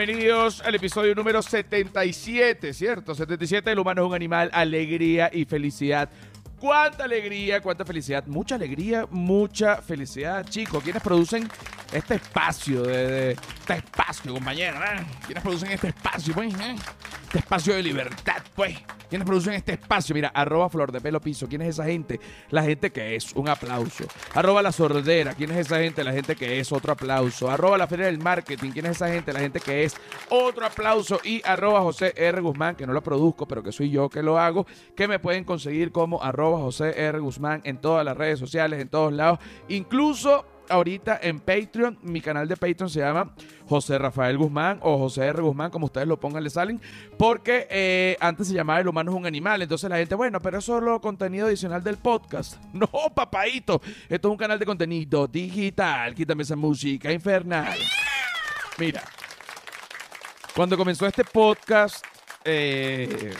Bienvenidos 0.00 0.60
al 0.60 0.74
episodio 0.74 1.14
número 1.14 1.40
77, 1.40 2.74
¿cierto? 2.74 3.14
77, 3.14 3.72
el 3.72 3.78
humano 3.78 4.02
es 4.02 4.08
un 4.08 4.14
animal, 4.14 4.50
alegría 4.52 5.30
y 5.32 5.46
felicidad. 5.46 6.10
Cuánta 6.60 7.04
alegría, 7.04 7.62
cuánta 7.62 7.82
felicidad, 7.86 8.26
mucha 8.26 8.56
alegría, 8.56 9.06
mucha 9.10 9.80
felicidad, 9.80 10.44
chicos. 10.50 10.84
¿Quiénes 10.84 11.02
producen 11.02 11.48
este 11.94 12.16
espacio 12.16 12.82
de, 12.82 13.06
de- 13.08 13.30
este 13.32 13.74
espacio, 13.76 14.34
compañero? 14.34 14.76
eh? 14.84 15.02
¿Quiénes 15.24 15.42
producen 15.42 15.70
este 15.70 15.88
espacio, 15.88 16.34
pues? 16.34 16.52
eh? 16.60 16.76
Este 17.36 17.44
espacio 17.44 17.74
de 17.74 17.82
libertad, 17.82 18.42
pues. 18.54 18.78
¿Quiénes 19.10 19.26
producen 19.26 19.52
este 19.52 19.74
espacio? 19.74 20.14
Mira, 20.14 20.28
arroba 20.28 20.70
flor 20.70 20.90
de 20.90 21.02
pelo 21.02 21.20
piso. 21.20 21.46
¿Quién 21.46 21.60
es 21.60 21.68
esa 21.68 21.84
gente? 21.84 22.18
La 22.48 22.62
gente 22.62 22.88
que 22.90 23.14
es, 23.14 23.34
un 23.34 23.46
aplauso. 23.46 24.06
Arroba 24.32 24.62
la 24.62 24.72
sordera. 24.72 25.34
¿Quién 25.34 25.50
es 25.50 25.66
esa 25.66 25.78
gente? 25.78 26.02
La 26.02 26.12
gente 26.12 26.34
que 26.34 26.58
es, 26.58 26.72
otro 26.72 26.92
aplauso. 26.92 27.50
Arroba 27.50 27.76
la 27.76 27.86
feria 27.86 28.06
del 28.06 28.18
marketing. 28.18 28.70
¿Quién 28.70 28.86
es 28.86 28.92
esa 28.92 29.08
gente? 29.08 29.34
La 29.34 29.40
gente 29.40 29.60
que 29.60 29.84
es, 29.84 29.94
otro 30.30 30.64
aplauso. 30.64 31.20
Y 31.24 31.42
arroba 31.44 31.82
José 31.82 32.14
R. 32.16 32.40
Guzmán, 32.40 32.74
que 32.74 32.86
no 32.86 32.94
lo 32.94 33.02
produzco, 33.02 33.46
pero 33.46 33.62
que 33.62 33.70
soy 33.70 33.90
yo 33.90 34.08
que 34.08 34.22
lo 34.22 34.38
hago, 34.38 34.66
que 34.96 35.06
me 35.06 35.18
pueden 35.18 35.44
conseguir 35.44 35.92
como 35.92 36.22
arroba 36.22 36.60
José 36.60 36.98
R. 36.98 37.18
Guzmán 37.18 37.60
en 37.64 37.76
todas 37.76 38.02
las 38.02 38.16
redes 38.16 38.38
sociales, 38.38 38.80
en 38.80 38.88
todos 38.88 39.12
lados. 39.12 39.40
Incluso 39.68 40.46
ahorita 40.68 41.18
en 41.22 41.40
Patreon, 41.40 41.98
mi 42.02 42.20
canal 42.20 42.48
de 42.48 42.56
Patreon 42.56 42.90
se 42.90 43.00
llama 43.00 43.34
José 43.68 43.98
Rafael 43.98 44.38
Guzmán 44.38 44.78
o 44.82 44.98
José 44.98 45.26
R. 45.26 45.42
Guzmán, 45.42 45.70
como 45.70 45.86
ustedes 45.86 46.06
lo 46.06 46.18
pongan, 46.18 46.44
le 46.44 46.50
salen, 46.50 46.80
porque 47.18 47.66
eh, 47.70 48.16
antes 48.20 48.48
se 48.48 48.54
llamaba 48.54 48.80
El 48.80 48.88
humano 48.88 49.10
es 49.10 49.16
un 49.16 49.26
animal, 49.26 49.62
entonces 49.62 49.88
la 49.90 49.96
gente, 49.96 50.14
bueno, 50.14 50.40
pero 50.40 50.58
eso 50.58 50.76
es 50.76 50.80
solo 50.80 51.00
contenido 51.00 51.46
adicional 51.46 51.82
del 51.82 51.96
podcast. 51.96 52.56
No, 52.76 52.88
papadito, 53.14 53.80
esto 54.08 54.28
es 54.28 54.32
un 54.32 54.36
canal 54.36 54.58
de 54.58 54.66
contenido 54.66 55.26
digital, 55.26 56.14
quítame 56.14 56.42
esa 56.42 56.56
música 56.56 57.10
infernal. 57.10 57.78
Mira, 58.78 59.02
cuando 60.54 60.76
comenzó 60.76 61.06
este 61.06 61.24
podcast, 61.24 62.04
eh, 62.44 63.34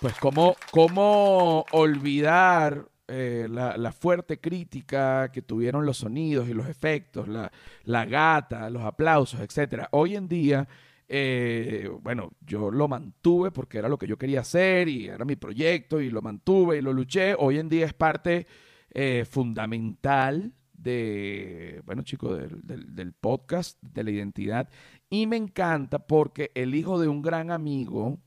pues 0.00 0.14
cómo, 0.18 0.56
cómo 0.70 1.64
olvidar 1.72 2.89
eh, 3.10 3.48
la, 3.50 3.92
fuerte 3.92 4.38
crítica 4.38 5.30
que 5.32 5.42
tuvieron 5.42 5.84
los 5.84 5.98
sonidos 5.98 6.48
y 6.48 6.54
los 6.54 6.68
efectos, 6.68 7.26
la, 7.28 7.50
la 7.84 8.04
gata, 8.06 8.70
los 8.70 8.82
aplausos, 8.82 9.40
etcétera. 9.40 9.88
Hoy 9.92 10.14
en 10.16 10.28
día, 10.28 10.68
eh, 11.08 11.90
bueno, 12.02 12.30
yo 12.46 12.70
lo 12.70 12.86
mantuve 12.86 13.50
porque 13.50 13.78
era 13.78 13.88
lo 13.88 13.98
que 13.98 14.06
yo 14.06 14.16
quería 14.16 14.40
hacer 14.40 14.88
y 14.88 15.08
era 15.08 15.24
mi 15.24 15.34
proyecto 15.36 16.00
y 16.00 16.08
lo 16.08 16.22
mantuve 16.22 16.78
y 16.78 16.82
lo 16.82 16.92
luché. 16.92 17.34
Hoy 17.36 17.58
en 17.58 17.68
día 17.68 17.86
es 17.86 17.94
parte 17.94 18.46
eh, 18.92 19.26
fundamental 19.28 20.52
de, 20.72 21.82
bueno 21.84 22.02
chicos, 22.02 22.38
del, 22.38 22.94
del- 22.94 23.12
podcast, 23.12 23.76
de 23.82 24.04
la 24.04 24.10
identidad. 24.12 24.68
Y 25.10 25.26
me 25.26 25.36
encanta 25.36 25.98
porque 26.06 26.52
el 26.54 26.74
hijo 26.74 27.00
de 27.00 27.08
un 27.08 27.22
gran 27.22 27.50
amigo 27.50 28.20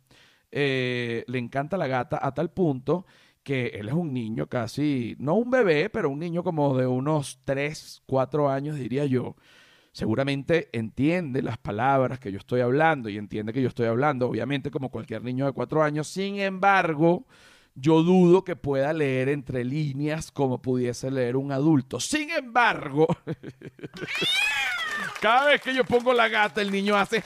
le 0.51 1.25
encanta 1.39 1.77
la 1.77 1.87
gata 1.87 2.19
a 2.21 2.33
tal 2.33 2.51
punto 2.51 3.07
que 3.43 3.67
él 3.67 3.89
es 3.89 3.93
un 3.93 4.13
niño 4.13 4.47
casi, 4.47 5.15
no 5.19 5.35
un 5.35 5.51
bebé, 5.51 5.89
pero 5.89 6.09
un 6.09 6.19
niño 6.19 6.43
como 6.43 6.77
de 6.77 6.87
unos 6.87 7.39
3, 7.43 8.03
4 8.05 8.49
años, 8.49 8.77
diría 8.77 9.05
yo. 9.05 9.35
Seguramente 9.91 10.69
entiende 10.71 11.43
las 11.43 11.57
palabras 11.57 12.19
que 12.19 12.31
yo 12.31 12.39
estoy 12.39 12.61
hablando 12.61 13.09
y 13.09 13.17
entiende 13.17 13.53
que 13.53 13.61
yo 13.61 13.67
estoy 13.67 13.85
hablando, 13.85 14.27
obviamente, 14.27 14.71
como 14.71 14.89
cualquier 14.89 15.23
niño 15.23 15.45
de 15.45 15.51
4 15.51 15.83
años. 15.83 16.07
Sin 16.07 16.39
embargo, 16.39 17.27
yo 17.75 18.01
dudo 18.01 18.43
que 18.43 18.55
pueda 18.55 18.93
leer 18.93 19.29
entre 19.29 19.63
líneas 19.63 20.31
como 20.31 20.61
pudiese 20.61 21.11
leer 21.11 21.35
un 21.35 21.51
adulto. 21.51 21.99
Sin 21.99 22.31
embargo, 22.31 23.07
cada 25.21 25.49
vez 25.49 25.61
que 25.61 25.75
yo 25.75 25.83
pongo 25.83 26.13
la 26.13 26.27
gata, 26.27 26.61
el 26.61 26.71
niño 26.71 26.95
hace 26.95 27.23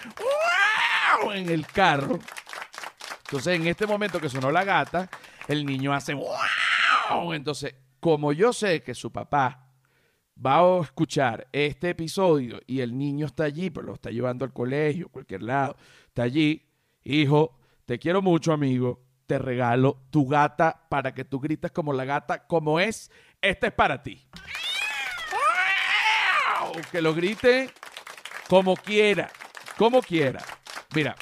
¡Wow! 1.22 1.32
en 1.32 1.50
el 1.50 1.66
carro. 1.68 2.20
Entonces, 3.26 3.56
en 3.60 3.68
este 3.68 3.86
momento 3.86 4.20
que 4.20 4.30
sonó 4.30 4.52
la 4.52 4.64
gata, 4.64 5.10
el 5.48 5.66
niño 5.66 5.94
hace 5.94 6.14
¡Wow! 6.14 7.34
Entonces, 7.34 7.76
como 8.00 8.34
yo 8.34 8.54
sé 8.54 8.84
que 8.84 8.94
su 8.94 9.12
papá 9.12 9.68
va 10.46 10.60
a 10.60 10.82
escuchar 10.82 11.48
este 11.52 11.90
episodio 11.90 12.62
y 12.68 12.82
el 12.82 12.98
niño 12.98 13.26
está 13.26 13.46
allí, 13.46 13.70
pero 13.70 13.88
lo 13.88 13.94
está 13.96 14.12
llevando 14.12 14.46
al 14.46 14.54
colegio, 14.54 15.10
cualquier 15.10 15.44
lado, 15.44 15.76
está 16.08 16.24
allí, 16.24 16.66
hijo, 17.04 17.58
te 17.86 17.98
quiero 17.98 18.22
mucho, 18.22 18.54
amigo, 18.54 19.04
te 19.26 19.40
regalo 19.40 20.04
tu 20.10 20.28
gata 20.28 20.86
para 20.90 21.14
que 21.14 21.26
tú 21.26 21.40
grites 21.40 21.72
como 21.72 21.94
la 21.94 22.06
gata, 22.06 22.46
como 22.48 22.80
es, 22.80 23.12
esta 23.42 23.68
es 23.68 23.74
para 23.74 24.04
ti. 24.04 24.28
Que 26.92 27.02
lo 27.02 27.14
grite 27.14 27.70
como 28.48 28.76
quiera, 28.76 29.30
como 29.78 30.02
quiera. 30.02 30.44
Mira, 30.94 31.16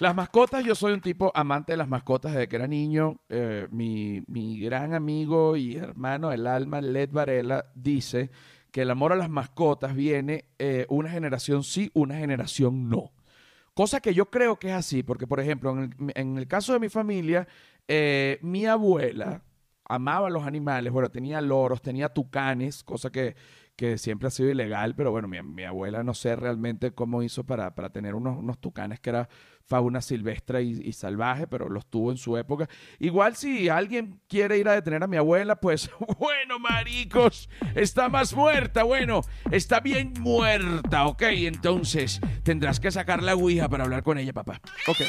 las 0.00 0.14
mascotas, 0.14 0.64
yo 0.64 0.74
soy 0.74 0.92
un 0.92 1.00
tipo 1.00 1.32
amante 1.34 1.72
de 1.72 1.76
las 1.76 1.88
mascotas 1.88 2.32
desde 2.32 2.48
que 2.48 2.56
era 2.56 2.66
niño. 2.66 3.20
Eh, 3.28 3.66
mi, 3.70 4.22
mi 4.26 4.60
gran 4.60 4.94
amigo 4.94 5.56
y 5.56 5.76
hermano 5.76 6.30
del 6.30 6.46
alma, 6.46 6.80
Led 6.80 7.10
Varela, 7.10 7.66
dice 7.74 8.30
que 8.70 8.82
el 8.82 8.90
amor 8.90 9.12
a 9.12 9.16
las 9.16 9.30
mascotas 9.30 9.94
viene 9.94 10.46
eh, 10.58 10.86
una 10.88 11.10
generación 11.10 11.64
sí, 11.64 11.90
una 11.94 12.16
generación 12.16 12.88
no. 12.88 13.12
Cosa 13.74 14.00
que 14.00 14.14
yo 14.14 14.26
creo 14.26 14.58
que 14.58 14.68
es 14.68 14.74
así, 14.74 15.02
porque 15.02 15.26
por 15.26 15.40
ejemplo, 15.40 15.70
en 15.72 15.78
el, 15.78 16.12
en 16.14 16.38
el 16.38 16.46
caso 16.46 16.72
de 16.72 16.80
mi 16.80 16.88
familia, 16.88 17.46
eh, 17.86 18.38
mi 18.42 18.66
abuela 18.66 19.42
amaba 19.84 20.28
los 20.28 20.44
animales, 20.46 20.92
bueno, 20.92 21.10
tenía 21.10 21.40
loros, 21.40 21.80
tenía 21.80 22.08
tucanes, 22.10 22.84
cosa 22.84 23.10
que, 23.10 23.36
que 23.78 23.96
siempre 23.96 24.26
ha 24.26 24.32
sido 24.32 24.50
ilegal, 24.50 24.96
pero 24.96 25.12
bueno, 25.12 25.28
mi, 25.28 25.40
mi 25.40 25.62
abuela 25.62 26.02
no 26.02 26.12
sé 26.12 26.34
realmente 26.34 26.90
cómo 26.90 27.22
hizo 27.22 27.44
para, 27.44 27.76
para 27.76 27.90
tener 27.90 28.16
unos, 28.16 28.36
unos 28.36 28.58
tucanes 28.58 28.98
que 28.98 29.10
era 29.10 29.28
fauna 29.64 30.00
silvestre 30.00 30.64
y, 30.64 30.92
salvaje, 30.92 31.46
pero 31.46 31.68
los 31.68 31.86
tuvo 31.86 32.10
en 32.10 32.16
su 32.16 32.36
época. 32.36 32.68
Igual 32.98 33.36
si 33.36 33.68
alguien 33.68 34.20
quiere 34.26 34.58
ir 34.58 34.68
a 34.68 34.72
detener 34.72 35.04
a 35.04 35.06
mi 35.06 35.16
abuela, 35.16 35.60
pues 35.60 35.90
bueno, 36.18 36.58
maricos, 36.58 37.48
está 37.76 38.08
más 38.08 38.34
muerta, 38.34 38.82
bueno, 38.82 39.20
está 39.52 39.78
bien 39.78 40.12
muerta, 40.18 41.06
ok, 41.06 41.22
entonces 41.22 42.20
tendrás 42.42 42.80
que 42.80 42.90
sacar 42.90 43.22
la 43.22 43.36
ouija 43.36 43.68
para 43.68 43.84
hablar 43.84 44.02
con 44.02 44.18
ella, 44.18 44.32
papá. 44.32 44.60
Ok. 44.88 45.02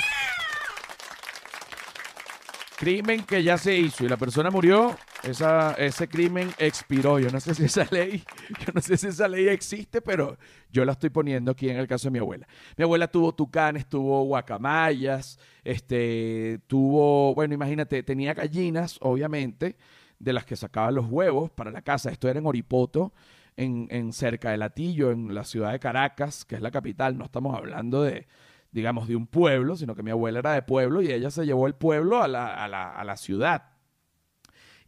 Crimen 2.77 3.23
que 3.23 3.41
ya 3.41 3.57
se 3.57 3.75
hizo 3.75 4.05
y 4.05 4.09
la 4.09 4.17
persona 4.17 4.51
murió, 4.51 4.95
esa, 5.23 5.73
ese 5.73 6.07
crimen 6.07 6.51
expiró. 6.57 7.19
Yo 7.19 7.29
no 7.29 7.39
sé 7.39 7.53
si 7.55 7.65
esa 7.65 7.87
ley, 7.91 8.23
yo 8.65 8.73
no 8.73 8.81
sé 8.81 8.97
si 8.97 9.07
esa 9.07 9.27
ley 9.27 9.47
existe, 9.47 10.01
pero 10.01 10.37
yo 10.71 10.85
la 10.85 10.93
estoy 10.93 11.09
poniendo 11.09 11.51
aquí 11.51 11.69
en 11.69 11.77
el 11.77 11.87
caso 11.87 12.07
de 12.07 12.11
mi 12.11 12.19
abuela. 12.19 12.47
Mi 12.77 12.83
abuela 12.83 13.07
tuvo 13.07 13.33
tucanes, 13.33 13.87
tuvo 13.87 14.23
guacamayas, 14.23 15.39
este, 15.63 16.59
tuvo, 16.67 17.33
bueno, 17.35 17.53
imagínate, 17.53 18.03
tenía 18.03 18.33
gallinas, 18.33 18.97
obviamente, 19.01 19.77
de 20.19 20.33
las 20.33 20.45
que 20.45 20.55
sacaba 20.55 20.91
los 20.91 21.07
huevos 21.07 21.51
para 21.51 21.71
la 21.71 21.81
casa. 21.81 22.11
Esto 22.11 22.29
era 22.29 22.39
en 22.39 22.45
Oripoto, 22.45 23.13
en, 23.57 23.87
en 23.91 24.13
cerca 24.13 24.51
de 24.51 24.57
Latillo, 24.57 25.11
en 25.11 25.33
la 25.33 25.43
ciudad 25.43 25.71
de 25.71 25.79
Caracas, 25.79 26.45
que 26.45 26.55
es 26.55 26.61
la 26.61 26.71
capital. 26.71 27.17
No 27.17 27.25
estamos 27.25 27.55
hablando 27.55 28.03
de, 28.03 28.27
digamos, 28.71 29.07
de 29.07 29.15
un 29.15 29.27
pueblo, 29.27 29.75
sino 29.75 29.95
que 29.95 30.03
mi 30.03 30.11
abuela 30.11 30.39
era 30.39 30.53
de 30.53 30.61
pueblo 30.61 31.01
y 31.01 31.11
ella 31.11 31.31
se 31.31 31.45
llevó 31.45 31.67
el 31.67 31.75
pueblo 31.75 32.21
a 32.21 32.27
la, 32.27 32.53
a 32.53 32.67
la, 32.67 32.91
a 32.91 33.03
la 33.03 33.17
ciudad. 33.17 33.78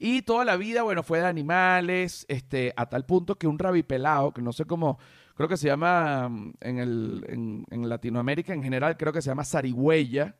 Y 0.03 0.23
toda 0.23 0.43
la 0.45 0.57
vida, 0.57 0.81
bueno, 0.81 1.03
fue 1.03 1.19
de 1.19 1.27
animales, 1.27 2.25
este, 2.27 2.73
a 2.75 2.87
tal 2.87 3.05
punto 3.05 3.35
que 3.35 3.45
un 3.45 3.59
rabipelado, 3.59 4.33
que 4.33 4.41
no 4.41 4.51
sé 4.51 4.65
cómo, 4.65 4.97
creo 5.35 5.47
que 5.47 5.57
se 5.57 5.67
llama 5.67 6.27
mm, 6.27 6.53
en, 6.59 6.79
el, 6.79 7.65
en, 7.69 7.87
Latinoamérica 7.87 8.51
en 8.51 8.63
general, 8.63 8.97
creo 8.97 9.13
que 9.13 9.21
se 9.21 9.29
llama 9.29 9.45
zarigüeya, 9.45 10.35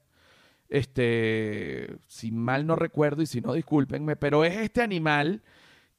este, 0.68 1.96
si 2.08 2.32
mal 2.32 2.66
no 2.66 2.76
recuerdo 2.76 3.22
y 3.22 3.28
si 3.28 3.40
no, 3.40 3.54
discúlpenme, 3.54 4.16
pero 4.16 4.44
es 4.46 4.58
este 4.58 4.82
animal 4.82 5.44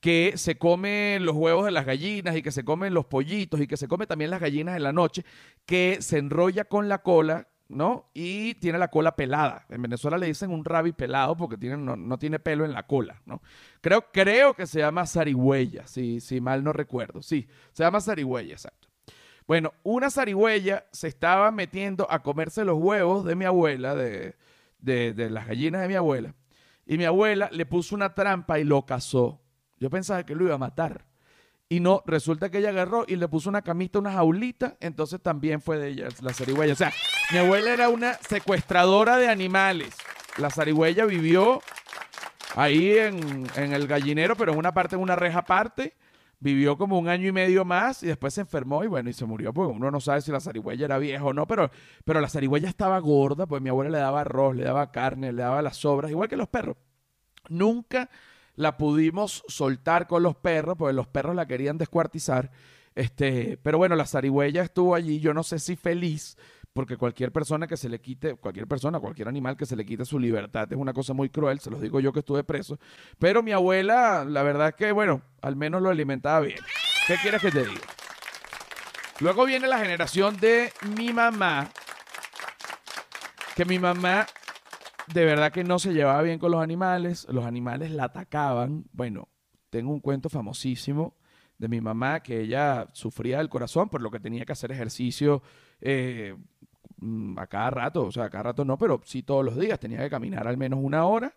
que 0.00 0.32
se 0.34 0.58
come 0.58 1.18
los 1.20 1.36
huevos 1.36 1.64
de 1.64 1.70
las 1.70 1.86
gallinas 1.86 2.34
y 2.34 2.42
que 2.42 2.50
se 2.50 2.64
come 2.64 2.90
los 2.90 3.06
pollitos 3.06 3.60
y 3.60 3.68
que 3.68 3.76
se 3.76 3.86
come 3.86 4.08
también 4.08 4.32
las 4.32 4.40
gallinas 4.40 4.76
en 4.76 4.82
la 4.82 4.92
noche, 4.92 5.24
que 5.66 5.98
se 6.00 6.18
enrolla 6.18 6.64
con 6.64 6.88
la 6.88 6.98
cola, 6.98 7.46
¿no? 7.68 8.10
Y 8.14 8.54
tiene 8.54 8.78
la 8.78 8.88
cola 8.88 9.16
pelada. 9.16 9.66
En 9.68 9.82
Venezuela 9.82 10.18
le 10.18 10.26
dicen 10.26 10.50
un 10.50 10.64
rabi 10.64 10.92
pelado 10.92 11.36
porque 11.36 11.56
tiene, 11.56 11.76
no, 11.76 11.96
no 11.96 12.18
tiene 12.18 12.38
pelo 12.38 12.64
en 12.64 12.72
la 12.72 12.86
cola, 12.86 13.22
¿no? 13.24 13.42
Creo, 13.80 14.06
creo 14.12 14.54
que 14.54 14.66
se 14.66 14.80
llama 14.80 15.06
zarigüeya, 15.06 15.86
si, 15.86 16.20
si 16.20 16.40
mal 16.40 16.62
no 16.62 16.72
recuerdo. 16.72 17.22
Sí, 17.22 17.48
se 17.72 17.84
llama 17.84 18.00
zarigüeya, 18.00 18.52
exacto. 18.52 18.88
Bueno, 19.46 19.72
una 19.82 20.10
zarigüeya 20.10 20.86
se 20.92 21.08
estaba 21.08 21.50
metiendo 21.50 22.06
a 22.10 22.22
comerse 22.22 22.64
los 22.64 22.78
huevos 22.78 23.24
de 23.24 23.34
mi 23.34 23.44
abuela, 23.44 23.94
de, 23.94 24.36
de, 24.78 25.12
de 25.14 25.30
las 25.30 25.46
gallinas 25.46 25.82
de 25.82 25.88
mi 25.88 25.94
abuela, 25.94 26.34
y 26.86 26.98
mi 26.98 27.04
abuela 27.04 27.48
le 27.52 27.66
puso 27.66 27.94
una 27.94 28.14
trampa 28.14 28.58
y 28.58 28.64
lo 28.64 28.86
cazó. 28.86 29.40
Yo 29.78 29.90
pensaba 29.90 30.24
que 30.24 30.34
lo 30.34 30.44
iba 30.44 30.54
a 30.54 30.58
matar. 30.58 31.06
Y 31.68 31.80
no, 31.80 32.02
resulta 32.06 32.50
que 32.50 32.58
ella 32.58 32.68
agarró 32.68 33.04
y 33.08 33.16
le 33.16 33.28
puso 33.28 33.48
una 33.48 33.62
camita, 33.62 33.98
una 33.98 34.12
jaulita, 34.12 34.76
entonces 34.80 35.22
también 35.22 35.62
fue 35.62 35.78
de 35.78 35.88
ella, 35.88 36.08
la 36.20 36.34
zarigüeya. 36.34 36.74
O 36.74 36.76
sea, 36.76 36.92
mi 37.30 37.38
abuela 37.38 37.72
era 37.72 37.88
una 37.88 38.14
secuestradora 38.14 39.16
de 39.16 39.28
animales. 39.28 39.96
La 40.36 40.50
zarigüeya 40.50 41.06
vivió 41.06 41.62
ahí 42.56 42.98
en, 42.98 43.46
en 43.56 43.72
el 43.72 43.86
gallinero, 43.86 44.36
pero 44.36 44.52
en 44.52 44.58
una 44.58 44.74
parte, 44.74 44.96
en 44.96 45.02
una 45.02 45.16
reja 45.16 45.38
aparte, 45.40 45.96
vivió 46.42 46.76
como 46.76 46.98
un 46.98 47.08
año 47.08 47.28
y 47.28 47.32
medio 47.32 47.64
más 47.64 48.02
y 48.02 48.08
después 48.08 48.34
se 48.34 48.40
enfermó 48.40 48.82
y 48.82 48.88
bueno, 48.88 49.08
y 49.08 49.12
se 49.12 49.24
murió, 49.24 49.54
porque 49.54 49.72
uno 49.72 49.92
no 49.92 50.00
sabe 50.00 50.20
si 50.22 50.32
la 50.32 50.40
zarigüeya 50.40 50.86
era 50.86 50.98
vieja 50.98 51.24
o 51.24 51.32
no, 51.32 51.46
pero, 51.46 51.70
pero 52.04 52.20
la 52.20 52.28
zarigüeya 52.28 52.68
estaba 52.68 52.98
gorda, 52.98 53.46
pues 53.46 53.62
mi 53.62 53.68
abuela 53.68 53.90
le 53.90 53.98
daba 53.98 54.22
arroz, 54.22 54.56
le 54.56 54.64
daba 54.64 54.90
carne, 54.90 55.32
le 55.32 55.42
daba 55.42 55.62
las 55.62 55.76
sobras, 55.76 56.10
igual 56.10 56.28
que 56.28 56.36
los 56.36 56.48
perros. 56.48 56.76
Nunca 57.48 58.10
la 58.54 58.76
pudimos 58.76 59.44
soltar 59.49 60.06
con 60.06 60.22
los 60.22 60.37
perros, 60.37 60.76
porque 60.78 60.93
los 60.93 61.06
perros 61.06 61.34
la 61.34 61.46
querían 61.46 61.78
descuartizar. 61.78 62.50
Este, 62.94 63.58
pero 63.62 63.78
bueno, 63.78 63.96
la 63.96 64.06
zarigüeya 64.06 64.62
estuvo 64.62 64.94
allí, 64.94 65.20
yo 65.20 65.32
no 65.32 65.43
sé 65.43 65.58
si 65.58 65.76
feliz, 65.76 66.37
porque 66.72 66.96
cualquier 66.96 67.32
persona 67.32 67.66
que 67.66 67.76
se 67.76 67.88
le 67.88 68.00
quite, 68.00 68.34
cualquier 68.34 68.66
persona, 68.66 69.00
cualquier 69.00 69.28
animal 69.28 69.56
que 69.56 69.66
se 69.66 69.76
le 69.76 69.84
quite 69.84 70.04
su 70.04 70.19
libertad 70.19 70.70
es 70.70 70.78
una 70.78 70.93
cosa 70.93 71.12
muy 71.12 71.28
cruel, 71.28 71.60
se 71.60 71.70
los 71.70 71.81
digo 71.81 72.00
yo 72.00 72.12
que 72.12 72.20
estuve 72.20 72.44
preso. 72.44 72.78
Pero 73.19 73.43
mi 73.43 73.52
abuela, 73.52 74.25
la 74.25 74.43
verdad 74.43 74.75
que, 74.75 74.93
bueno, 74.93 75.22
al 75.40 75.56
menos 75.56 75.82
lo 75.82 75.90
alimentaba 75.90 76.40
bien. 76.40 76.60
¿Qué 77.06 77.16
quieres 77.16 77.40
que 77.40 77.50
te 77.50 77.64
diga? 77.64 77.81
Luego 79.20 79.44
viene 79.44 79.69
la 79.69 79.78
generación 79.78 80.37
de 80.38 80.72
mi 80.96 81.12
mamá, 81.12 81.70
que 83.55 83.64
mi 83.64 83.78
mamá 83.78 84.26
de 85.12 85.24
verdad 85.24 85.52
que 85.52 85.64
no 85.64 85.78
se 85.78 85.92
llevaba 85.92 86.22
bien 86.22 86.38
con 86.38 86.50
los 86.50 86.62
animales, 86.62 87.26
los 87.30 87.44
animales 87.44 87.90
la 87.90 88.04
atacaban. 88.04 88.84
Bueno, 88.92 89.28
tengo 89.70 89.92
un 89.92 90.00
cuento 90.00 90.28
famosísimo 90.28 91.16
de 91.58 91.68
mi 91.68 91.80
mamá 91.80 92.20
que 92.20 92.40
ella 92.40 92.88
sufría 92.92 93.38
del 93.38 93.48
corazón 93.48 93.88
por 93.88 94.00
lo 94.00 94.10
que 94.10 94.20
tenía 94.20 94.44
que 94.44 94.52
hacer 94.52 94.72
ejercicio 94.72 95.42
eh, 95.80 96.36
mm, 96.98 97.38
a 97.38 97.46
cada 97.46 97.70
rato, 97.70 98.06
o 98.06 98.12
sea, 98.12 98.24
a 98.24 98.30
cada 98.30 98.44
rato 98.44 98.64
no, 98.64 98.76
pero 98.78 99.00
sí 99.04 99.22
todos 99.22 99.44
los 99.44 99.58
días, 99.58 99.78
tenía 99.78 99.98
que 99.98 100.10
caminar 100.10 100.48
al 100.48 100.56
menos 100.56 100.80
una 100.82 101.04
hora 101.04 101.34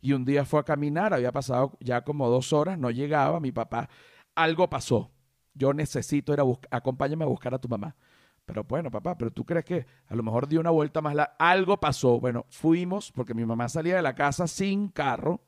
y 0.00 0.12
un 0.12 0.24
día 0.24 0.44
fue 0.44 0.60
a 0.60 0.64
caminar, 0.64 1.14
había 1.14 1.32
pasado 1.32 1.76
ya 1.80 2.02
como 2.02 2.28
dos 2.28 2.52
horas, 2.52 2.78
no 2.78 2.90
llegaba, 2.90 3.40
mi 3.40 3.52
papá, 3.52 3.88
algo 4.34 4.68
pasó, 4.70 5.10
yo 5.54 5.72
necesito 5.72 6.32
ir 6.32 6.40
a 6.40 6.44
buscar, 6.44 6.68
acompáñame 6.70 7.24
a 7.24 7.28
buscar 7.28 7.54
a 7.54 7.58
tu 7.58 7.68
mamá. 7.68 7.96
Pero 8.44 8.64
bueno, 8.64 8.90
papá, 8.90 9.16
pero 9.16 9.30
tú 9.30 9.44
crees 9.44 9.64
que 9.64 9.86
a 10.08 10.14
lo 10.14 10.22
mejor 10.22 10.46
dio 10.46 10.60
una 10.60 10.70
vuelta 10.70 11.00
más 11.00 11.14
la 11.14 11.34
algo 11.38 11.78
pasó. 11.78 12.20
Bueno, 12.20 12.44
fuimos 12.50 13.10
porque 13.12 13.34
mi 13.34 13.44
mamá 13.44 13.68
salía 13.68 13.96
de 13.96 14.02
la 14.02 14.14
casa 14.14 14.46
sin 14.46 14.88
carro 14.88 15.40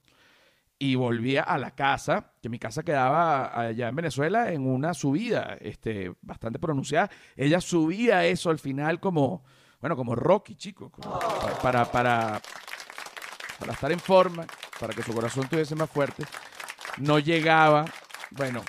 y 0.78 0.94
volvía 0.94 1.42
a 1.42 1.58
la 1.58 1.70
casa, 1.72 2.32
que 2.42 2.48
mi 2.48 2.58
casa 2.58 2.82
quedaba 2.82 3.58
allá 3.58 3.88
en 3.88 3.96
Venezuela 3.96 4.52
en 4.52 4.66
una 4.66 4.94
subida 4.94 5.56
este, 5.60 6.14
bastante 6.22 6.58
pronunciada. 6.58 7.10
Ella 7.34 7.60
subía 7.60 8.24
eso 8.26 8.50
al 8.50 8.58
final 8.58 9.00
como, 9.00 9.44
bueno, 9.80 9.96
como 9.96 10.14
Rocky, 10.14 10.54
chico, 10.54 10.90
para, 11.62 11.84
para, 11.86 12.40
para 13.58 13.72
estar 13.72 13.92
en 13.92 14.00
forma, 14.00 14.46
para 14.78 14.94
que 14.94 15.02
su 15.02 15.14
corazón 15.14 15.44
estuviese 15.44 15.74
más 15.74 15.90
fuerte. 15.90 16.24
No 16.98 17.18
llegaba, 17.18 17.86
bueno, 18.30 18.62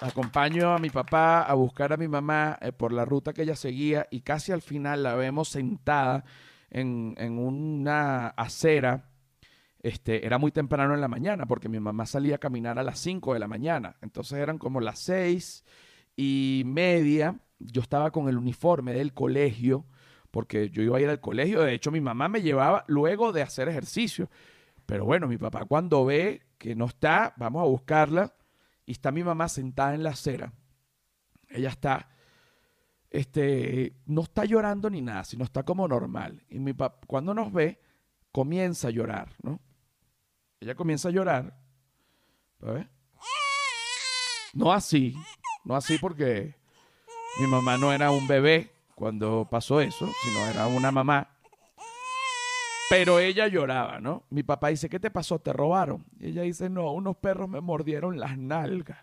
acompaño 0.00 0.74
a 0.74 0.78
mi 0.78 0.90
papá 0.90 1.42
a 1.42 1.54
buscar 1.54 1.92
a 1.92 1.96
mi 1.96 2.08
mamá 2.08 2.58
eh, 2.60 2.72
por 2.72 2.92
la 2.92 3.04
ruta 3.04 3.32
que 3.32 3.42
ella 3.42 3.56
seguía 3.56 4.06
y 4.10 4.20
casi 4.20 4.52
al 4.52 4.62
final 4.62 5.02
la 5.02 5.14
vemos 5.14 5.48
sentada 5.48 6.24
en, 6.70 7.14
en 7.18 7.38
una 7.38 8.28
acera 8.28 9.10
este, 9.84 10.24
era 10.24 10.38
muy 10.38 10.50
temprano 10.50 10.94
en 10.94 11.02
la 11.02 11.08
mañana 11.08 11.44
porque 11.44 11.68
mi 11.68 11.78
mamá 11.78 12.06
salía 12.06 12.36
a 12.36 12.38
caminar 12.38 12.78
a 12.78 12.82
las 12.82 12.98
5 13.00 13.34
de 13.34 13.38
la 13.38 13.46
mañana. 13.46 13.96
Entonces 14.00 14.38
eran 14.38 14.56
como 14.56 14.80
las 14.80 14.98
6 15.00 15.62
y 16.16 16.62
media. 16.64 17.38
Yo 17.58 17.82
estaba 17.82 18.10
con 18.10 18.30
el 18.30 18.38
uniforme 18.38 18.94
del 18.94 19.12
colegio 19.12 19.84
porque 20.30 20.70
yo 20.70 20.82
iba 20.82 20.96
a 20.96 21.00
ir 21.02 21.10
al 21.10 21.20
colegio. 21.20 21.60
De 21.60 21.74
hecho, 21.74 21.90
mi 21.90 22.00
mamá 22.00 22.28
me 22.28 22.40
llevaba 22.40 22.84
luego 22.88 23.30
de 23.30 23.42
hacer 23.42 23.68
ejercicio. 23.68 24.30
Pero 24.86 25.04
bueno, 25.04 25.28
mi 25.28 25.36
papá 25.36 25.66
cuando 25.66 26.06
ve 26.06 26.46
que 26.56 26.74
no 26.74 26.86
está, 26.86 27.34
vamos 27.36 27.60
a 27.60 27.66
buscarla. 27.66 28.32
Y 28.86 28.92
está 28.92 29.10
mi 29.10 29.24
mamá 29.24 29.48
sentada 29.48 29.94
en 29.94 30.02
la 30.02 30.10
acera. 30.10 30.52
Ella 31.48 31.70
está, 31.70 32.08
este, 33.10 33.96
no 34.06 34.22
está 34.22 34.44
llorando 34.44 34.90
ni 34.90 35.00
nada, 35.00 35.24
sino 35.24 35.44
está 35.44 35.62
como 35.62 35.86
normal. 35.88 36.42
Y 36.48 36.58
mi 36.58 36.72
papá, 36.72 37.06
cuando 37.06 37.32
nos 37.32 37.52
ve, 37.52 37.80
comienza 38.32 38.88
a 38.88 38.90
llorar, 38.90 39.30
¿no? 39.42 39.60
Ella 40.60 40.74
comienza 40.74 41.08
a 41.08 41.12
llorar. 41.12 41.56
No 44.54 44.72
así, 44.72 45.14
no 45.64 45.76
así 45.76 45.98
porque 45.98 46.54
mi 47.40 47.46
mamá 47.46 47.76
no 47.76 47.92
era 47.92 48.10
un 48.10 48.26
bebé 48.26 48.72
cuando 48.94 49.46
pasó 49.50 49.80
eso, 49.80 50.08
sino 50.22 50.46
era 50.46 50.66
una 50.66 50.90
mamá. 50.90 51.33
Pero 52.90 53.18
ella 53.18 53.48
lloraba, 53.48 54.00
¿no? 54.00 54.24
Mi 54.30 54.42
papá 54.42 54.68
dice, 54.68 54.88
¿qué 54.88 55.00
te 55.00 55.10
pasó? 55.10 55.38
¿Te 55.38 55.52
robaron? 55.52 56.04
Y 56.18 56.28
ella 56.28 56.42
dice, 56.42 56.68
no, 56.68 56.92
unos 56.92 57.16
perros 57.16 57.48
me 57.48 57.60
mordieron 57.60 58.20
las 58.20 58.36
nalgas. 58.38 58.98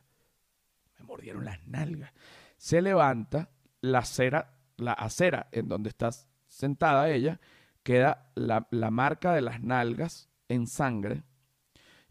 Me 0.99 1.05
mordieron 1.05 1.45
las 1.45 1.65
nalgas. 1.67 2.13
Se 2.57 2.81
levanta 2.81 3.49
la 3.81 3.99
acera, 3.99 4.53
la 4.77 4.93
acera 4.93 5.47
en 5.51 5.67
donde 5.67 5.89
está 5.89 6.11
sentada 6.47 7.09
ella, 7.09 7.39
queda 7.83 8.31
la, 8.35 8.67
la 8.69 8.91
marca 8.91 9.33
de 9.33 9.41
las 9.41 9.61
nalgas 9.61 10.29
en 10.47 10.67
sangre 10.67 11.23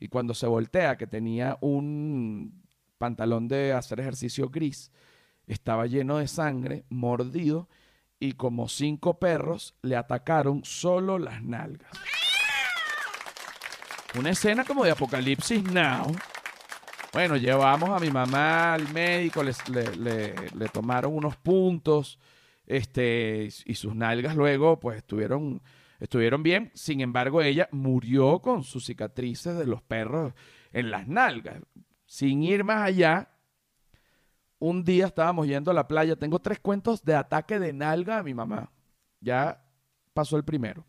y 0.00 0.08
cuando 0.08 0.32
se 0.32 0.46
voltea, 0.46 0.96
que 0.96 1.06
tenía 1.06 1.58
un 1.60 2.64
pantalón 2.96 3.46
de 3.48 3.74
hacer 3.74 4.00
ejercicio 4.00 4.48
gris, 4.48 4.90
estaba 5.46 5.86
lleno 5.86 6.16
de 6.16 6.26
sangre, 6.26 6.84
mordido, 6.88 7.68
y 8.20 8.32
como 8.32 8.68
cinco 8.68 9.18
perros 9.18 9.74
le 9.82 9.96
atacaron 9.96 10.62
solo 10.62 11.18
las 11.18 11.42
nalgas. 11.42 11.90
Una 14.16 14.30
escena 14.30 14.64
como 14.64 14.84
de 14.84 14.90
Apocalipsis 14.90 15.64
Now. 15.64 16.14
Bueno, 17.12 17.36
llevamos 17.36 17.90
a 17.90 17.98
mi 17.98 18.10
mamá 18.10 18.74
al 18.74 18.92
médico, 18.92 19.42
le, 19.42 19.52
le, 19.96 20.68
tomaron 20.68 21.16
unos 21.16 21.36
puntos, 21.36 22.18
este, 22.66 23.48
y 23.64 23.74
sus 23.74 23.96
nalgas 23.96 24.36
luego, 24.36 24.78
pues 24.78 24.98
estuvieron 24.98 25.60
estuvieron 25.98 26.42
bien. 26.42 26.70
Sin 26.74 27.00
embargo, 27.00 27.42
ella 27.42 27.68
murió 27.72 28.40
con 28.40 28.64
sus 28.64 28.86
cicatrices 28.86 29.56
de 29.56 29.66
los 29.66 29.82
perros 29.82 30.34
en 30.72 30.90
las 30.90 31.06
nalgas. 31.06 31.62
Sin 32.06 32.42
ir 32.42 32.64
más 32.64 32.82
allá, 32.82 33.28
un 34.60 34.84
día 34.84 35.06
estábamos 35.06 35.48
yendo 35.48 35.72
a 35.72 35.74
la 35.74 35.88
playa. 35.88 36.14
Tengo 36.14 36.38
tres 36.38 36.60
cuentos 36.60 37.04
de 37.04 37.16
ataque 37.16 37.58
de 37.58 37.72
nalga 37.72 38.18
a 38.18 38.22
mi 38.22 38.34
mamá. 38.34 38.70
Ya 39.20 39.64
pasó 40.14 40.36
el 40.36 40.44
primero. 40.44 40.86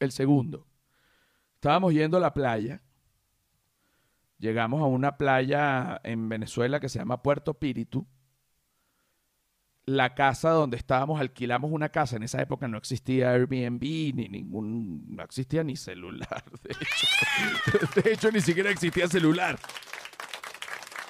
El 0.00 0.10
segundo. 0.10 0.66
Estábamos 1.54 1.94
yendo 1.94 2.16
a 2.16 2.20
la 2.20 2.34
playa. 2.34 2.82
Llegamos 4.38 4.82
a 4.82 4.86
una 4.86 5.16
playa 5.16 6.00
en 6.02 6.28
Venezuela 6.28 6.80
que 6.80 6.88
se 6.88 6.98
llama 6.98 7.22
Puerto 7.22 7.54
Píritu 7.54 8.06
la 9.88 10.14
casa 10.14 10.50
donde 10.50 10.76
estábamos, 10.76 11.18
alquilamos 11.18 11.72
una 11.72 11.88
casa. 11.88 12.16
En 12.16 12.22
esa 12.22 12.40
época 12.42 12.68
no 12.68 12.76
existía 12.78 13.30
Airbnb, 13.30 13.80
ni 14.14 14.28
ningún, 14.28 15.04
no 15.08 15.22
existía 15.22 15.64
ni 15.64 15.76
celular. 15.76 16.44
De 16.62 16.72
hecho, 16.72 18.00
de 18.02 18.12
hecho 18.12 18.30
ni 18.30 18.40
siquiera 18.40 18.70
existía 18.70 19.08
celular. 19.08 19.58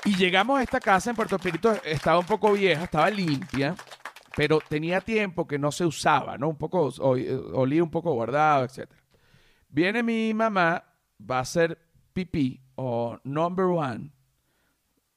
Y 0.08 0.16
llegamos 0.16 0.58
a 0.58 0.62
esta 0.62 0.80
casa 0.80 1.10
en 1.10 1.16
Puerto 1.16 1.36
Espíritu, 1.36 1.68
estaba 1.84 2.18
un 2.18 2.24
poco 2.24 2.54
vieja, 2.54 2.84
estaba 2.84 3.10
limpia, 3.10 3.76
pero 4.34 4.58
tenía 4.66 5.02
tiempo 5.02 5.46
que 5.46 5.58
no 5.58 5.70
se 5.70 5.84
usaba, 5.84 6.38
¿no? 6.38 6.48
Un 6.48 6.56
poco, 6.56 6.88
olía 7.52 7.82
un 7.82 7.90
poco 7.90 8.14
guardado, 8.14 8.64
etc. 8.64 8.90
Viene 9.68 10.02
mi 10.02 10.32
mamá, 10.32 10.82
va 11.30 11.36
a 11.36 11.40
hacer 11.40 11.78
pipí, 12.14 12.58
o 12.76 13.20
number 13.22 13.66
one, 13.66 14.10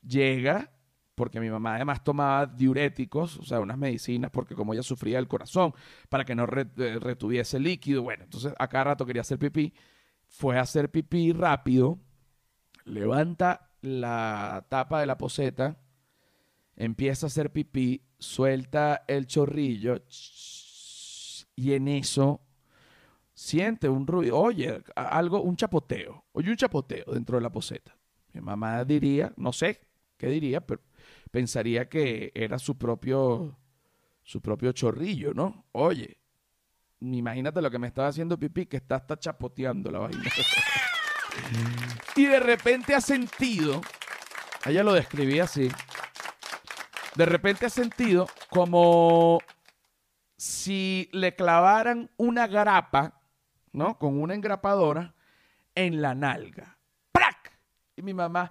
llega, 0.05 0.69
porque 1.15 1.39
mi 1.39 1.49
mamá 1.49 1.75
además 1.75 2.03
tomaba 2.03 2.45
diuréticos, 2.45 3.37
o 3.37 3.45
sea, 3.45 3.61
unas 3.61 3.77
medicinas, 3.77 4.29
porque 4.29 4.55
como 4.55 4.73
ella 4.73 4.83
sufría 4.83 5.19
del 5.19 5.29
corazón, 5.29 5.73
para 6.09 6.25
que 6.25 6.35
no 6.35 6.43
eh, 6.43 6.99
retuviese 6.99 7.61
líquido. 7.61 8.03
Bueno, 8.03 8.25
entonces 8.25 8.53
a 8.59 8.67
cada 8.67 8.83
rato 8.83 9.05
quería 9.05 9.21
hacer 9.21 9.39
pipí. 9.39 9.73
Fue 10.27 10.57
a 10.57 10.63
hacer 10.63 10.91
pipí 10.91 11.31
rápido, 11.31 11.97
levanta 12.83 13.70
la 13.81 14.65
tapa 14.69 14.99
de 14.99 15.05
la 15.05 15.17
poseta, 15.17 15.77
empieza 16.75 17.25
a 17.25 17.27
hacer 17.27 17.51
pipí, 17.51 18.03
suelta 18.19 19.03
el 19.07 19.27
chorrillo, 19.27 20.03
y 21.55 21.73
en 21.73 21.87
eso 21.87 22.41
siente 23.33 23.89
un 23.89 24.07
ruido, 24.07 24.37
oye, 24.37 24.83
algo, 24.95 25.41
un 25.41 25.55
chapoteo, 25.55 26.25
oye 26.31 26.49
un 26.49 26.57
chapoteo 26.57 27.13
dentro 27.13 27.37
de 27.37 27.41
la 27.41 27.51
poseta. 27.51 27.95
Mi 28.33 28.41
mamá 28.41 28.83
diría, 28.85 29.33
no 29.37 29.51
sé 29.51 29.81
qué 30.17 30.27
diría, 30.27 30.65
pero 30.65 30.81
pensaría 31.31 31.89
que 31.89 32.31
era 32.35 32.59
su 32.59 32.77
propio, 32.77 33.57
su 34.23 34.41
propio 34.41 34.71
chorrillo, 34.71 35.33
¿no? 35.33 35.65
Oye, 35.71 36.17
imagínate 37.01 37.61
lo 37.61 37.71
que 37.71 37.79
me 37.79 37.87
estaba 37.87 38.07
haciendo 38.07 38.37
pipí, 38.37 38.67
que 38.67 38.77
está 38.77 38.95
hasta 38.95 39.17
chapoteando 39.17 39.91
la 39.91 39.99
vaina. 39.99 40.23
y 42.15 42.25
de 42.25 42.39
repente 42.39 42.93
ha 42.95 43.01
sentido, 43.01 43.81
ella 44.65 44.83
lo 44.83 44.93
describía 44.93 45.45
así, 45.45 45.71
de 47.15 47.25
repente 47.25 47.65
ha 47.65 47.69
sentido 47.69 48.27
como 48.49 49.39
si 50.37 51.09
le 51.11 51.35
clavaran 51.35 52.09
una 52.17 52.47
grapa, 52.47 53.21
¿no? 53.71 53.97
Con 53.97 54.19
una 54.19 54.33
engrapadora 54.33 55.13
en 55.75 56.01
la 56.01 56.15
nalga. 56.15 56.77
¡Prac! 57.11 57.51
Y 57.95 58.01
mi 58.01 58.13
mamá, 58.13 58.49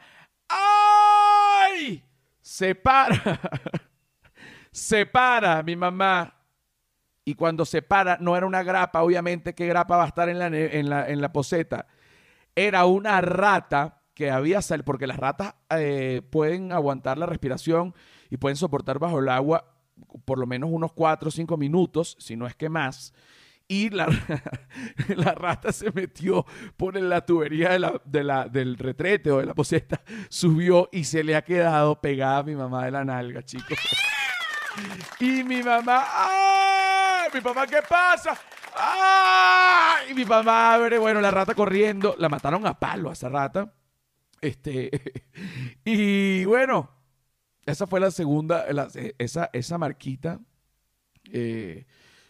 ¡ay! 0.49 2.05
Se 2.41 2.75
para, 2.75 3.41
se 4.71 5.07
para 5.07 5.63
mi 5.63 5.77
mamá 5.77 6.35
y 7.25 7.35
cuando 7.35 7.65
se 7.65 7.83
para 7.83 8.17
no 8.19 8.37
era 8.37 8.47
una 8.47 8.63
grapa, 8.63 9.03
obviamente, 9.03 9.55
¿qué 9.55 9.67
grapa 9.67 9.97
va 9.97 10.05
a 10.05 10.09
estar 10.09 10.29
en 10.29 10.39
la, 10.39 10.47
en 10.47 10.89
la, 10.89 11.09
en 11.09 11.21
la 11.21 11.33
poseta? 11.33 11.87
Era 12.55 12.85
una 12.87 13.21
rata 13.21 14.03
que 14.15 14.31
había 14.31 14.61
salido, 14.61 14.85
porque 14.85 15.07
las 15.07 15.17
ratas 15.17 15.55
eh, 15.71 16.23
pueden 16.31 16.73
aguantar 16.73 17.17
la 17.17 17.27
respiración 17.27 17.95
y 18.29 18.37
pueden 18.37 18.57
soportar 18.57 18.99
bajo 18.99 19.19
el 19.19 19.29
agua 19.29 19.71
por 20.25 20.39
lo 20.39 20.47
menos 20.47 20.71
unos 20.73 20.93
4 20.93 21.29
o 21.29 21.31
5 21.31 21.57
minutos, 21.57 22.17
si 22.19 22.37
no 22.37 22.47
es 22.47 22.55
que 22.55 22.69
más. 22.69 23.13
Y 23.69 23.91
la, 23.91 24.09
la 25.17 25.33
rata 25.33 25.73
se 25.73 25.93
metió 25.93 26.45
por 26.77 27.01
la 27.01 27.25
tubería 27.25 27.71
de 27.71 27.79
la, 27.79 28.03
de 28.05 28.25
la, 28.25 28.49
del 28.49 28.77
retrete 28.77 29.31
o 29.31 29.39
de 29.39 29.47
la 29.47 29.55
poseta, 29.55 30.03
subió 30.29 30.89
y 30.91 31.05
se 31.05 31.23
le 31.23 31.37
ha 31.37 31.43
quedado 31.43 32.01
pegada 32.01 32.39
a 32.39 32.43
mi 32.43 32.57
mamá 32.57 32.85
de 32.85 32.91
la 32.91 33.05
nalga, 33.05 33.43
chicos. 33.43 33.79
Y 35.19 35.43
mi 35.43 35.63
mamá, 35.63 36.05
¡ay! 36.09 37.29
Mi 37.35 37.41
papá, 37.41 37.67
¿qué 37.67 37.81
pasa? 37.87 38.39
Y 40.11 40.15
mi 40.15 40.25
mamá 40.25 40.75
abre, 40.75 40.99
bueno, 40.99 41.21
la 41.21 41.31
rata 41.31 41.55
corriendo. 41.55 42.15
La 42.19 42.29
mataron 42.29 42.67
a 42.67 42.79
palo 42.79 43.11
a 43.11 43.13
esa 43.13 43.29
rata. 43.29 43.73
Este, 44.41 44.91
y 45.85 46.45
bueno, 46.45 46.91
esa 47.67 47.87
fue 47.87 48.01
la 48.01 48.11
segunda, 48.11 48.67
esa, 49.19 49.51
esa 49.53 49.79
marquita. 49.79 50.41
Eh, 51.33 51.87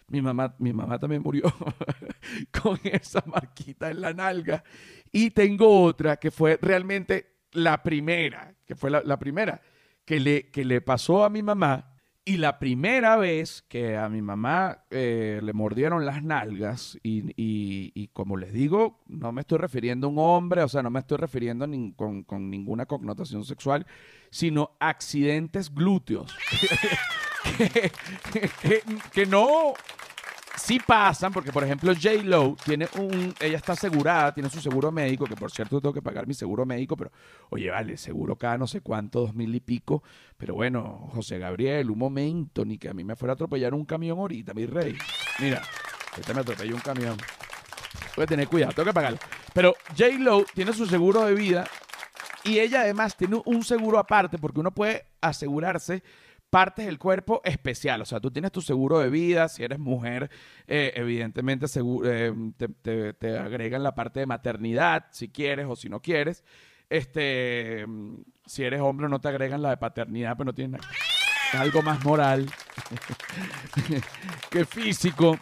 mi 0.08 0.20
mamá, 0.20 0.54
mi 0.58 0.72
mamá 0.72 0.98
también 0.98 1.22
murió 1.22 1.44
con 2.62 2.78
esa 2.82 3.22
marquita 3.26 3.90
en 3.90 4.00
la 4.00 4.12
nalga. 4.12 4.62
Y 5.12 5.30
tengo 5.30 5.82
otra 5.82 6.16
que 6.16 6.30
fue 6.30 6.58
realmente 6.60 7.44
la 7.52 7.82
primera, 7.82 8.54
que 8.64 8.74
fue 8.74 8.90
la, 8.90 9.18
primera 9.18 9.60
que 10.04 10.20
le, 10.20 10.50
que 10.50 10.64
le 10.64 10.80
pasó 10.80 11.24
a 11.24 11.30
mi 11.30 11.42
mamá. 11.42 11.89
Y 12.24 12.36
la 12.36 12.58
primera 12.58 13.16
vez 13.16 13.62
que 13.62 13.96
a 13.96 14.08
mi 14.10 14.20
mamá 14.20 14.84
eh, 14.90 15.40
le 15.42 15.52
mordieron 15.54 16.04
las 16.04 16.22
nalgas, 16.22 16.98
y, 17.02 18.08
como 18.12 18.36
les 18.36 18.52
digo, 18.52 19.00
no 19.06 19.32
me 19.32 19.40
estoy 19.40 19.58
refiriendo 19.58 20.06
a 20.06 20.10
un 20.10 20.18
hombre, 20.18 20.62
o 20.62 20.68
sea, 20.68 20.82
no 20.82 20.90
me 20.90 21.00
estoy 21.00 21.16
refiriendo 21.16 21.66
con, 21.96 22.22
con, 22.24 22.50
ninguna 22.50 22.84
connotación 22.84 23.44
sexual, 23.44 23.86
sino 24.30 24.76
accidentes 24.80 25.74
glúteos. 25.74 26.36
que, 29.12 29.26
no, 29.26 29.72
sí 30.56 30.78
pasan, 30.84 31.32
porque 31.32 31.52
por 31.52 31.64
ejemplo 31.64 31.92
J. 31.94 32.22
Lo 32.24 32.56
tiene 32.64 32.88
un, 32.98 33.34
ella 33.40 33.56
está 33.56 33.72
asegurada, 33.72 34.32
tiene 34.34 34.50
su 34.50 34.60
seguro 34.60 34.92
médico, 34.92 35.26
que 35.26 35.36
por 35.36 35.50
cierto 35.50 35.80
tengo 35.80 35.92
que 35.92 36.02
pagar 36.02 36.26
mi 36.26 36.34
seguro 36.34 36.64
médico, 36.66 36.96
pero 36.96 37.10
oye, 37.50 37.70
vale, 37.70 37.96
seguro 37.96 38.36
cada 38.36 38.58
no 38.58 38.66
sé 38.66 38.80
cuánto, 38.80 39.20
dos 39.20 39.34
mil 39.34 39.54
y 39.54 39.60
pico. 39.60 40.02
Pero 40.36 40.54
bueno, 40.54 41.08
José 41.12 41.38
Gabriel, 41.38 41.90
un 41.90 41.98
momento, 41.98 42.64
ni 42.64 42.78
que 42.78 42.88
a 42.88 42.94
mí 42.94 43.04
me 43.04 43.16
fuera 43.16 43.32
a 43.32 43.34
atropellar 43.34 43.74
un 43.74 43.84
camión 43.84 44.18
ahorita, 44.18 44.54
mi 44.54 44.66
rey. 44.66 44.96
Mira, 45.38 45.62
este 46.16 46.34
me 46.34 46.40
atropelló 46.40 46.74
un 46.74 46.80
camión. 46.80 47.16
Voy 48.16 48.24
a 48.24 48.26
tener 48.26 48.48
cuidado, 48.48 48.72
tengo 48.72 48.86
que 48.86 48.94
pagarlo. 48.94 49.18
Pero 49.52 49.74
J. 49.96 50.18
Lo 50.18 50.44
tiene 50.44 50.72
su 50.72 50.86
seguro 50.86 51.24
de 51.24 51.34
vida 51.34 51.66
y 52.44 52.58
ella 52.58 52.82
además 52.82 53.16
tiene 53.16 53.40
un 53.44 53.62
seguro 53.64 53.98
aparte 53.98 54.38
porque 54.38 54.60
uno 54.60 54.72
puede 54.72 55.06
asegurarse 55.20 56.02
partes 56.50 56.86
del 56.86 56.98
cuerpo 56.98 57.40
especial. 57.44 58.02
O 58.02 58.04
sea, 58.04 58.20
tú 58.20 58.30
tienes 58.30 58.52
tu 58.52 58.60
seguro 58.60 58.98
de 58.98 59.08
vida, 59.08 59.48
si 59.48 59.62
eres 59.62 59.78
mujer, 59.78 60.30
eh, 60.66 60.92
evidentemente 60.96 61.66
eh, 62.04 63.14
te, 63.18 63.38
agregan 63.38 63.82
la 63.82 63.94
parte 63.94 64.20
de 64.20 64.26
maternidad, 64.26 65.06
si 65.10 65.28
quieres 65.28 65.66
o 65.68 65.76
si 65.76 65.88
no 65.88 66.00
quieres. 66.02 66.44
Este, 66.88 67.86
si 68.44 68.64
eres 68.64 68.80
hombre 68.80 69.08
no 69.08 69.20
te 69.20 69.28
agregan 69.28 69.62
la 69.62 69.70
de 69.70 69.76
paternidad, 69.76 70.36
pero 70.36 70.46
no 70.46 70.54
tiene 70.54 70.78
algo 71.52 71.82
más 71.82 72.04
moral 72.04 72.50
que 74.50 74.64
físico. 74.64 75.38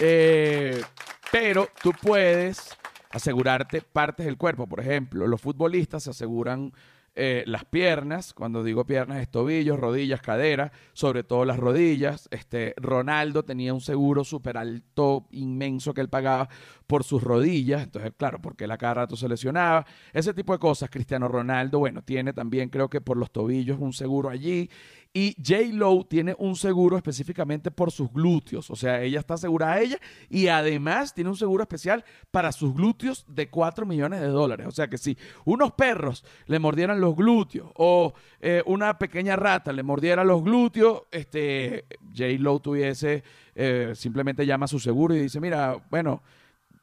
Eh, 0.00 0.82
pero 1.30 1.68
tú 1.80 1.92
puedes 1.92 2.76
asegurarte 3.10 3.80
partes 3.82 4.26
del 4.26 4.36
cuerpo. 4.36 4.66
Por 4.66 4.80
ejemplo, 4.80 5.26
los 5.28 5.40
futbolistas 5.40 6.02
se 6.02 6.10
aseguran 6.10 6.72
eh, 7.16 7.42
las 7.46 7.64
piernas, 7.64 8.32
cuando 8.32 8.62
digo 8.62 8.86
piernas 8.86 9.18
es 9.20 9.28
tobillos, 9.28 9.80
rodillas, 9.80 10.20
caderas, 10.20 10.70
sobre 10.92 11.24
todo 11.24 11.44
las 11.44 11.58
rodillas. 11.58 12.28
Este, 12.30 12.72
Ronaldo 12.76 13.44
tenía 13.44 13.74
un 13.74 13.80
seguro 13.80 14.24
súper 14.24 14.56
alto, 14.56 15.26
inmenso 15.32 15.92
que 15.92 16.00
él 16.00 16.08
pagaba 16.08 16.48
por 16.86 17.02
sus 17.04 17.22
rodillas, 17.22 17.82
entonces 17.82 18.12
claro, 18.16 18.40
porque 18.40 18.66
la 18.66 18.78
cada 18.78 18.94
rato 18.94 19.16
se 19.16 19.28
lesionaba, 19.28 19.86
ese 20.12 20.32
tipo 20.34 20.52
de 20.52 20.58
cosas. 20.60 20.88
Cristiano 20.88 21.28
Ronaldo, 21.28 21.80
bueno, 21.80 22.02
tiene 22.02 22.32
también 22.32 22.68
creo 22.68 22.88
que 22.88 23.00
por 23.00 23.16
los 23.16 23.30
tobillos 23.30 23.78
un 23.80 23.92
seguro 23.92 24.28
allí 24.28 24.70
y 25.12 25.34
J. 25.44 25.72
Lo 25.72 26.04
tiene 26.04 26.36
un 26.38 26.54
seguro 26.54 26.96
específicamente 26.96 27.70
por 27.70 27.90
sus 27.90 28.12
glúteos. 28.12 28.70
O 28.70 28.76
sea, 28.76 29.02
ella 29.02 29.20
está 29.20 29.34
asegurada 29.34 29.72
a 29.74 29.80
ella 29.80 29.98
y 30.28 30.46
además 30.48 31.14
tiene 31.14 31.30
un 31.30 31.36
seguro 31.36 31.62
especial 31.62 32.04
para 32.30 32.52
sus 32.52 32.74
glúteos 32.74 33.24
de 33.26 33.50
4 33.50 33.86
millones 33.86 34.20
de 34.20 34.28
dólares. 34.28 34.66
O 34.68 34.70
sea 34.70 34.88
que 34.88 34.98
si 34.98 35.18
unos 35.44 35.72
perros 35.72 36.24
le 36.46 36.58
mordieran 36.60 37.00
los 37.00 37.16
glúteos 37.16 37.70
o 37.74 38.14
eh, 38.40 38.62
una 38.66 38.98
pequeña 38.98 39.34
rata 39.34 39.72
le 39.72 39.82
mordiera 39.82 40.22
los 40.22 40.44
glúteos, 40.44 41.02
este, 41.10 41.86
J. 42.16 42.26
Lo 42.38 42.60
tuviese, 42.60 43.24
eh, 43.54 43.92
simplemente 43.96 44.46
llama 44.46 44.66
a 44.66 44.68
su 44.68 44.78
seguro 44.78 45.14
y 45.14 45.22
dice, 45.22 45.40
mira, 45.40 45.76
bueno, 45.90 46.22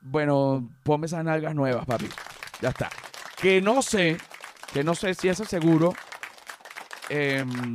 bueno, 0.02 0.70
ponme 0.84 1.06
esas 1.06 1.24
nalgas 1.24 1.56
nuevas, 1.56 1.86
papi. 1.86 2.08
Ya 2.62 2.70
está. 2.70 2.90
Que 3.42 3.62
no 3.62 3.82
sé, 3.82 4.18
que 4.74 4.84
no 4.84 4.96
sé 4.96 5.14
si 5.14 5.30
ese 5.30 5.46
seguro... 5.46 5.94
Em, 7.10 7.74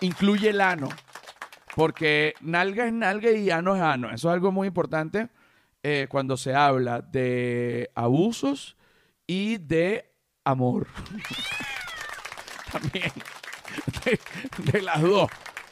incluye 0.00 0.50
el 0.50 0.60
ano, 0.60 0.88
porque 1.74 2.34
nalga 2.40 2.86
es 2.86 2.92
nalga 2.92 3.30
y 3.30 3.50
ano 3.50 3.76
es 3.76 3.82
ano. 3.82 4.10
Eso 4.10 4.28
es 4.28 4.34
algo 4.34 4.52
muy 4.52 4.68
importante 4.68 5.28
eh, 5.82 6.06
cuando 6.08 6.36
se 6.36 6.54
habla 6.54 7.00
de 7.00 7.90
abusos 7.94 8.76
y 9.26 9.58
de 9.58 10.10
amor. 10.44 10.86
También. 12.72 13.12
De, 14.72 14.82
las 14.82 15.02
dos. 15.02 15.30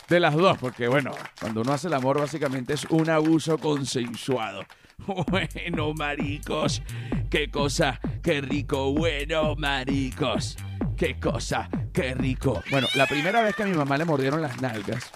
De 0.09 0.21
las 0.21 0.35
dos, 0.35 0.59
porque 0.59 0.89
bueno, 0.89 1.13
cuando 1.41 1.63
uno 1.63 1.73
hace 1.73 1.89
el 1.89 1.95
amor 1.95 2.19
básicamente 2.19 2.75
es 2.75 2.85
un 2.91 3.11
abuso 3.11 3.59
consensuado. 3.59 4.65
Bueno, 5.05 5.95
maricos, 5.95 6.81
qué 7.29 7.51
cosa, 7.51 7.99
qué 8.23 8.41
rico, 8.41 8.93
bueno, 8.93 9.57
maricos, 9.57 10.57
qué 10.97 11.19
cosa, 11.19 11.69
Qué 11.93 12.15
rico. 12.15 12.63
Bueno, 12.71 12.89
la 12.95 13.07
primera 13.07 13.43
vez 13.43 13.55
que 13.55 13.65
a 13.65 13.67
mi 13.67 13.77
mamá 13.77 13.99
le 13.99 14.07
mordieron 14.07 14.41
las 14.41 14.61
nalgas, 14.63 15.13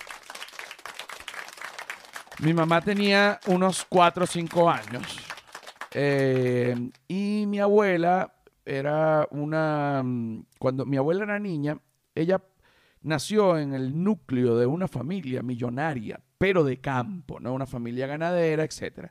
mi 2.40 2.52
mamá 2.52 2.82
tenía 2.82 3.40
unos 3.46 3.86
4 3.88 4.24
o 4.24 4.26
5 4.26 4.70
años. 4.70 5.18
Eh, 5.92 6.90
y 7.08 7.44
mi 7.46 7.60
abuela 7.60 8.34
era 8.64 9.26
una... 9.30 10.04
Cuando 10.58 10.84
mi 10.84 10.98
abuela 10.98 11.24
era 11.24 11.38
niña, 11.38 11.78
ella 12.14 12.42
nació 13.00 13.56
en 13.56 13.72
el 13.72 14.02
núcleo 14.02 14.58
de 14.58 14.66
una 14.66 14.86
familia 14.86 15.42
millonaria, 15.42 16.20
pero 16.36 16.62
de 16.62 16.78
campo, 16.78 17.40
¿no? 17.40 17.54
Una 17.54 17.66
familia 17.66 18.06
ganadera, 18.06 18.64
etc. 18.64 19.08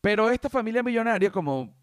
Pero 0.00 0.30
esta 0.30 0.48
familia 0.48 0.82
millonaria, 0.82 1.30
como 1.30 1.74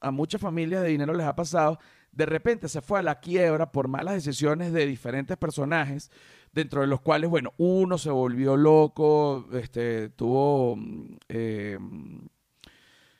a 0.00 0.10
muchas 0.10 0.40
familias 0.40 0.82
de 0.82 0.88
dinero 0.88 1.12
les 1.12 1.26
ha 1.26 1.36
pasado, 1.36 1.78
de 2.12 2.26
repente 2.26 2.68
se 2.68 2.80
fue 2.80 2.98
a 2.98 3.02
la 3.02 3.20
quiebra 3.20 3.70
por 3.70 3.88
malas 3.88 4.14
decisiones 4.14 4.72
de 4.72 4.86
diferentes 4.86 5.36
personajes, 5.36 6.10
dentro 6.52 6.80
de 6.80 6.86
los 6.86 7.00
cuales, 7.00 7.30
bueno, 7.30 7.52
uno 7.58 7.98
se 7.98 8.10
volvió 8.10 8.56
loco, 8.56 9.46
este, 9.52 10.10
tuvo, 10.10 10.76
mm, 10.76 11.16
eh, 11.28 11.78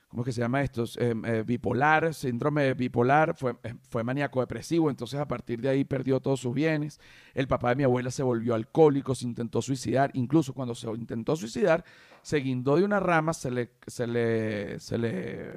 ¿cómo 0.08 0.22
es 0.22 0.26
que 0.26 0.32
se 0.32 0.40
llama 0.40 0.62
esto? 0.62 0.84
Eh, 0.98 1.14
eh, 1.24 1.44
bipolar, 1.46 2.12
síndrome 2.12 2.74
bipolar, 2.74 3.36
fue, 3.36 3.56
fue 3.88 4.02
maníaco 4.02 4.40
depresivo, 4.40 4.90
entonces 4.90 5.20
a 5.20 5.28
partir 5.28 5.60
de 5.60 5.68
ahí 5.68 5.84
perdió 5.84 6.20
todos 6.20 6.40
sus 6.40 6.52
bienes. 6.52 7.00
El 7.34 7.46
papá 7.46 7.70
de 7.70 7.76
mi 7.76 7.84
abuela 7.84 8.10
se 8.10 8.24
volvió 8.24 8.54
alcohólico, 8.54 9.14
se 9.14 9.26
intentó 9.26 9.62
suicidar, 9.62 10.10
incluso 10.14 10.52
cuando 10.52 10.74
se 10.74 10.88
intentó 10.90 11.36
suicidar, 11.36 11.84
se 12.22 12.38
guindó 12.38 12.76
de 12.76 12.84
una 12.84 12.98
rama, 12.98 13.32
se 13.32 13.50
le, 13.52 13.70
se 13.86 14.06
le, 14.08 14.80
se 14.80 14.98
le 14.98 15.52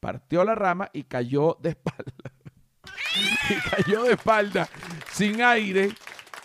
partió 0.00 0.44
la 0.44 0.54
rama 0.54 0.88
y 0.92 1.04
cayó 1.04 1.58
de 1.60 1.68
espalda. 1.76 2.35
y 3.50 3.70
cayó 3.70 4.04
de 4.04 4.12
espalda, 4.12 4.68
sin 5.12 5.42
aire, 5.42 5.90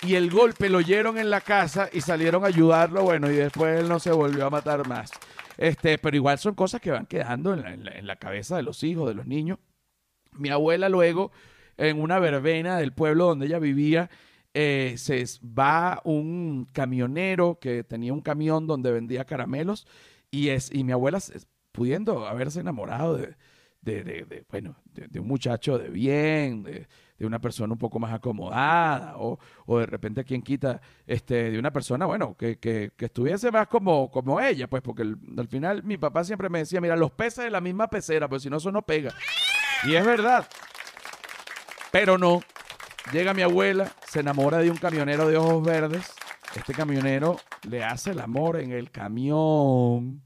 y 0.03 0.15
el 0.15 0.31
golpe 0.31 0.69
lo 0.69 0.79
oyeron 0.79 1.17
en 1.17 1.29
la 1.29 1.41
casa 1.41 1.89
y 1.91 2.01
salieron 2.01 2.43
a 2.43 2.47
ayudarlo, 2.47 3.03
bueno, 3.03 3.29
y 3.29 3.35
después 3.35 3.79
él 3.79 3.87
no 3.87 3.99
se 3.99 4.11
volvió 4.11 4.47
a 4.47 4.49
matar 4.49 4.87
más. 4.87 5.11
Este, 5.57 5.97
pero 5.99 6.15
igual 6.15 6.39
son 6.39 6.55
cosas 6.55 6.81
que 6.81 6.91
van 6.91 7.05
quedando 7.05 7.53
en 7.53 8.07
la, 8.07 8.15
cabeza 8.15 8.55
de 8.55 8.63
los 8.63 8.83
hijos, 8.83 9.07
de 9.07 9.13
los 9.13 9.27
niños. 9.27 9.59
Mi 10.31 10.49
abuela 10.49 10.89
luego, 10.89 11.31
en 11.77 12.01
una 12.01 12.17
verbena 12.19 12.77
del 12.77 12.93
pueblo 12.93 13.27
donde 13.27 13.45
ella 13.45 13.59
vivía, 13.59 14.09
eh, 14.53 14.95
se 14.97 15.23
va 15.45 16.01
un 16.03 16.67
camionero 16.73 17.59
que 17.61 17.83
tenía 17.83 18.11
un 18.11 18.21
camión 18.21 18.65
donde 18.65 18.91
vendía 18.91 19.25
caramelos 19.25 19.85
y, 20.31 20.49
es, 20.49 20.71
y 20.73 20.83
mi 20.83 20.93
abuela, 20.93 21.19
pudiendo 21.71 22.27
haberse 22.27 22.61
enamorado 22.61 23.17
de, 23.17 23.35
de, 23.81 24.03
de- 24.03 24.25
de, 24.25 24.45
bueno, 24.49 24.75
de, 24.93 25.07
de 25.07 25.19
un 25.19 25.27
muchacho 25.27 25.77
de 25.77 25.89
bien, 25.89 26.63
de, 26.63 26.87
una 27.19 27.39
persona 27.39 27.71
un 27.73 27.77
poco 27.77 27.99
más 27.99 28.11
acomodada, 28.13 29.15
o, 29.17 29.37
o 29.67 29.77
de 29.79 29.85
repente 29.85 30.23
quien 30.23 30.41
quita 30.41 30.81
este, 31.05 31.51
de 31.51 31.59
una 31.59 31.71
persona, 31.71 32.07
bueno, 32.07 32.35
que, 32.35 32.57
que, 32.57 32.93
que 32.97 33.05
estuviese 33.05 33.51
más 33.51 33.67
como, 33.67 34.09
como 34.09 34.41
ella, 34.41 34.67
pues 34.67 34.81
porque 34.81 35.03
al 35.03 35.47
final 35.47 35.83
mi 35.83 35.97
papá 35.97 36.23
siempre 36.23 36.49
me 36.49 36.59
decía, 36.59 36.81
mira, 36.81 36.95
los 36.95 37.11
peces 37.11 37.43
de 37.43 37.51
la 37.51 37.61
misma 37.61 37.87
pecera, 37.89 38.27
pues 38.27 38.41
si 38.41 38.49
no 38.49 38.57
eso 38.57 38.71
no 38.71 38.81
pega. 38.81 39.13
Y 39.83 39.93
es 39.93 40.03
verdad. 40.03 40.47
Pero 41.91 42.17
no. 42.17 42.41
Llega 43.11 43.33
mi 43.33 43.41
abuela, 43.41 43.91
se 44.07 44.19
enamora 44.21 44.59
de 44.59 44.71
un 44.71 44.77
camionero 44.77 45.27
de 45.27 45.37
ojos 45.37 45.63
verdes. 45.63 46.13
Este 46.55 46.73
camionero 46.73 47.37
le 47.69 47.83
hace 47.83 48.11
el 48.11 48.19
amor 48.19 48.59
en 48.59 48.71
el 48.71 48.91
camión. 48.91 50.23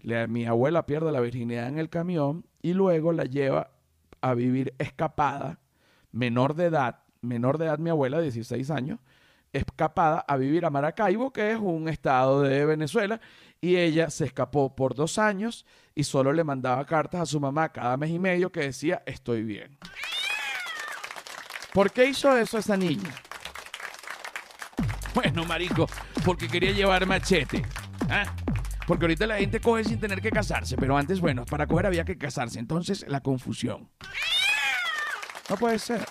Le- 0.00 0.26
mi 0.28 0.46
abuela 0.46 0.86
pierde 0.86 1.12
la 1.12 1.20
virginidad 1.20 1.68
en 1.68 1.78
el 1.78 1.88
camión 1.88 2.44
y 2.62 2.72
luego 2.72 3.12
la 3.12 3.24
lleva 3.24 3.70
a 4.20 4.34
vivir 4.34 4.74
escapada, 4.78 5.58
menor 6.12 6.54
de 6.54 6.66
edad, 6.66 7.00
menor 7.20 7.58
de 7.58 7.66
edad 7.66 7.78
mi 7.78 7.90
abuela, 7.90 8.20
16 8.20 8.70
años, 8.70 9.00
escapada 9.52 10.24
a 10.26 10.36
vivir 10.36 10.64
a 10.64 10.70
Maracaibo, 10.70 11.32
que 11.32 11.52
es 11.52 11.58
un 11.58 11.88
estado 11.88 12.42
de 12.42 12.64
Venezuela, 12.64 13.20
y 13.60 13.76
ella 13.76 14.10
se 14.10 14.24
escapó 14.24 14.74
por 14.74 14.94
dos 14.94 15.18
años 15.18 15.66
y 15.94 16.04
solo 16.04 16.32
le 16.32 16.44
mandaba 16.44 16.84
cartas 16.86 17.20
a 17.20 17.26
su 17.26 17.38
mamá 17.38 17.70
cada 17.70 17.96
mes 17.96 18.10
y 18.10 18.18
medio 18.18 18.50
que 18.50 18.60
decía, 18.60 19.02
estoy 19.06 19.42
bien. 19.42 19.76
¿Por 21.72 21.90
qué 21.90 22.06
hizo 22.06 22.36
eso 22.36 22.58
esa 22.58 22.76
niña? 22.76 23.10
Bueno, 25.14 25.44
marico, 25.44 25.86
porque 26.24 26.48
quería 26.48 26.72
llevar 26.72 27.06
machete. 27.06 27.62
¿ah? 28.08 28.24
Porque 28.86 29.04
ahorita 29.04 29.26
la 29.26 29.38
gente 29.38 29.60
coge 29.60 29.84
sin 29.84 30.00
tener 30.00 30.20
que 30.20 30.30
casarse, 30.30 30.76
pero 30.76 30.96
antes, 30.96 31.20
bueno, 31.20 31.44
para 31.44 31.66
coger 31.66 31.86
había 31.86 32.04
que 32.04 32.18
casarse. 32.18 32.58
Entonces, 32.58 33.04
la 33.08 33.20
confusión. 33.20 33.88
No 35.48 35.56
puede 35.56 35.78
ser. 35.78 36.04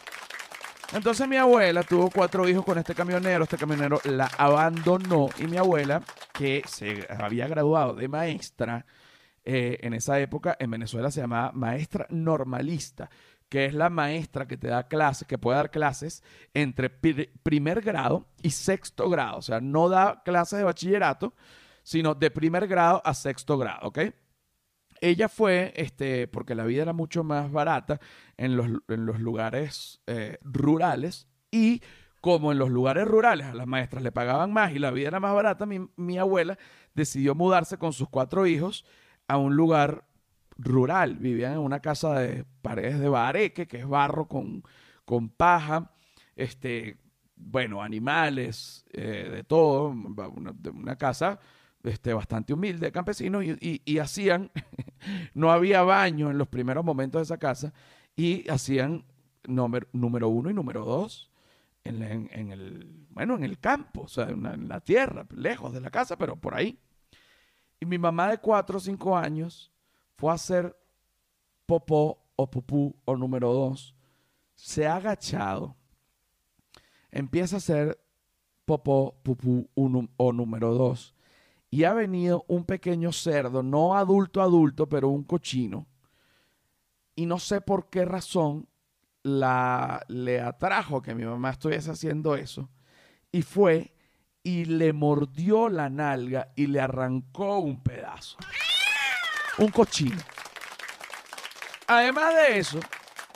Entonces 0.93 1.25
mi 1.27 1.37
abuela 1.37 1.83
tuvo 1.83 2.09
cuatro 2.09 2.47
hijos 2.49 2.65
con 2.65 2.77
este 2.77 2.93
camionero, 2.93 3.45
este 3.45 3.57
camionero 3.57 4.01
la 4.03 4.29
abandonó 4.37 5.29
y 5.39 5.47
mi 5.47 5.55
abuela, 5.55 6.03
que 6.33 6.63
se 6.67 7.07
había 7.17 7.47
graduado 7.47 7.93
de 7.93 8.09
maestra, 8.09 8.85
eh, 9.45 9.77
en 9.83 9.93
esa 9.93 10.19
época 10.19 10.57
en 10.59 10.69
Venezuela 10.69 11.09
se 11.09 11.21
llamaba 11.21 11.53
maestra 11.53 12.07
normalista, 12.09 13.09
que 13.47 13.65
es 13.65 13.73
la 13.73 13.89
maestra 13.89 14.47
que 14.49 14.57
te 14.57 14.67
da 14.67 14.89
clases, 14.89 15.25
que 15.27 15.37
puede 15.37 15.55
dar 15.57 15.71
clases 15.71 16.23
entre 16.53 16.89
pri- 16.89 17.29
primer 17.41 17.79
grado 17.81 18.27
y 18.41 18.49
sexto 18.49 19.09
grado, 19.09 19.37
o 19.37 19.41
sea, 19.41 19.61
no 19.61 19.87
da 19.87 20.21
clases 20.25 20.59
de 20.59 20.65
bachillerato, 20.65 21.33
sino 21.91 22.15
de 22.15 22.31
primer 22.31 22.69
grado 22.69 23.01
a 23.03 23.13
sexto 23.13 23.57
grado, 23.57 23.89
¿ok? 23.89 23.99
Ella 25.01 25.27
fue, 25.27 25.73
este, 25.75 26.25
porque 26.25 26.55
la 26.55 26.63
vida 26.63 26.83
era 26.83 26.93
mucho 26.93 27.25
más 27.25 27.51
barata 27.51 27.99
en 28.37 28.55
los, 28.55 28.67
en 28.87 29.05
los 29.05 29.19
lugares 29.19 30.01
eh, 30.07 30.37
rurales 30.41 31.27
y 31.51 31.81
como 32.21 32.53
en 32.53 32.59
los 32.59 32.69
lugares 32.69 33.05
rurales 33.05 33.47
a 33.47 33.53
las 33.53 33.67
maestras 33.67 34.03
le 34.03 34.13
pagaban 34.13 34.53
más 34.53 34.71
y 34.71 34.79
la 34.79 34.91
vida 34.91 35.09
era 35.09 35.19
más 35.19 35.33
barata, 35.33 35.65
mi, 35.65 35.85
mi 35.97 36.17
abuela 36.17 36.57
decidió 36.93 37.35
mudarse 37.35 37.77
con 37.77 37.91
sus 37.91 38.07
cuatro 38.07 38.47
hijos 38.47 38.85
a 39.27 39.35
un 39.35 39.57
lugar 39.57 40.07
rural. 40.57 41.17
Vivían 41.17 41.53
en 41.53 41.59
una 41.59 41.81
casa 41.81 42.17
de 42.17 42.45
paredes 42.61 43.01
de 43.01 43.09
bareque, 43.09 43.67
que 43.67 43.79
es 43.79 43.87
barro 43.87 44.29
con, 44.29 44.63
con 45.03 45.27
paja, 45.27 45.91
este, 46.37 47.01
bueno, 47.35 47.83
animales, 47.83 48.85
eh, 48.93 49.27
de 49.29 49.43
todo, 49.43 49.89
una, 49.89 50.53
una 50.73 50.95
casa 50.95 51.41
este, 51.83 52.13
bastante 52.13 52.53
humilde 52.53 52.87
de 52.87 52.91
campesinos 52.91 53.43
y, 53.43 53.81
y- 53.85 53.99
hacían, 53.99 54.51
no 55.33 55.51
había 55.51 55.81
baño 55.83 56.31
en 56.31 56.37
los 56.37 56.47
primeros 56.47 56.85
momentos 56.85 57.19
de 57.19 57.23
esa 57.23 57.37
casa 57.37 57.73
y 58.15 58.49
hacían 58.49 59.05
número, 59.47 59.87
uno 60.29 60.49
y 60.49 60.53
número 60.53 60.85
dos 60.85 61.31
en, 61.83 62.03
en- 62.03 62.51
el, 62.51 63.07
bueno, 63.09 63.35
en 63.35 63.43
el 63.43 63.59
campo, 63.59 64.01
o 64.03 64.07
sea, 64.07 64.29
en 64.29 64.43
la, 64.43 64.53
en 64.53 64.67
la 64.69 64.81
tierra, 64.81 65.25
lejos 65.35 65.73
de 65.73 65.81
la 65.81 65.89
casa, 65.91 66.17
pero 66.17 66.35
por 66.35 66.55
ahí. 66.55 66.79
Y 67.79 67.85
mi 67.85 67.97
mamá 67.97 68.29
de 68.29 68.37
cuatro 68.37 68.77
o 68.77 68.79
cinco 68.79 69.17
años 69.17 69.71
fue 70.17 70.31
a 70.31 70.35
hacer 70.35 70.75
popó 71.65 72.23
o 72.35 72.49
pupú 72.51 72.95
o 73.05 73.15
número 73.17 73.53
dos, 73.53 73.95
se 74.55 74.87
ha 74.87 74.97
agachado, 74.97 75.75
empieza 77.11 77.55
a 77.55 77.57
hacer 77.57 77.99
popó, 78.65 79.15
pupú 79.23 79.69
o 79.75 80.31
número 80.33 80.73
dos, 80.73 81.15
y 81.71 81.85
ha 81.85 81.93
venido 81.93 82.43
un 82.49 82.65
pequeño 82.65 83.13
cerdo, 83.13 83.63
no 83.63 83.95
adulto 83.95 84.41
adulto, 84.41 84.87
pero 84.89 85.07
un 85.07 85.23
cochino, 85.23 85.87
y 87.15 87.25
no 87.25 87.39
sé 87.39 87.61
por 87.61 87.89
qué 87.89 88.03
razón 88.03 88.67
la, 89.23 90.03
le 90.09 90.41
atrajo 90.41 91.01
que 91.01 91.15
mi 91.15 91.23
mamá 91.23 91.51
estuviese 91.51 91.89
haciendo 91.89 92.35
eso, 92.35 92.69
y 93.31 93.41
fue 93.41 93.95
y 94.43 94.65
le 94.65 94.91
mordió 94.91 95.69
la 95.69 95.89
nalga 95.89 96.51
y 96.55 96.67
le 96.67 96.81
arrancó 96.81 97.59
un 97.59 97.81
pedazo. 97.81 98.37
Un 99.59 99.69
cochino. 99.69 100.17
Además 101.87 102.33
de 102.35 102.57
eso, 102.57 102.79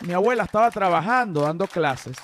mi 0.01 0.13
abuela 0.13 0.43
estaba 0.43 0.71
trabajando, 0.71 1.41
dando 1.41 1.67
clases, 1.67 2.17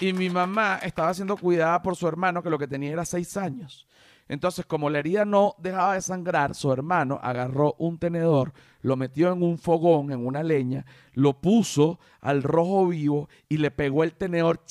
y 0.00 0.12
mi 0.12 0.28
mamá 0.28 0.80
estaba 0.82 1.14
siendo 1.14 1.36
cuidada 1.36 1.80
por 1.82 1.94
su 1.94 2.08
hermano, 2.08 2.42
que 2.42 2.50
lo 2.50 2.58
que 2.58 2.66
tenía 2.66 2.92
era 2.92 3.04
seis 3.04 3.36
años. 3.36 3.86
Entonces, 4.30 4.64
como 4.64 4.90
la 4.90 5.00
herida 5.00 5.24
no 5.24 5.56
dejaba 5.58 5.94
de 5.94 6.02
sangrar, 6.02 6.54
su 6.54 6.72
hermano 6.72 7.18
agarró 7.20 7.74
un 7.80 7.98
tenedor, 7.98 8.52
lo 8.80 8.94
metió 8.94 9.32
en 9.32 9.42
un 9.42 9.58
fogón, 9.58 10.12
en 10.12 10.24
una 10.24 10.44
leña, 10.44 10.86
lo 11.14 11.40
puso 11.40 11.98
al 12.20 12.44
rojo 12.44 12.86
vivo 12.86 13.28
y 13.48 13.56
le 13.56 13.72
pegó 13.72 14.04
el 14.04 14.14
tenedor 14.14 14.62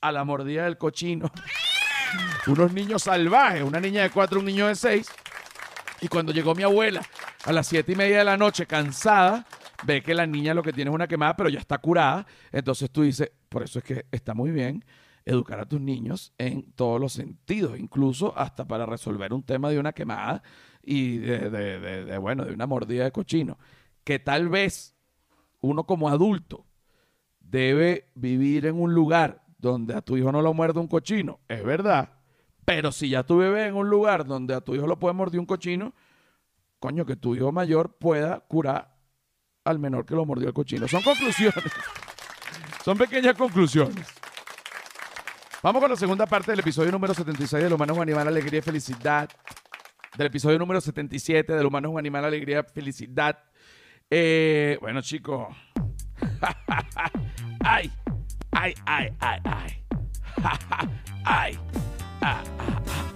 a 0.00 0.10
la 0.10 0.24
mordida 0.24 0.64
del 0.64 0.78
cochino. 0.78 1.30
Unos 2.46 2.72
niños 2.72 3.02
salvajes, 3.02 3.62
una 3.62 3.78
niña 3.78 4.04
de 4.04 4.10
cuatro, 4.10 4.40
un 4.40 4.46
niño 4.46 4.68
de 4.68 4.74
seis. 4.74 5.06
Y 6.00 6.08
cuando 6.08 6.32
llegó 6.32 6.54
mi 6.54 6.62
abuela 6.62 7.02
a 7.44 7.52
las 7.52 7.66
siete 7.66 7.92
y 7.92 7.94
media 7.94 8.20
de 8.20 8.24
la 8.24 8.38
noche, 8.38 8.64
cansada, 8.64 9.46
ve 9.84 10.02
que 10.02 10.14
la 10.14 10.26
niña 10.26 10.54
lo 10.54 10.62
que 10.62 10.72
tiene 10.72 10.90
es 10.90 10.94
una 10.94 11.06
quemada, 11.06 11.36
pero 11.36 11.50
ya 11.50 11.58
está 11.58 11.76
curada. 11.76 12.26
Entonces 12.52 12.90
tú 12.90 13.02
dices, 13.02 13.30
por 13.50 13.64
eso 13.64 13.80
es 13.80 13.84
que 13.84 14.06
está 14.10 14.32
muy 14.32 14.50
bien 14.50 14.82
educar 15.28 15.60
a 15.60 15.66
tus 15.66 15.80
niños 15.80 16.32
en 16.38 16.72
todos 16.72 17.00
los 17.00 17.12
sentidos, 17.12 17.78
incluso 17.78 18.36
hasta 18.36 18.66
para 18.66 18.86
resolver 18.86 19.32
un 19.32 19.42
tema 19.42 19.68
de 19.70 19.78
una 19.78 19.92
quemada 19.92 20.42
y 20.82 21.18
de, 21.18 21.50
de- 21.50 21.78
de- 21.80 22.04
de, 22.06 22.18
bueno, 22.18 22.44
de 22.44 22.52
una 22.54 22.66
mordida 22.66 23.04
de 23.04 23.12
cochino. 23.12 23.58
Que 24.04 24.18
tal 24.18 24.48
vez 24.48 24.94
uno 25.60 25.84
como 25.84 26.08
adulto 26.08 26.64
debe 27.40 28.10
vivir 28.14 28.66
en 28.66 28.80
un 28.80 28.94
lugar 28.94 29.44
donde 29.58 29.94
a 29.94 30.00
tu 30.02 30.16
hijo 30.16 30.32
no 30.32 30.40
lo 30.42 30.54
muerde 30.54 30.80
un 30.80 30.86
cochino, 30.88 31.40
es 31.48 31.62
verdad. 31.64 32.12
Pero 32.64 32.92
si 32.92 33.08
ya 33.10 33.22
tu 33.24 33.38
bebé 33.38 33.66
en 33.66 33.74
un 33.74 33.88
lugar 33.90 34.24
donde 34.26 34.54
a 34.54 34.60
tu 34.60 34.74
hijo 34.74 34.86
lo 34.86 34.98
puede 34.98 35.14
morder 35.14 35.40
un 35.40 35.46
cochino, 35.46 35.94
coño, 36.78 37.04
que 37.06 37.16
tu 37.16 37.34
hijo 37.34 37.50
mayor 37.52 37.96
pueda 37.98 38.40
curar 38.40 38.94
al 39.64 39.78
menor 39.78 40.06
que 40.06 40.14
lo 40.14 40.24
mordió 40.24 40.48
el 40.48 40.54
cochino. 40.54 40.86
Son 40.88 41.02
conclusiones. 41.02 41.64
Son 42.84 42.96
pequeñas 42.96 43.34
conclusiones. 43.36 44.06
Vamos 45.68 45.82
con 45.82 45.90
la 45.90 45.96
segunda 45.96 46.24
parte 46.24 46.50
del 46.50 46.60
episodio 46.60 46.90
número 46.90 47.12
76 47.12 47.62
del 47.62 47.74
Humano 47.74 47.92
es 47.92 47.96
un 47.98 48.02
Animal, 48.02 48.26
Alegría 48.26 48.60
y 48.60 48.62
Felicidad. 48.62 49.28
Del 50.16 50.28
episodio 50.28 50.58
número 50.58 50.80
77 50.80 51.52
del 51.52 51.66
Humano 51.66 51.88
es 51.88 51.92
un 51.92 51.98
Animal, 51.98 52.24
Alegría 52.24 52.64
y 52.66 52.72
Felicidad. 52.72 53.38
Eh, 54.08 54.78
bueno, 54.80 55.02
chicos. 55.02 55.54
ay, 57.60 57.92
ay, 58.52 58.72
ay, 58.86 59.12
ay, 59.20 59.40
ay. 59.44 59.84
ay. 61.26 61.58
Ah, 62.22 62.42
ah, 62.42 62.42
ah, 62.60 63.12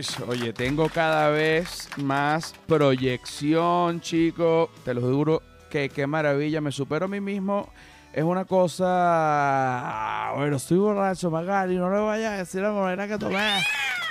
Señores, 0.00 0.20
oye, 0.26 0.54
tengo 0.54 0.88
cada 0.88 1.28
vez 1.28 1.90
más 1.98 2.54
proyección, 2.66 4.00
chico. 4.00 4.70
Te 4.82 4.94
lo 4.94 5.02
juro 5.02 5.49
que 5.70 5.88
qué 5.88 6.06
maravilla. 6.06 6.60
Me 6.60 6.72
supero 6.72 7.06
a 7.06 7.08
mí 7.08 7.20
mismo. 7.20 7.70
Es 8.12 8.24
una 8.24 8.44
cosa. 8.44 10.32
Bueno, 10.36 10.56
estoy 10.56 10.78
borracho, 10.78 11.30
Magali. 11.30 11.76
No 11.76 11.88
le 11.90 12.00
vayas 12.00 12.32
a 12.32 12.36
decir 12.38 12.60
la 12.60 12.72
manera 12.72 13.08
que 13.08 13.16
tomé. 13.16 13.62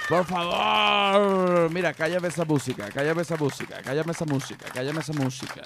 Por 0.09 0.25
favor. 0.25 1.69
Mira, 1.71 1.93
cállame 1.93 2.29
esa 2.29 2.43
música, 2.43 2.89
cállame 2.91 3.21
esa 3.21 3.37
música, 3.37 3.79
cállame 3.83 4.11
esa 4.11 4.25
música, 4.25 4.65
cállame 4.73 5.01
esa 5.01 5.13
música. 5.13 5.61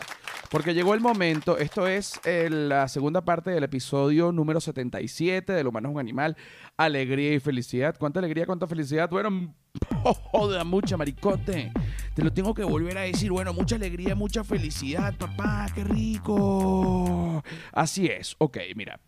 Porque 0.51 0.73
llegó 0.73 0.93
el 0.93 0.99
momento, 0.99 1.57
esto 1.57 1.87
es 1.87 2.19
eh, 2.25 2.49
la 2.49 2.89
segunda 2.89 3.21
parte 3.21 3.51
del 3.51 3.63
episodio 3.63 4.33
número 4.33 4.59
77 4.59 5.53
del 5.53 5.67
Humano 5.67 5.87
es 5.89 5.93
un 5.93 5.99
Animal, 6.01 6.35
Alegría 6.75 7.33
y 7.33 7.39
Felicidad. 7.39 7.95
¿Cuánta 7.97 8.19
alegría, 8.19 8.45
cuánta 8.45 8.67
felicidad? 8.67 9.09
Bueno, 9.09 9.55
joda, 10.03 10.65
mucha 10.65 10.97
maricote. 10.97 11.71
Te 12.15 12.23
lo 12.23 12.31
tengo 12.31 12.53
que 12.53 12.63
volver 12.63 12.97
a 12.97 13.01
decir. 13.01 13.31
Bueno, 13.31 13.53
mucha 13.53 13.75
alegría, 13.75 14.13
mucha 14.15 14.43
felicidad, 14.43 15.15
papá, 15.17 15.65
qué 15.73 15.83
rico. 15.83 17.43
Así 17.71 18.05
es, 18.05 18.35
ok, 18.37 18.57
mira. 18.75 18.99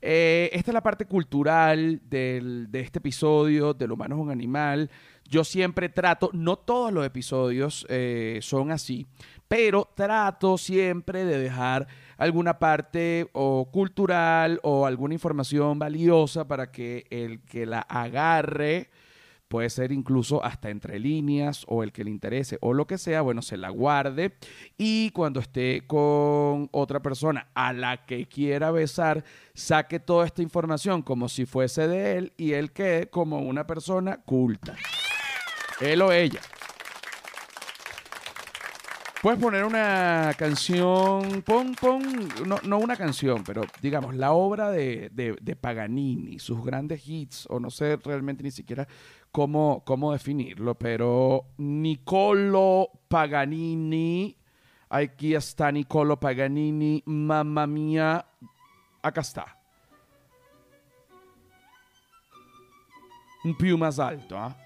Eh, 0.00 0.50
esta 0.52 0.70
es 0.70 0.74
la 0.74 0.82
parte 0.82 1.06
cultural 1.06 2.00
del- 2.08 2.68
de 2.70 2.80
este 2.80 2.98
episodio 3.00 3.74
del 3.74 3.90
humano 3.92 4.14
es 4.16 4.20
un 4.22 4.30
animal. 4.30 4.90
yo 5.30 5.44
siempre 5.44 5.90
trato, 5.90 6.30
no 6.32 6.56
todos 6.56 6.90
los 6.90 7.04
episodios 7.04 7.84
eh, 7.90 8.38
son 8.40 8.70
así, 8.70 9.06
pero 9.46 9.86
trato 9.94 10.56
siempre 10.56 11.26
de 11.26 11.38
dejar 11.38 11.86
alguna 12.16 12.58
parte 12.58 13.28
o 13.34 13.68
cultural 13.70 14.58
o 14.62 14.86
alguna 14.86 15.12
información 15.12 15.78
valiosa 15.78 16.48
para 16.48 16.70
que 16.72 17.04
el 17.10 17.42
que 17.42 17.66
la 17.66 17.80
agarre 17.82 18.88
puede 19.48 19.70
ser 19.70 19.92
incluso 19.92 20.44
hasta 20.44 20.70
entre 20.70 20.98
líneas 20.98 21.64
o 21.66 21.82
el 21.82 21.92
que 21.92 22.04
le 22.04 22.10
interese 22.10 22.58
o 22.60 22.74
lo 22.74 22.86
que 22.86 22.98
sea, 22.98 23.22
bueno, 23.22 23.42
se 23.42 23.56
la 23.56 23.70
guarde 23.70 24.36
y 24.76 25.10
cuando 25.10 25.40
esté 25.40 25.86
con 25.86 26.68
otra 26.72 27.00
persona 27.00 27.48
a 27.54 27.72
la 27.72 28.04
que 28.04 28.26
quiera 28.26 28.70
besar, 28.70 29.24
saque 29.54 29.98
toda 29.98 30.26
esta 30.26 30.42
información 30.42 31.02
como 31.02 31.28
si 31.28 31.46
fuese 31.46 31.88
de 31.88 32.18
él 32.18 32.32
y 32.36 32.52
él 32.52 32.72
quede 32.72 33.08
como 33.08 33.40
una 33.40 33.66
persona 33.66 34.18
culta. 34.18 34.76
Él 35.80 36.02
o 36.02 36.12
ella. 36.12 36.40
Puedes 39.20 39.40
poner 39.40 39.64
una 39.64 40.32
canción, 40.38 41.42
pon, 41.42 41.74
pon, 41.74 42.28
no, 42.46 42.60
no 42.62 42.78
una 42.78 42.94
canción, 42.94 43.42
pero 43.42 43.62
digamos, 43.82 44.14
la 44.14 44.30
obra 44.30 44.70
de, 44.70 45.10
de, 45.12 45.36
de, 45.40 45.56
Paganini, 45.56 46.38
sus 46.38 46.64
grandes 46.64 47.02
hits, 47.04 47.44
o 47.50 47.58
no 47.58 47.68
sé 47.68 47.96
realmente 47.96 48.44
ni 48.44 48.52
siquiera 48.52 48.86
cómo, 49.38 49.84
cómo 49.84 50.10
definirlo, 50.10 50.74
pero 50.74 51.44
Nicolo 51.58 52.90
Paganini, 53.06 54.36
aquí 54.88 55.32
está 55.32 55.70
Nicolo 55.70 56.18
Paganini, 56.18 57.04
mamma 57.06 57.64
mía, 57.64 58.26
acá 59.00 59.20
está. 59.20 59.56
Un 63.44 63.56
più 63.56 63.78
más 63.78 64.00
alto, 64.00 64.36
¿ah? 64.36 64.56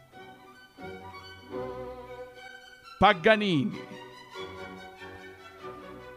Paganini 2.98 3.78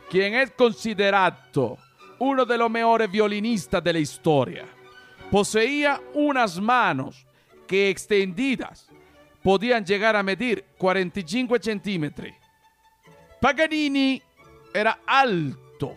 quien 0.10 0.34
es 0.34 0.52
considerato 0.52 1.78
uno 2.20 2.46
de 2.46 2.58
los 2.58 2.72
mejores 2.72 3.12
violinistas 3.12 3.84
de 3.84 3.92
la 3.92 4.00
historia. 4.00 4.66
Poseía 5.30 6.00
unas 6.14 6.58
manos 6.62 7.26
que 7.68 7.90
extendidas 7.90 8.88
podían 9.44 9.86
llegar 9.86 10.16
a 10.16 10.24
medir 10.24 10.66
45 10.78 11.58
centímetros. 11.62 12.34
Paganini 13.40 14.22
era 14.74 15.00
alto 15.06 15.96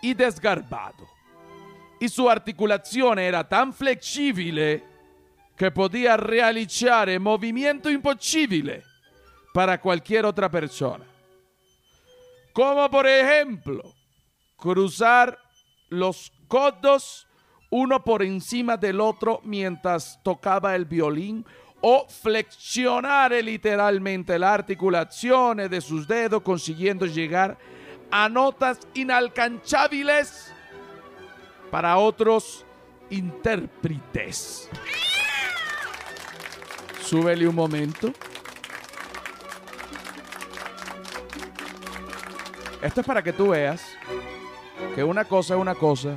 y 0.00 0.14
desgarbado, 0.14 1.06
y 2.00 2.08
su 2.08 2.28
articulación 2.28 3.18
era 3.18 3.46
tan 3.46 3.72
flexible 3.72 4.82
que 5.56 5.70
podía 5.70 6.16
realizar 6.16 7.20
movimiento 7.20 7.90
imposible 7.90 8.82
para 9.52 9.78
cualquier 9.78 10.24
otra 10.24 10.50
persona. 10.50 11.04
Como 12.54 12.90
por 12.90 13.06
ejemplo, 13.06 13.94
cruzar 14.56 15.38
los 15.90 16.32
codos 16.48 17.28
uno 17.70 18.04
por 18.04 18.22
encima 18.22 18.76
del 18.76 19.00
otro 19.00 19.40
mientras 19.44 20.20
tocaba 20.22 20.74
el 20.74 20.84
violín 20.84 21.46
o 21.80 22.06
flexionar 22.08 23.32
literalmente 23.32 24.38
las 24.38 24.50
articulaciones 24.52 25.70
de 25.70 25.80
sus 25.80 26.06
dedos 26.06 26.42
consiguiendo 26.42 27.06
llegar 27.06 27.56
a 28.10 28.28
notas 28.28 28.80
inalcanzables 28.94 30.52
para 31.70 31.96
otros 31.96 32.66
intérpretes. 33.08 34.68
Súbele 37.00 37.46
un 37.48 37.54
momento. 37.54 38.12
Esto 42.82 43.00
es 43.00 43.06
para 43.06 43.22
que 43.22 43.32
tú 43.32 43.50
veas 43.50 43.82
que 44.94 45.04
una 45.04 45.24
cosa 45.24 45.54
es 45.54 45.60
una 45.60 45.74
cosa 45.74 46.16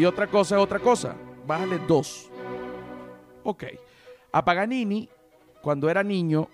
y 0.00 0.06
otra 0.06 0.26
cosa 0.28 0.56
es 0.56 0.62
otra 0.62 0.78
cosa. 0.78 1.14
Bájale 1.46 1.78
dos. 1.86 2.30
Ok. 3.42 3.64
A 4.32 4.42
Paganini, 4.42 5.06
cuando 5.60 5.90
era 5.90 6.02
niño, 6.02 6.48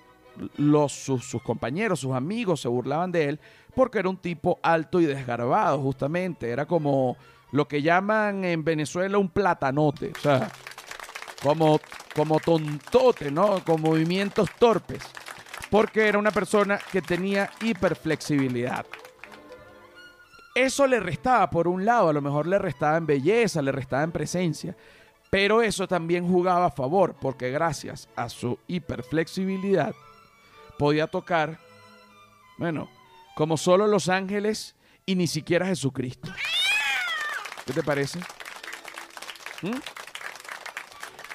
los, 0.56 0.90
sus, 0.90 1.24
sus, 1.24 1.40
compañeros, 1.42 2.00
sus 2.00 2.12
amigos 2.12 2.60
se 2.62 2.66
burlaban 2.66 3.12
de 3.12 3.28
él 3.28 3.40
porque 3.72 4.00
era 4.00 4.08
un 4.08 4.16
tipo 4.16 4.58
alto 4.64 5.00
y 5.00 5.06
desgarbado, 5.06 5.78
justamente. 5.80 6.50
Era 6.50 6.66
como 6.66 7.16
lo 7.52 7.68
que 7.68 7.82
llaman 7.82 8.44
en 8.44 8.64
Venezuela 8.64 9.16
un 9.16 9.28
platanote. 9.28 10.10
O 10.16 10.20
sea, 10.20 10.50
como, 11.40 11.78
como 12.16 12.40
tontote, 12.40 13.30
¿no? 13.30 13.62
Con 13.62 13.80
movimientos 13.80 14.50
torpes 14.58 15.04
porque 15.70 16.08
era 16.08 16.18
una 16.18 16.32
persona 16.32 16.80
que 16.90 17.00
tenía 17.00 17.50
hiperflexibilidad. 17.60 18.86
Eso 20.56 20.86
le 20.86 21.00
restaba, 21.00 21.50
por 21.50 21.68
un 21.68 21.84
lado, 21.84 22.08
a 22.08 22.12
lo 22.14 22.22
mejor 22.22 22.46
le 22.46 22.58
restaba 22.58 22.96
en 22.96 23.04
belleza, 23.04 23.60
le 23.60 23.72
restaba 23.72 24.04
en 24.04 24.10
presencia, 24.10 24.74
pero 25.28 25.60
eso 25.60 25.86
también 25.86 26.26
jugaba 26.26 26.64
a 26.64 26.70
favor, 26.70 27.14
porque 27.20 27.50
gracias 27.50 28.08
a 28.16 28.30
su 28.30 28.58
hiperflexibilidad 28.66 29.94
podía 30.78 31.08
tocar, 31.08 31.58
bueno, 32.56 32.88
como 33.34 33.58
solo 33.58 33.86
los 33.86 34.08
ángeles 34.08 34.74
y 35.04 35.14
ni 35.14 35.26
siquiera 35.26 35.66
Jesucristo. 35.66 36.32
¿Qué 37.66 37.74
te 37.74 37.82
parece? 37.82 38.18
¿Mm? 39.60 39.76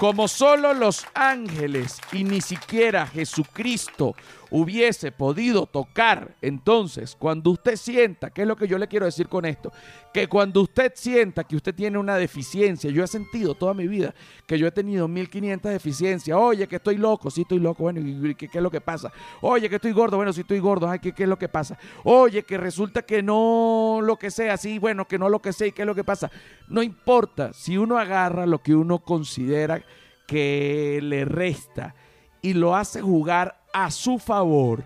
como 0.02 0.28
solo 0.28 0.74
los 0.74 1.06
ángeles 1.14 2.02
y 2.12 2.24
ni 2.24 2.42
siquiera 2.42 3.06
Jesucristo 3.06 4.16
hubiese 4.52 5.12
podido 5.12 5.66
tocar. 5.66 6.36
Entonces, 6.42 7.16
cuando 7.18 7.52
usted 7.52 7.78
sienta, 7.78 8.30
¿qué 8.30 8.42
es 8.44 8.48
lo 8.48 8.56
que 8.56 8.68
yo 8.68 8.78
le 8.78 8.88
quiero 8.88 9.06
decir 9.06 9.28
con 9.28 9.46
esto? 9.46 9.72
Que 10.14 10.28
cuando 10.28 10.62
usted 10.62 10.92
sienta 10.94 11.46
que 11.46 11.56
usted 11.56 11.74
tiene 11.74 11.98
una 11.98 12.18
deficiencia, 12.18 12.92
yo 12.92 13.04
he 13.04 13.08
sentido 13.08 13.56
toda 13.56 13.74
mi 13.74 13.88
vida 13.88 14.14
que 14.46 14.60
yo 14.60 14.68
he 14.68 14.72
tenido 14.72 15.08
1500 15.08 15.72
deficiencias. 15.72 16.38
Oye, 16.38 16.68
que 16.68 16.76
estoy 16.76 16.98
loco, 16.98 17.32
sí 17.32 17.42
estoy 17.42 17.60
loco, 17.60 17.84
bueno, 17.84 18.02
¿y 18.02 18.36
qué, 18.36 18.50
qué 18.50 18.58
es 18.58 18.64
lo 18.64 18.70
que 18.70 18.82
pasa? 18.82 19.12
Oye, 19.40 19.70
que 19.70 19.76
estoy 19.76 19.94
gordo, 19.94 20.18
bueno, 20.18 20.34
sí 20.34 20.42
estoy 20.42 20.60
gordo, 20.60 20.90
ay, 20.90 21.00
¿qué, 21.00 21.14
¿qué 21.14 21.24
es 21.24 21.30
lo 21.30 21.40
que 21.40 21.48
pasa? 21.48 21.78
Oye, 22.04 22.44
que 22.44 22.58
resulta 22.58 23.04
que 23.04 23.24
no 23.24 24.00
lo 24.04 24.18
que 24.18 24.30
sea, 24.30 24.58
sí, 24.58 24.78
bueno, 24.80 25.08
que 25.08 25.18
no 25.18 25.30
lo 25.30 25.40
que 25.40 25.54
sea, 25.54 25.68
¿y 25.68 25.72
qué 25.72 25.84
es 25.84 25.88
lo 25.88 25.96
que 25.96 26.04
pasa? 26.04 26.30
No 26.68 26.84
importa, 26.84 27.54
si 27.54 27.78
uno 27.78 27.98
agarra 27.98 28.46
lo 28.46 28.62
que 28.62 28.76
uno 28.76 29.00
considera 29.00 29.82
que 30.28 31.00
le 31.02 31.24
resta 31.26 31.96
y 32.42 32.54
lo 32.54 32.76
hace 32.76 33.02
jugar 33.02 33.61
a 33.74 33.92
su 33.92 34.20
favor, 34.20 34.84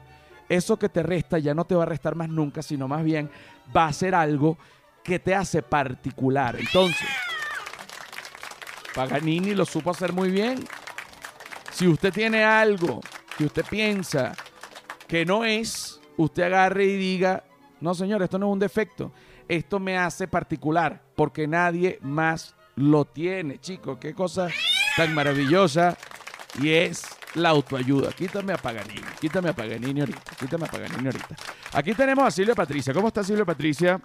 eso 0.49 0.77
que 0.77 0.89
te 0.89 1.03
resta 1.03 1.39
ya 1.39 1.53
no 1.53 1.65
te 1.65 1.75
va 1.75 1.83
a 1.83 1.87
restar 1.87 2.15
más 2.15 2.29
nunca, 2.29 2.61
sino 2.61 2.87
más 2.87 3.03
bien 3.03 3.29
va 3.75 3.87
a 3.87 3.93
ser 3.93 4.15
algo 4.15 4.57
que 5.03 5.19
te 5.19 5.35
hace 5.35 5.61
particular. 5.61 6.55
Entonces, 6.59 7.07
Paganini 8.93 9.53
lo 9.53 9.65
supo 9.65 9.91
hacer 9.91 10.13
muy 10.13 10.29
bien. 10.31 10.65
Si 11.71 11.87
usted 11.87 12.13
tiene 12.13 12.43
algo 12.43 13.01
que 13.37 13.45
usted 13.45 13.65
piensa 13.69 14.33
que 15.07 15.25
no 15.25 15.43
es, 15.45 15.99
usted 16.17 16.43
agarre 16.43 16.85
y 16.85 16.95
diga, 16.95 17.43
no 17.81 17.93
señor, 17.93 18.23
esto 18.23 18.39
no 18.39 18.47
es 18.47 18.53
un 18.53 18.59
defecto, 18.59 19.11
esto 19.47 19.79
me 19.79 19.97
hace 19.97 20.27
particular, 20.27 21.01
porque 21.15 21.47
nadie 21.47 21.99
más 22.01 22.55
lo 22.75 23.05
tiene, 23.05 23.59
chicos, 23.59 23.97
qué 23.99 24.13
cosa 24.13 24.49
tan 24.95 25.13
maravillosa 25.13 25.97
y 26.61 26.69
es 26.71 27.14
la 27.35 27.49
autoayuda. 27.49 28.11
Quítame 28.11 28.53
a 28.53 28.57
quítame 29.19 29.49
a 29.49 29.53
Paganini 29.53 29.99
ahorita, 29.99 30.35
quítame 30.39 30.65
a 30.65 30.67
Paganini 30.67 31.05
ahorita. 31.05 31.35
Aquí 31.73 31.93
tenemos 31.93 32.25
a 32.25 32.31
Silvia 32.31 32.55
Patricia. 32.55 32.93
¿Cómo 32.93 33.07
está 33.07 33.23
Silvia 33.23 33.45
Patricia? 33.45 34.01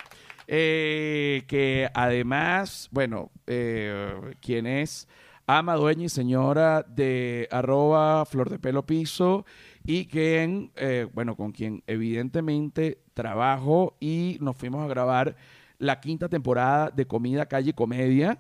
Eh, 0.47 1.45
que 1.47 1.89
además, 1.95 2.89
bueno, 2.91 3.31
eh, 3.47 4.35
quien 4.41 4.67
es 4.67 5.09
ama, 5.47 5.75
dueña 5.77 6.05
y 6.05 6.09
señora 6.09 6.83
de 6.83 7.49
arroba 7.51 8.25
flor 8.25 8.51
de 8.51 8.59
pelo 8.59 8.85
piso 8.85 9.45
y 9.85 10.07
quien, 10.07 10.73
eh, 10.77 11.07
bueno, 11.13 11.37
con 11.37 11.53
quien 11.53 11.83
evidentemente 11.87 13.03
trabajo 13.15 13.97
y 14.01 14.39
nos 14.41 14.57
fuimos 14.57 14.85
a 14.85 14.89
grabar 14.89 15.37
la 15.79 16.01
quinta 16.01 16.29
temporada 16.29 16.91
de 16.91 17.07
Comida, 17.07 17.47
Calle 17.47 17.73
Comedia 17.73 18.39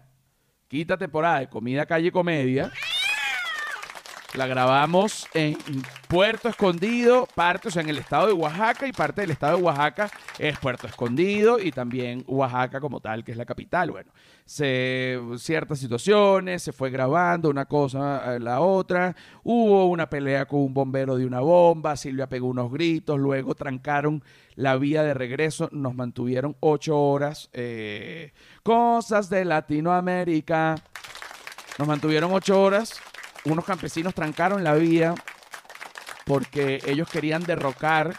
quinta 0.70 0.96
temporada 0.96 1.40
de 1.40 1.48
Comida 1.48 1.84
Calle 1.84 2.12
Comedia. 2.12 2.70
La 4.34 4.46
grabamos 4.46 5.26
en 5.34 5.58
Puerto 6.06 6.48
Escondido, 6.48 7.26
parte, 7.34 7.66
o 7.66 7.70
sea, 7.72 7.82
en 7.82 7.88
el 7.88 7.98
estado 7.98 8.28
de 8.28 8.32
Oaxaca 8.32 8.86
y 8.86 8.92
parte 8.92 9.22
del 9.22 9.32
estado 9.32 9.56
de 9.56 9.64
Oaxaca 9.64 10.08
es 10.38 10.56
Puerto 10.56 10.86
Escondido 10.86 11.58
y 11.58 11.72
también 11.72 12.22
Oaxaca 12.28 12.78
como 12.80 13.00
tal, 13.00 13.24
que 13.24 13.32
es 13.32 13.36
la 13.36 13.44
capital. 13.44 13.90
Bueno, 13.90 14.12
se, 14.44 15.18
ciertas 15.36 15.80
situaciones, 15.80 16.62
se 16.62 16.72
fue 16.72 16.90
grabando 16.90 17.50
una 17.50 17.64
cosa 17.64 18.18
a 18.18 18.38
la 18.38 18.60
otra, 18.60 19.16
hubo 19.42 19.86
una 19.86 20.08
pelea 20.08 20.46
con 20.46 20.60
un 20.60 20.74
bombero 20.74 21.16
de 21.16 21.26
una 21.26 21.40
bomba, 21.40 21.96
Silvia 21.96 22.28
pegó 22.28 22.46
unos 22.46 22.70
gritos, 22.70 23.18
luego 23.18 23.56
trancaron 23.56 24.22
la 24.54 24.76
vía 24.76 25.02
de 25.02 25.12
regreso, 25.12 25.68
nos 25.72 25.96
mantuvieron 25.96 26.54
ocho 26.60 26.96
horas. 26.96 27.50
Eh, 27.52 28.32
cosas 28.62 29.28
de 29.28 29.44
Latinoamérica. 29.44 30.76
Nos 31.78 31.88
mantuvieron 31.88 32.32
ocho 32.32 32.62
horas 32.62 33.00
unos 33.44 33.64
campesinos 33.64 34.14
trancaron 34.14 34.64
la 34.64 34.74
vía 34.74 35.14
porque 36.24 36.80
ellos 36.86 37.08
querían 37.08 37.42
derrocar 37.42 38.14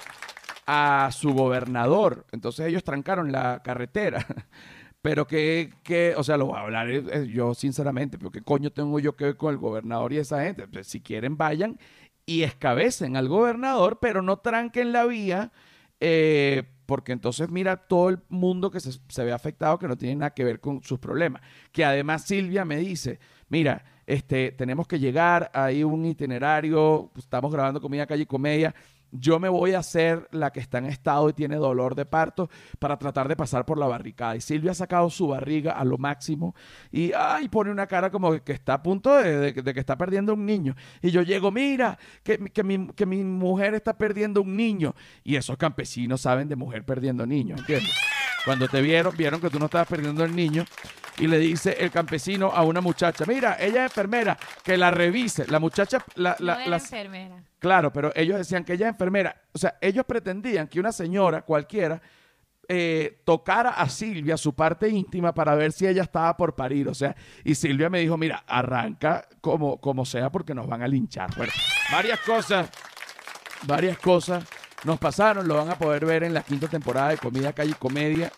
a 0.67 1.09
su 1.11 1.33
gobernador. 1.33 2.25
Entonces 2.31 2.67
ellos 2.67 2.83
trancaron 2.83 3.31
la 3.31 3.61
carretera. 3.63 4.25
Pero 5.01 5.25
que, 5.25 5.73
o 6.15 6.23
sea, 6.23 6.37
lo 6.37 6.47
voy 6.47 6.57
a 6.57 6.61
hablar 6.61 6.89
eh, 6.91 7.03
eh, 7.11 7.27
yo 7.27 7.55
sinceramente, 7.55 8.19
pero 8.19 8.29
¿qué 8.29 8.41
coño 8.41 8.71
tengo 8.71 8.99
yo 8.99 9.15
que 9.15 9.25
ver 9.25 9.35
con 9.35 9.51
el 9.51 9.57
gobernador 9.57 10.13
y 10.13 10.17
esa 10.17 10.43
gente? 10.43 10.67
Pues, 10.67 10.85
si 10.85 11.01
quieren, 11.01 11.37
vayan 11.37 11.79
y 12.27 12.43
escabecen 12.43 13.17
al 13.17 13.27
gobernador, 13.27 13.97
pero 13.99 14.21
no 14.21 14.37
tranquen 14.37 14.91
la 14.91 15.05
vía, 15.05 15.51
eh, 15.99 16.65
porque 16.85 17.13
entonces 17.13 17.49
mira 17.49 17.77
todo 17.77 18.09
el 18.09 18.19
mundo 18.29 18.69
que 18.69 18.79
se, 18.79 18.91
se, 18.91 19.23
ve 19.23 19.31
afectado 19.31 19.79
que 19.79 19.87
no 19.87 19.97
tiene 19.97 20.17
nada 20.17 20.35
que 20.35 20.43
ver 20.43 20.59
con 20.59 20.83
sus 20.83 20.99
problemas. 20.99 21.41
Que 21.71 21.83
además 21.83 22.25
Silvia 22.25 22.63
me 22.63 22.77
dice, 22.77 23.19
mira, 23.49 23.83
este, 24.11 24.51
tenemos 24.51 24.87
que 24.87 24.99
llegar, 24.99 25.49
hay 25.53 25.83
un 25.83 26.05
itinerario, 26.05 27.09
pues, 27.13 27.25
estamos 27.25 27.51
grabando 27.51 27.79
comida 27.79 28.05
calle 28.05 28.23
y 28.23 28.25
comedia 28.25 28.75
yo 29.11 29.39
me 29.39 29.49
voy 29.49 29.73
a 29.73 29.79
hacer 29.79 30.27
la 30.31 30.51
que 30.51 30.59
está 30.59 30.77
en 30.77 30.85
estado 30.85 31.29
y 31.29 31.33
tiene 31.33 31.57
dolor 31.57 31.95
de 31.95 32.05
parto 32.05 32.49
para 32.79 32.97
tratar 32.97 33.27
de 33.27 33.35
pasar 33.35 33.65
por 33.65 33.77
la 33.77 33.87
barricada. 33.87 34.35
Y 34.35 34.41
Silvia 34.41 34.71
ha 34.71 34.75
sacado 34.75 35.09
su 35.09 35.27
barriga 35.27 35.73
a 35.73 35.83
lo 35.83 35.97
máximo 35.97 36.55
y 36.91 37.11
ay, 37.13 37.49
pone 37.49 37.71
una 37.71 37.87
cara 37.87 38.09
como 38.09 38.41
que 38.41 38.53
está 38.53 38.75
a 38.75 38.83
punto 38.83 39.15
de, 39.17 39.53
que 39.53 39.79
está 39.79 39.97
perdiendo 39.97 40.33
un 40.33 40.45
niño. 40.45 40.75
Y 41.01 41.11
yo 41.11 41.21
llego, 41.21 41.51
mira, 41.51 41.97
que, 42.23 42.37
que, 42.37 42.63
mi, 42.63 42.87
que 42.87 43.05
mi 43.05 43.23
mujer 43.23 43.73
está 43.73 43.97
perdiendo 43.97 44.41
un 44.41 44.55
niño. 44.55 44.95
Y 45.23 45.35
esos 45.35 45.57
campesinos 45.57 46.21
saben 46.21 46.47
de 46.47 46.55
mujer 46.55 46.85
perdiendo 46.85 47.25
niños, 47.25 47.59
¿entiendes? 47.59 47.93
Cuando 48.45 48.67
te 48.67 48.81
vieron, 48.81 49.15
vieron 49.15 49.41
que 49.41 49.49
tú 49.49 49.59
no 49.59 49.65
estabas 49.65 49.87
perdiendo 49.87 50.23
el 50.23 50.35
niño 50.35 50.65
y 51.21 51.27
le 51.27 51.37
dice 51.37 51.77
el 51.79 51.91
campesino 51.91 52.47
a 52.47 52.63
una 52.63 52.81
muchacha, 52.81 53.25
mira, 53.27 53.55
ella 53.59 53.85
es 53.85 53.91
enfermera, 53.91 54.37
que 54.63 54.75
la 54.75 54.89
revise. 54.89 55.45
La 55.47 55.59
muchacha... 55.59 56.03
La, 56.15 56.35
la, 56.39 56.65
no 56.65 56.73
enfermera. 56.73 57.43
Claro, 57.59 57.93
pero 57.93 58.11
ellos 58.15 58.39
decían 58.39 58.63
que 58.63 58.73
ella 58.73 58.87
es 58.87 58.93
enfermera. 58.93 59.39
O 59.53 59.57
sea, 59.59 59.77
ellos 59.79 60.03
pretendían 60.05 60.67
que 60.67 60.79
una 60.79 60.91
señora 60.91 61.43
cualquiera 61.43 62.01
eh, 62.67 63.21
tocara 63.23 63.69
a 63.69 63.87
Silvia 63.87 64.35
su 64.35 64.55
parte 64.55 64.89
íntima 64.89 65.31
para 65.31 65.53
ver 65.53 65.71
si 65.71 65.85
ella 65.85 66.01
estaba 66.01 66.35
por 66.35 66.55
parir. 66.55 66.87
O 66.87 66.95
sea, 66.95 67.15
y 67.43 67.53
Silvia 67.53 67.87
me 67.89 67.99
dijo, 67.99 68.17
mira, 68.17 68.43
arranca 68.47 69.27
como, 69.41 69.79
como 69.79 70.05
sea 70.05 70.31
porque 70.31 70.55
nos 70.55 70.65
van 70.65 70.81
a 70.81 70.87
linchar. 70.87 71.29
Bueno, 71.37 71.53
varias 71.91 72.19
cosas, 72.21 72.67
varias 73.67 73.99
cosas 73.99 74.43
nos 74.85 74.97
pasaron, 74.97 75.47
lo 75.47 75.55
van 75.55 75.69
a 75.69 75.75
poder 75.75 76.03
ver 76.03 76.23
en 76.23 76.33
la 76.33 76.41
quinta 76.41 76.67
temporada 76.67 77.09
de 77.09 77.17
Comida 77.17 77.53
Calle 77.53 77.71
y 77.71 77.75
Comedia. 77.75 78.31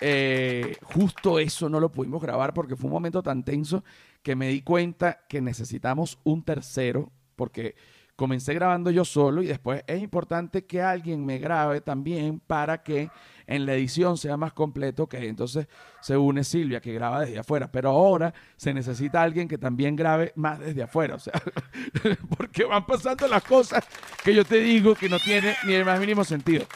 Eh, 0.00 0.76
justo 0.82 1.38
eso 1.38 1.68
no 1.68 1.78
lo 1.78 1.92
pudimos 1.92 2.22
grabar 2.22 2.54
porque 2.54 2.76
fue 2.76 2.86
un 2.86 2.94
momento 2.94 3.22
tan 3.22 3.44
tenso 3.44 3.84
que 4.22 4.34
me 4.34 4.48
di 4.48 4.62
cuenta 4.62 5.20
que 5.28 5.40
necesitamos 5.40 6.18
un 6.24 6.42
tercero 6.42 7.10
porque 7.36 7.74
comencé 8.16 8.52
grabando 8.52 8.90
yo 8.90 9.04
solo 9.04 9.42
y 9.42 9.46
después 9.46 9.82
es 9.86 10.02
importante 10.02 10.66
que 10.66 10.82
alguien 10.82 11.24
me 11.24 11.38
grabe 11.38 11.80
también 11.80 12.38
para 12.38 12.82
que 12.82 13.10
en 13.46 13.64
la 13.64 13.72
edición 13.72 14.18
sea 14.18 14.36
más 14.36 14.52
completo, 14.52 15.08
que 15.08 15.26
entonces 15.26 15.66
se 16.02 16.18
une 16.18 16.44
Silvia 16.44 16.82
que 16.82 16.92
graba 16.92 17.22
desde 17.22 17.38
afuera, 17.38 17.72
pero 17.72 17.88
ahora 17.88 18.34
se 18.56 18.74
necesita 18.74 19.22
alguien 19.22 19.48
que 19.48 19.56
también 19.56 19.96
grabe 19.96 20.32
más 20.36 20.58
desde 20.60 20.82
afuera, 20.82 21.14
o 21.14 21.18
sea, 21.18 21.32
porque 22.36 22.64
van 22.64 22.84
pasando 22.84 23.26
las 23.26 23.42
cosas 23.42 23.84
que 24.22 24.34
yo 24.34 24.44
te 24.44 24.58
digo 24.58 24.94
que 24.94 25.08
no 25.08 25.18
tiene 25.18 25.56
ni 25.66 25.72
el 25.72 25.86
más 25.86 25.98
mínimo 25.98 26.22
sentido. 26.22 26.66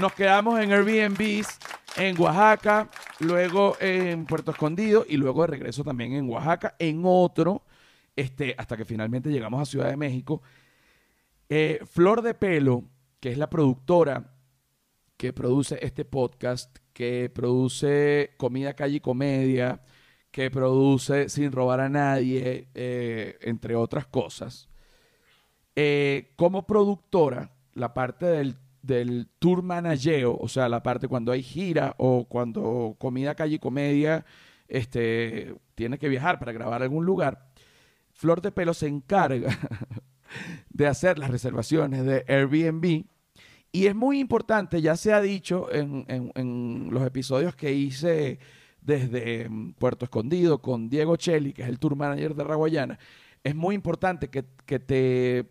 Nos 0.00 0.12
quedamos 0.12 0.60
en 0.60 0.72
Airbnbs 0.72 1.58
en 1.98 2.20
Oaxaca, 2.20 2.88
luego 3.20 3.76
en 3.80 4.26
Puerto 4.26 4.52
Escondido 4.52 5.04
y 5.08 5.16
luego 5.16 5.42
de 5.42 5.48
regreso 5.48 5.84
también 5.84 6.12
en 6.12 6.28
Oaxaca, 6.28 6.74
en 6.78 7.02
otro, 7.04 7.62
este, 8.16 8.54
hasta 8.56 8.76
que 8.76 8.84
finalmente 8.84 9.30
llegamos 9.30 9.60
a 9.60 9.66
Ciudad 9.66 9.90
de 9.90 9.96
México 9.96 10.42
eh, 11.48 11.80
Flor 11.86 12.22
de 12.22 12.34
Pelo, 12.34 12.84
que 13.20 13.30
es 13.32 13.38
la 13.38 13.48
productora 13.48 14.34
que 15.16 15.32
produce 15.32 15.78
este 15.82 16.04
podcast, 16.04 16.76
que 16.92 17.30
produce 17.34 18.34
Comida 18.36 18.74
Calle 18.74 18.96
y 18.96 19.00
Comedia, 19.00 19.82
que 20.30 20.50
produce 20.50 21.28
Sin 21.28 21.50
Robar 21.50 21.80
a 21.80 21.88
Nadie, 21.88 22.68
eh, 22.74 23.38
entre 23.40 23.74
otras 23.76 24.06
cosas. 24.06 24.68
Eh, 25.74 26.34
como 26.36 26.66
productora, 26.66 27.56
la 27.72 27.94
parte 27.94 28.26
del, 28.26 28.56
del 28.88 29.28
tour 29.38 29.62
manageo, 29.62 30.36
o 30.36 30.48
sea, 30.48 30.68
la 30.68 30.82
parte 30.82 31.08
cuando 31.08 31.30
hay 31.30 31.42
gira 31.42 31.94
o 31.98 32.24
cuando 32.24 32.96
Comida 32.98 33.34
Calle 33.34 33.56
y 33.56 33.58
Comedia 33.58 34.24
este, 34.66 35.54
tiene 35.74 35.98
que 35.98 36.08
viajar 36.08 36.38
para 36.38 36.52
grabar 36.52 36.82
algún 36.82 37.04
lugar, 37.04 37.50
Flor 38.12 38.40
de 38.40 38.50
Pelo 38.50 38.72
se 38.72 38.88
encarga 38.88 39.56
de 40.70 40.86
hacer 40.86 41.18
las 41.18 41.30
reservaciones 41.30 42.04
de 42.04 42.24
Airbnb. 42.26 43.04
Y 43.70 43.86
es 43.86 43.94
muy 43.94 44.18
importante, 44.18 44.80
ya 44.80 44.96
se 44.96 45.12
ha 45.12 45.20
dicho 45.20 45.68
en, 45.70 46.88
los 46.90 47.06
episodios 47.06 47.54
que 47.54 47.74
hice 47.74 48.38
desde 48.80 49.50
mm, 49.50 49.74
Puerto 49.74 50.06
Escondido 50.06 50.62
con 50.62 50.88
Diego 50.88 51.16
Cheli, 51.16 51.52
que 51.52 51.62
es 51.62 51.68
el 51.68 51.78
tour 51.78 51.94
manager 51.94 52.34
de 52.34 52.44
Raguayana, 52.44 52.98
es 53.44 53.54
muy 53.54 53.74
importante 53.74 54.30
que, 54.30 54.42
te 54.78 55.46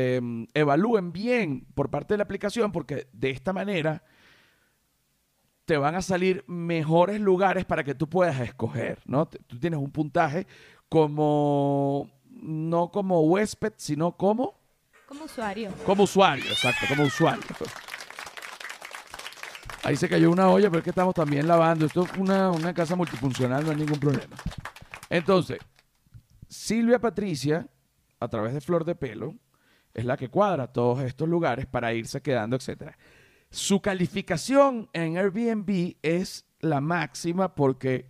em, 0.00 0.46
evalúen 0.54 1.12
bien 1.12 1.66
por 1.74 1.90
parte 1.90 2.14
de 2.14 2.18
la 2.18 2.24
aplicación, 2.24 2.72
porque 2.72 3.08
de 3.12 3.30
esta 3.30 3.52
manera 3.52 4.02
te 5.64 5.76
van 5.76 5.94
a 5.94 6.02
salir 6.02 6.44
mejores 6.46 7.20
lugares 7.20 7.64
para 7.64 7.84
que 7.84 7.94
tú 7.94 8.08
puedas 8.08 8.40
escoger, 8.40 9.00
¿no? 9.06 9.26
Tú 9.26 9.58
tienes 9.58 9.78
un 9.78 9.90
puntaje 9.90 10.46
como 10.88 12.10
no 12.28 12.90
como 12.90 13.20
huésped, 13.22 13.74
sino 13.76 14.16
como... 14.16 14.58
Como 15.06 15.24
usuario. 15.24 15.72
Como 15.84 16.04
usuario, 16.04 16.44
exacto, 16.44 16.86
como 16.88 17.04
usuario. 17.04 17.42
Ahí 19.82 19.96
se 19.96 20.08
cayó 20.08 20.30
una 20.30 20.48
olla, 20.48 20.68
pero 20.68 20.78
es 20.78 20.84
que 20.84 20.90
estamos 20.90 21.14
también 21.14 21.48
lavando. 21.48 21.86
Esto 21.86 22.04
es 22.04 22.18
una, 22.18 22.50
una 22.50 22.74
casa 22.74 22.96
multifuncional, 22.96 23.64
no 23.64 23.70
hay 23.70 23.76
ningún 23.76 23.98
problema. 23.98 24.36
Entonces, 25.08 25.58
Silvia 26.48 26.98
Patricia, 26.98 27.66
a 28.18 28.28
través 28.28 28.54
de 28.54 28.60
Flor 28.60 28.84
de 28.84 28.94
Pelo, 28.94 29.34
es 29.94 30.04
la 30.04 30.16
que 30.16 30.28
cuadra 30.28 30.72
todos 30.72 31.02
estos 31.02 31.28
lugares 31.28 31.66
para 31.66 31.92
irse 31.92 32.20
quedando, 32.20 32.56
etc. 32.56 32.92
Su 33.50 33.80
calificación 33.80 34.88
en 34.92 35.16
Airbnb 35.16 35.96
es 36.02 36.46
la 36.60 36.80
máxima 36.80 37.54
porque 37.54 38.06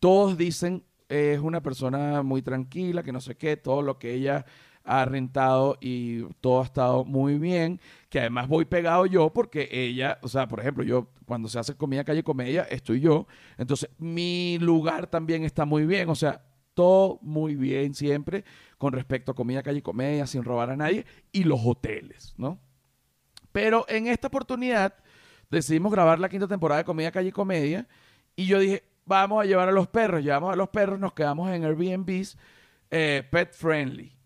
todos 0.00 0.38
dicen 0.38 0.84
es 1.08 1.40
una 1.40 1.62
persona 1.62 2.22
muy 2.22 2.42
tranquila, 2.42 3.02
que 3.02 3.12
no 3.12 3.20
sé 3.20 3.36
qué, 3.36 3.56
todo 3.56 3.82
lo 3.82 3.98
que 3.98 4.12
ella 4.12 4.44
ha 4.84 5.04
rentado 5.04 5.76
y 5.80 6.22
todo 6.40 6.62
ha 6.62 6.64
estado 6.64 7.04
muy 7.04 7.38
bien, 7.38 7.80
que 8.08 8.20
además 8.20 8.48
voy 8.48 8.64
pegado 8.64 9.04
yo 9.06 9.30
porque 9.32 9.68
ella, 9.70 10.18
o 10.22 10.28
sea, 10.28 10.48
por 10.48 10.60
ejemplo, 10.60 10.82
yo 10.82 11.08
cuando 11.26 11.48
se 11.48 11.58
hace 11.58 11.76
comida 11.76 12.04
calle 12.04 12.22
comedia, 12.22 12.62
estoy 12.62 13.00
yo, 13.00 13.26
entonces 13.58 13.90
mi 13.98 14.58
lugar 14.60 15.06
también 15.06 15.44
está 15.44 15.66
muy 15.66 15.84
bien, 15.84 16.08
o 16.08 16.14
sea, 16.14 16.42
muy 17.22 17.54
bien 17.56 17.94
siempre 17.94 18.44
con 18.78 18.92
respecto 18.92 19.32
a 19.32 19.34
comida 19.34 19.62
calle 19.62 19.82
comedia, 19.82 20.26
sin 20.26 20.44
robar 20.44 20.70
a 20.70 20.76
nadie, 20.76 21.04
y 21.32 21.44
los 21.44 21.60
hoteles, 21.64 22.34
¿no? 22.36 22.60
Pero 23.52 23.84
en 23.88 24.06
esta 24.06 24.28
oportunidad 24.28 24.94
decidimos 25.50 25.92
grabar 25.92 26.18
la 26.20 26.28
quinta 26.28 26.46
temporada 26.46 26.78
de 26.78 26.84
Comida 26.84 27.10
Calle 27.10 27.32
Comedia 27.32 27.88
y 28.36 28.46
yo 28.46 28.58
dije, 28.58 28.84
vamos 29.04 29.42
a 29.42 29.46
llevar 29.46 29.68
a 29.68 29.72
los 29.72 29.88
perros. 29.88 30.22
Llevamos 30.22 30.52
a 30.52 30.56
los 30.56 30.68
perros, 30.68 31.00
nos 31.00 31.14
quedamos 31.14 31.50
en 31.50 31.64
Airbnbs 31.64 32.36
eh, 32.90 33.26
pet 33.30 33.52
friendly, 33.52 34.16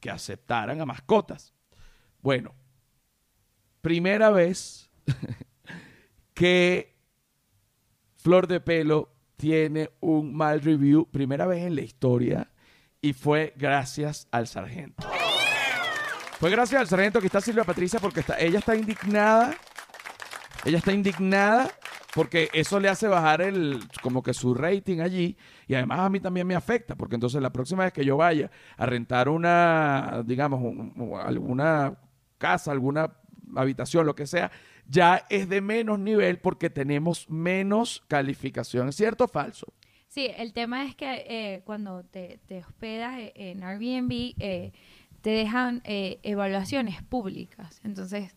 que 0.00 0.10
aceptaran 0.10 0.80
a 0.80 0.86
mascotas. 0.86 1.54
Bueno, 2.20 2.54
primera 3.80 4.30
vez 4.30 4.90
que 6.34 6.96
Flor 8.16 8.46
de 8.46 8.60
Pelo 8.60 9.15
tiene 9.36 9.90
un 10.00 10.34
mal 10.34 10.60
review, 10.60 11.06
primera 11.10 11.46
vez 11.46 11.64
en 11.64 11.74
la 11.74 11.82
historia, 11.82 12.50
y 13.00 13.12
fue 13.12 13.54
gracias 13.56 14.28
al 14.30 14.46
sargento. 14.46 15.06
Fue 16.38 16.50
gracias 16.50 16.80
al 16.80 16.86
sargento 16.86 17.20
que 17.20 17.26
está 17.26 17.40
Silvia 17.40 17.64
Patricia 17.64 17.98
porque 17.98 18.20
está, 18.20 18.38
ella 18.38 18.58
está 18.58 18.76
indignada. 18.76 19.54
Ella 20.64 20.78
está 20.78 20.92
indignada 20.92 21.70
porque 22.16 22.48
eso 22.52 22.80
le 22.80 22.88
hace 22.88 23.06
bajar 23.06 23.42
el 23.42 23.84
como 24.02 24.22
que 24.22 24.34
su 24.34 24.54
rating 24.54 25.00
allí 25.00 25.36
y 25.68 25.74
además 25.74 26.00
a 26.00 26.08
mí 26.08 26.18
también 26.18 26.46
me 26.46 26.54
afecta 26.54 26.96
porque 26.96 27.14
entonces 27.14 27.40
la 27.42 27.52
próxima 27.52 27.84
vez 27.84 27.92
que 27.92 28.04
yo 28.04 28.16
vaya 28.16 28.50
a 28.78 28.86
rentar 28.86 29.28
una 29.28 30.22
digamos 30.24 30.60
alguna 31.22 31.94
casa 32.38 32.72
alguna 32.72 33.12
habitación 33.54 34.06
lo 34.06 34.14
que 34.14 34.26
sea 34.26 34.50
ya 34.88 35.26
es 35.30 35.48
de 35.48 35.60
menos 35.60 35.98
nivel 35.98 36.38
porque 36.38 36.70
tenemos 36.70 37.28
menos 37.28 38.02
calificación. 38.08 38.92
Cierto 38.92 39.24
o 39.24 39.28
falso 39.28 39.72
sí 40.16 40.30
el 40.38 40.54
tema 40.54 40.86
es 40.86 40.94
que 40.94 41.26
eh, 41.28 41.62
cuando 41.66 42.02
te, 42.02 42.40
hospedas 42.66 43.18
en 43.34 43.62
Airbnb 43.62 44.34
eh, 44.38 44.72
te 45.20 45.30
dejan 45.30 45.82
eh, 45.84 46.20
evaluaciones 46.22 47.02
públicas. 47.02 47.82
Entonces 47.84 48.34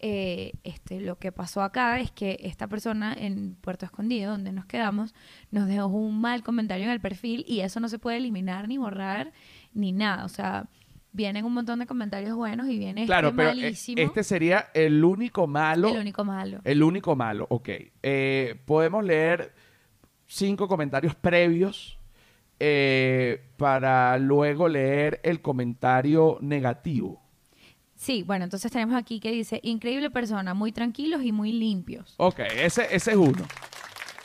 eh, 0.00 0.52
este, 0.62 1.00
lo 1.00 1.18
que 1.18 1.32
pasó 1.32 1.60
acá 1.60 1.98
es 1.98 2.12
que 2.12 2.38
esta 2.42 2.68
persona 2.68 3.12
en 3.12 3.56
Puerto 3.56 3.84
Escondido, 3.84 4.30
donde 4.30 4.52
nos 4.52 4.64
quedamos, 4.64 5.12
nos 5.50 5.66
dejó 5.66 5.86
un 5.88 6.20
mal 6.20 6.42
comentario 6.44 6.86
en 6.86 6.92
el 6.92 7.00
perfil 7.00 7.44
y 7.48 7.60
eso 7.60 7.80
no 7.80 7.88
se 7.88 7.98
puede 7.98 8.18
eliminar 8.18 8.68
ni 8.68 8.78
borrar 8.78 9.32
ni 9.74 9.92
nada. 9.92 10.24
O 10.24 10.28
sea, 10.28 10.68
vienen 11.18 11.44
un 11.44 11.52
montón 11.52 11.80
de 11.80 11.86
comentarios 11.86 12.34
buenos 12.36 12.68
y 12.68 12.78
viene 12.78 13.04
Claro, 13.04 13.28
este 13.28 13.36
pero 13.36 13.50
eh, 13.50 13.54
malísimo. 13.56 14.00
este 14.00 14.22
sería 14.22 14.68
el 14.72 15.04
único 15.04 15.46
malo. 15.48 15.88
el 15.88 15.98
único 15.98 16.24
malo. 16.24 16.60
El 16.64 16.82
único 16.82 17.16
malo, 17.16 17.46
ok. 17.50 17.68
Eh, 18.02 18.54
podemos 18.64 19.04
leer 19.04 19.52
cinco 20.26 20.68
comentarios 20.68 21.16
previos 21.16 21.98
eh, 22.60 23.42
para 23.56 24.16
luego 24.18 24.68
leer 24.68 25.20
el 25.24 25.42
comentario 25.42 26.38
negativo. 26.40 27.20
Sí, 27.96 28.22
bueno, 28.22 28.44
entonces 28.44 28.70
tenemos 28.70 28.94
aquí 28.94 29.18
que 29.18 29.32
dice, 29.32 29.58
increíble 29.64 30.08
persona, 30.10 30.54
muy 30.54 30.70
tranquilos 30.70 31.24
y 31.24 31.32
muy 31.32 31.50
limpios. 31.50 32.14
Ok, 32.18 32.38
ese, 32.60 32.86
ese 32.94 33.10
es 33.10 33.16
uno. 33.16 33.44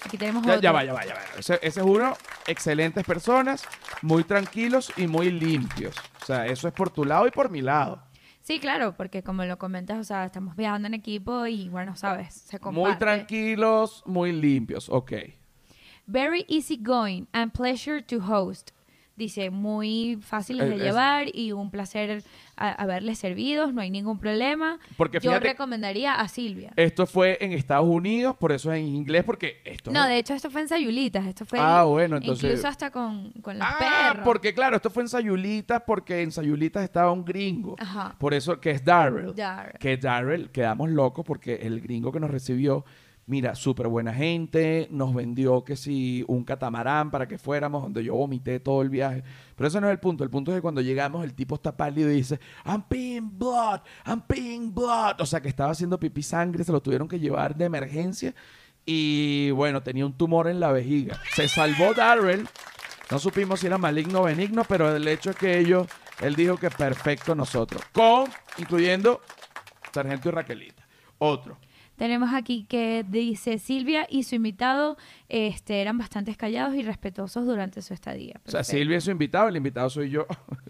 Aquí 0.05 0.17
tenemos 0.17 0.43
Ya, 0.43 0.51
otro. 0.53 0.61
ya 0.61 0.71
va, 0.71 0.83
ya 0.83 0.93
va, 0.93 1.05
ya 1.05 1.13
va. 1.15 1.21
Ese, 1.37 1.55
ese 1.61 1.79
es 1.79 1.85
uno. 1.85 2.13
Excelentes 2.47 3.05
personas, 3.05 3.63
muy 4.01 4.23
tranquilos 4.23 4.91
y 4.97 5.07
muy 5.07 5.31
limpios. 5.31 5.95
O 6.21 6.25
sea, 6.25 6.45
eso 6.47 6.67
es 6.67 6.73
por 6.73 6.89
tu 6.89 7.05
lado 7.05 7.25
y 7.27 7.31
por 7.31 7.49
mi 7.49 7.61
lado. 7.61 8.01
Sí, 8.41 8.59
claro, 8.59 8.93
porque 8.97 9.23
como 9.23 9.45
lo 9.45 9.57
comentas, 9.57 9.97
o 9.99 10.03
sea, 10.03 10.25
estamos 10.25 10.55
viajando 10.57 10.87
en 10.87 10.93
equipo 10.93 11.45
y 11.47 11.69
bueno, 11.69 11.95
sabes, 11.95 12.33
se 12.33 12.59
comparte. 12.59 12.89
Muy 12.89 12.97
tranquilos, 12.99 14.03
muy 14.05 14.33
limpios. 14.33 14.89
Ok. 14.89 15.13
Very 16.05 16.45
easygoing 16.49 17.27
and 17.31 17.53
pleasure 17.53 18.01
to 18.01 18.17
host. 18.19 18.71
Dice, 19.15 19.51
muy 19.51 20.17
fáciles 20.23 20.67
de 20.69 20.75
Es- 20.77 20.81
llevar 20.81 21.27
y 21.35 21.51
un 21.51 21.69
placer 21.69 22.23
a- 22.55 22.71
haberles 22.71 23.19
servidos, 23.19 23.71
no 23.71 23.81
hay 23.81 23.91
ningún 23.91 24.17
problema. 24.17 24.79
Porque 24.97 25.19
Yo 25.19 25.29
fíjate- 25.29 25.49
recomendaría 25.49 26.15
a 26.15 26.27
Silvia. 26.27 26.73
Esto 26.77 27.05
fue 27.05 27.37
en 27.39 27.51
Estados 27.51 27.87
Unidos, 27.87 28.35
por 28.35 28.51
eso 28.51 28.71
es 28.73 28.79
en 28.79 28.87
inglés, 28.87 29.23
porque 29.23 29.61
esto 29.65 29.91
No, 29.91 30.01
es- 30.03 30.09
de 30.09 30.17
hecho 30.17 30.33
esto 30.33 30.49
fue 30.49 30.61
en 30.61 30.67
Sayulitas, 30.67 31.27
esto 31.27 31.45
fue 31.45 31.59
Ah, 31.61 31.83
bueno, 31.83 32.17
entonces- 32.17 32.43
incluso 32.43 32.67
hasta 32.67 32.89
con, 32.89 33.31
con 33.43 33.59
los 33.59 33.67
Ah, 33.67 34.09
perros. 34.09 34.25
porque 34.25 34.51
claro, 34.53 34.77
esto 34.77 34.89
fue 34.89 35.03
en 35.03 35.09
Sayulitas, 35.09 35.83
porque 35.85 36.23
en 36.23 36.31
Sayulitas 36.31 36.83
estaba 36.83 37.11
un 37.11 37.23
gringo. 37.23 37.75
Ajá. 37.79 38.15
Por 38.17 38.33
eso 38.33 38.59
que 38.59 38.71
es 38.71 38.83
Darrell. 38.83 39.35
Darrell. 39.35 39.77
Que 39.79 39.97
Darrell, 39.97 40.49
quedamos 40.49 40.89
locos 40.89 41.23
porque 41.23 41.53
el 41.61 41.81
gringo 41.81 42.11
que 42.11 42.19
nos 42.19 42.31
recibió, 42.31 42.83
mira, 43.25 43.55
súper 43.55 43.87
buena 43.87 44.13
gente, 44.13 44.87
nos 44.91 45.13
vendió 45.13 45.63
que 45.63 45.75
si 45.75 46.23
un 46.27 46.43
catamarán 46.43 47.11
para 47.11 47.27
que 47.27 47.37
fuéramos, 47.37 47.83
donde 47.83 48.03
yo 48.03 48.15
vomité 48.15 48.59
todo 48.59 48.81
el 48.81 48.89
viaje. 48.89 49.23
Pero 49.55 49.67
ese 49.67 49.79
no 49.79 49.87
es 49.87 49.91
el 49.91 49.99
punto. 49.99 50.23
El 50.23 50.29
punto 50.29 50.51
es 50.51 50.57
que 50.57 50.61
cuando 50.61 50.81
llegamos, 50.81 51.23
el 51.23 51.33
tipo 51.33 51.55
está 51.55 51.75
pálido 51.75 52.11
y 52.11 52.15
dice, 52.15 52.39
I'm 52.65 52.83
peeing 52.83 53.37
blood, 53.37 53.81
I'm 54.05 54.21
peeing 54.21 54.73
blood. 54.73 55.19
O 55.19 55.25
sea, 55.25 55.41
que 55.41 55.49
estaba 55.49 55.71
haciendo 55.71 55.99
pipí 55.99 56.23
sangre, 56.23 56.63
se 56.63 56.71
lo 56.71 56.81
tuvieron 56.81 57.07
que 57.07 57.19
llevar 57.19 57.55
de 57.55 57.65
emergencia. 57.65 58.33
Y 58.85 59.51
bueno, 59.51 59.81
tenía 59.81 60.05
un 60.05 60.13
tumor 60.13 60.47
en 60.47 60.59
la 60.59 60.71
vejiga. 60.71 61.19
Se 61.33 61.47
salvó 61.47 61.93
Darrell. 61.93 62.47
No 63.09 63.19
supimos 63.19 63.59
si 63.59 63.67
era 63.67 63.77
maligno 63.77 64.21
o 64.21 64.23
benigno, 64.23 64.63
pero 64.63 64.93
el 64.93 65.07
hecho 65.07 65.29
es 65.29 65.35
que 65.35 65.59
ellos, 65.59 65.87
él 66.19 66.35
dijo 66.35 66.57
que 66.57 66.69
perfecto 66.69 67.35
nosotros. 67.35 67.81
Con, 67.93 68.25
incluyendo 68.57 69.21
Sargento 69.93 70.29
y 70.29 70.31
Raquelita. 70.31 70.85
Otro. 71.19 71.57
Tenemos 71.95 72.33
aquí 72.33 72.65
que 72.67 73.05
dice 73.07 73.59
Silvia 73.59 74.07
y 74.09 74.23
su 74.23 74.35
invitado 74.35 74.97
este, 75.29 75.81
eran 75.81 75.97
bastante 75.97 76.35
callados 76.35 76.75
y 76.75 76.81
respetuosos 76.81 77.45
durante 77.45 77.81
su 77.81 77.93
estadía. 77.93 78.41
O 78.45 78.51
sea. 78.51 78.63
Silvia 78.63 78.97
es 78.97 79.03
su 79.03 79.11
invitado, 79.11 79.47
el 79.47 79.55
invitado 79.55 79.89
soy 79.89 80.09
yo. 80.09 80.25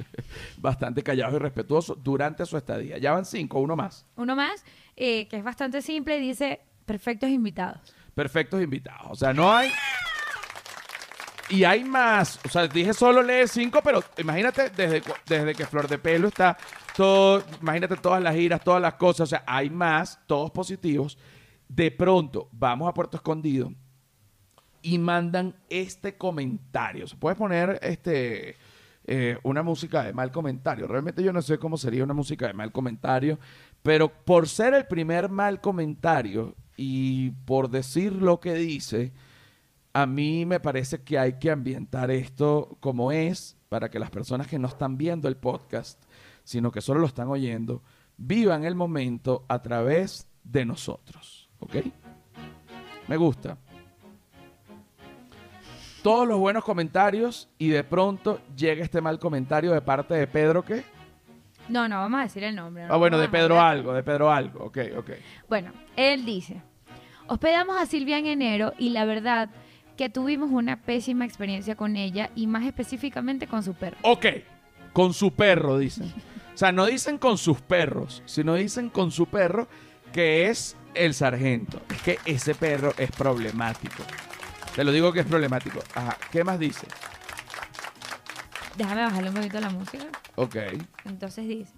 Bastante 0.58 1.02
callado 1.02 1.36
y 1.36 1.40
respetuoso 1.40 1.96
durante 1.96 2.46
su 2.46 2.58
estadía. 2.58 2.98
Ya 2.98 3.14
van 3.14 3.26
cinco, 3.26 3.60
uno 3.60 3.76
más. 3.76 4.06
Uno 4.16 4.36
más, 4.36 4.66
eh, 4.96 5.28
que 5.28 5.38
es 5.38 5.44
bastante 5.44 5.82
simple, 5.82 6.20
dice 6.20 6.62
perfectos 6.86 7.30
invitados. 7.30 7.94
Perfectos 8.16 8.62
invitados. 8.62 9.08
O 9.10 9.16
sea, 9.16 9.34
no 9.34 9.52
hay. 9.52 9.72
Y 11.50 11.64
hay 11.64 11.84
más. 11.84 12.40
O 12.46 12.50
sea, 12.50 12.68
dije 12.68 12.94
solo 12.94 13.22
lee 13.22 13.48
cinco, 13.48 13.82
pero 13.84 14.04
imagínate 14.18 14.70
desde, 14.70 15.04
desde 15.26 15.56
que 15.56 15.66
Flor 15.66 15.88
de 15.88 15.98
Pelo 15.98 16.28
está 16.28 16.58
todo. 16.96 17.44
Imagínate 17.62 17.96
todas 17.98 18.22
las 18.22 18.36
giras, 18.36 18.64
todas 18.64 18.82
las 18.82 18.96
cosas. 18.96 19.22
O 19.22 19.28
sea, 19.28 19.44
hay 19.46 19.70
más, 19.70 20.20
todos 20.28 20.52
positivos. 20.52 21.18
De 21.68 21.92
pronto, 21.92 22.50
vamos 22.52 22.88
a 22.88 22.94
Puerto 22.94 23.18
Escondido 23.18 23.74
y 24.82 24.98
mandan 25.00 25.56
este 25.70 26.18
comentario. 26.18 27.08
Se 27.08 27.16
puede 27.16 27.36
poner 27.36 27.80
este 27.82 28.58
eh, 29.06 29.38
una 29.44 29.64
música 29.64 30.04
de 30.04 30.14
mal 30.14 30.32
comentario. 30.32 30.88
Realmente 30.88 31.24
yo 31.24 31.34
no 31.34 31.42
sé 31.42 31.58
cómo 31.58 31.78
sería 31.78 32.04
una 32.04 32.14
música 32.14 32.48
de 32.48 32.54
mal 32.54 32.72
comentario, 32.72 33.38
pero 33.82 34.10
por 34.10 34.48
ser 34.48 34.74
el 34.74 34.86
primer 34.86 35.30
mal 35.30 35.60
comentario 35.60 36.56
y 36.78 37.32
por 37.46 37.70
decir 37.70 38.14
lo 38.14 38.40
que 38.40 38.54
dice, 38.54 39.12
a 39.94 40.06
mí 40.06 40.46
me 40.46 40.60
parece 40.60 41.02
que 41.04 41.20
hay 41.20 41.34
que 41.34 41.52
ambientar 41.52 42.12
esto 42.12 42.78
como 42.80 43.12
es 43.12 43.58
para 43.68 43.90
que 43.90 44.00
las 44.00 44.10
personas 44.10 44.48
que 44.48 44.60
no 44.60 44.68
están 44.68 44.98
viendo 44.98 45.28
el 45.28 45.36
podcast, 45.36 46.03
sino 46.44 46.72
que 46.72 46.82
solo 46.82 47.00
lo 47.00 47.08
están 47.08 47.28
oyendo, 47.30 47.82
vivan 48.18 48.64
el 48.64 48.76
momento 48.76 49.46
a 49.48 49.62
través 49.62 50.28
de 50.44 50.66
nosotros. 50.66 51.50
¿Ok? 51.60 51.76
Me 53.08 53.18
gusta 53.18 53.58
todos 56.02 56.28
los 56.28 56.38
buenos 56.38 56.64
comentarios 56.66 57.48
y 57.58 57.70
de 57.70 57.84
pronto 57.84 58.42
llega 58.58 58.84
este 58.84 59.00
mal 59.00 59.20
comentario 59.20 59.72
de 59.72 59.82
parte 59.82 60.14
de 60.14 60.28
Pedro 60.28 60.64
que 60.64 60.84
No, 61.70 61.88
no, 61.88 61.96
vamos 61.98 62.20
a 62.20 62.24
decir 62.24 62.44
el 62.44 62.56
nombre. 62.56 62.86
no 62.88 62.94
ah 62.94 62.98
bueno 62.98 63.18
de 63.18 63.30
Pedro 63.30 63.60
algo 63.62 63.94
de 63.94 64.04
Pedro 64.04 64.30
algo 64.30 64.66
ok 64.66 64.78
ok 64.98 65.10
Bueno, 65.48 65.72
él 65.96 66.26
dice, 66.26 66.62
hospedamos 67.28 67.78
a 67.82 67.86
Silvia 67.86 68.18
en 68.18 68.28
enero 68.28 68.74
y 68.78 68.90
la 68.90 69.06
verdad 69.06 69.50
que 69.96 70.10
tuvimos 70.10 70.52
una 70.52 70.82
pésima 70.82 71.24
experiencia 71.24 71.76
con 71.76 71.96
ella 71.96 72.32
y 72.36 72.48
más 72.48 72.66
específicamente 72.66 73.48
con 73.48 73.64
su 73.64 73.74
perro. 73.74 73.96
ok 74.02 74.26
con 74.92 75.14
su 75.14 75.32
perro 75.32 75.78
dicen 75.78 76.12
o 76.54 76.58
sea 76.58 76.72
no 76.72 76.86
dicen 76.86 77.18
con 77.18 77.38
sus 77.38 77.62
perros 77.62 78.22
sino 78.26 78.54
dicen 78.56 78.90
con 78.90 79.12
su 79.12 79.26
perro 79.26 79.68
que 80.12 80.50
es 80.50 80.78
el 80.94 81.14
sargento. 81.14 81.82
Es 81.90 82.02
que 82.02 82.20
ese 82.26 82.56
perro 82.56 82.94
es 82.98 83.12
problemático. 83.12 84.04
Te 84.76 84.84
lo 84.84 84.92
digo 84.92 85.12
que 85.12 85.22
es 85.22 85.26
problemático. 85.26 85.80
Ajá. 85.96 86.18
Qué 86.32 86.44
más 86.44 86.60
dice 86.60 86.88
Déjame 88.78 89.04
bajarle 89.04 89.30
un 89.30 89.36
poquito 89.36 89.60
la 89.60 89.70
música. 89.70 90.06
ok. 90.36 90.56
Entonces 91.06 91.48
dice, 91.48 91.74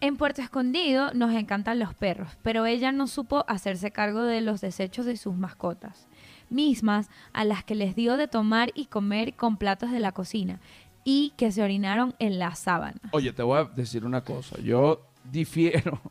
en 0.00 0.18
Puerto 0.18 0.42
Escondido 0.42 1.14
nos 1.14 1.34
encantan 1.34 1.78
los 1.78 1.94
perros, 1.94 2.28
pero 2.42 2.66
ella 2.66 2.92
no 2.92 3.06
supo 3.06 3.46
hacerse 3.48 3.90
cargo 3.90 4.22
de 4.22 4.42
los 4.42 4.60
desechos 4.60 5.06
de 5.06 5.16
sus 5.16 5.34
mascotas, 5.34 6.06
mismas 6.50 7.08
a 7.32 7.44
las 7.44 7.64
que 7.64 7.74
les 7.74 7.96
dio 7.96 8.18
de 8.18 8.28
tomar 8.28 8.72
y 8.74 8.86
comer 8.86 9.34
con 9.34 9.56
platos 9.56 9.90
de 9.90 10.00
la 10.00 10.12
cocina 10.12 10.60
y 11.04 11.32
que 11.36 11.52
se 11.52 11.62
orinaron 11.62 12.14
en 12.18 12.38
la 12.38 12.54
sábana. 12.54 12.98
Oye, 13.12 13.32
te 13.32 13.42
voy 13.42 13.58
a 13.60 13.64
decir 13.64 14.04
una 14.04 14.24
cosa. 14.24 14.58
Yo 14.60 15.06
difiero. 15.30 16.00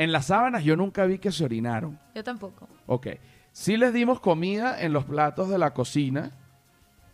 En 0.00 0.12
las 0.12 0.26
sábanas 0.26 0.62
yo 0.62 0.76
nunca 0.76 1.06
vi 1.06 1.18
que 1.18 1.32
se 1.32 1.44
orinaron. 1.44 1.98
Yo 2.14 2.22
tampoco. 2.22 2.68
Ok. 2.86 3.08
Sí 3.50 3.76
les 3.76 3.92
dimos 3.92 4.20
comida 4.20 4.80
en 4.80 4.92
los 4.92 5.04
platos 5.04 5.48
de 5.48 5.58
la 5.58 5.74
cocina, 5.74 6.30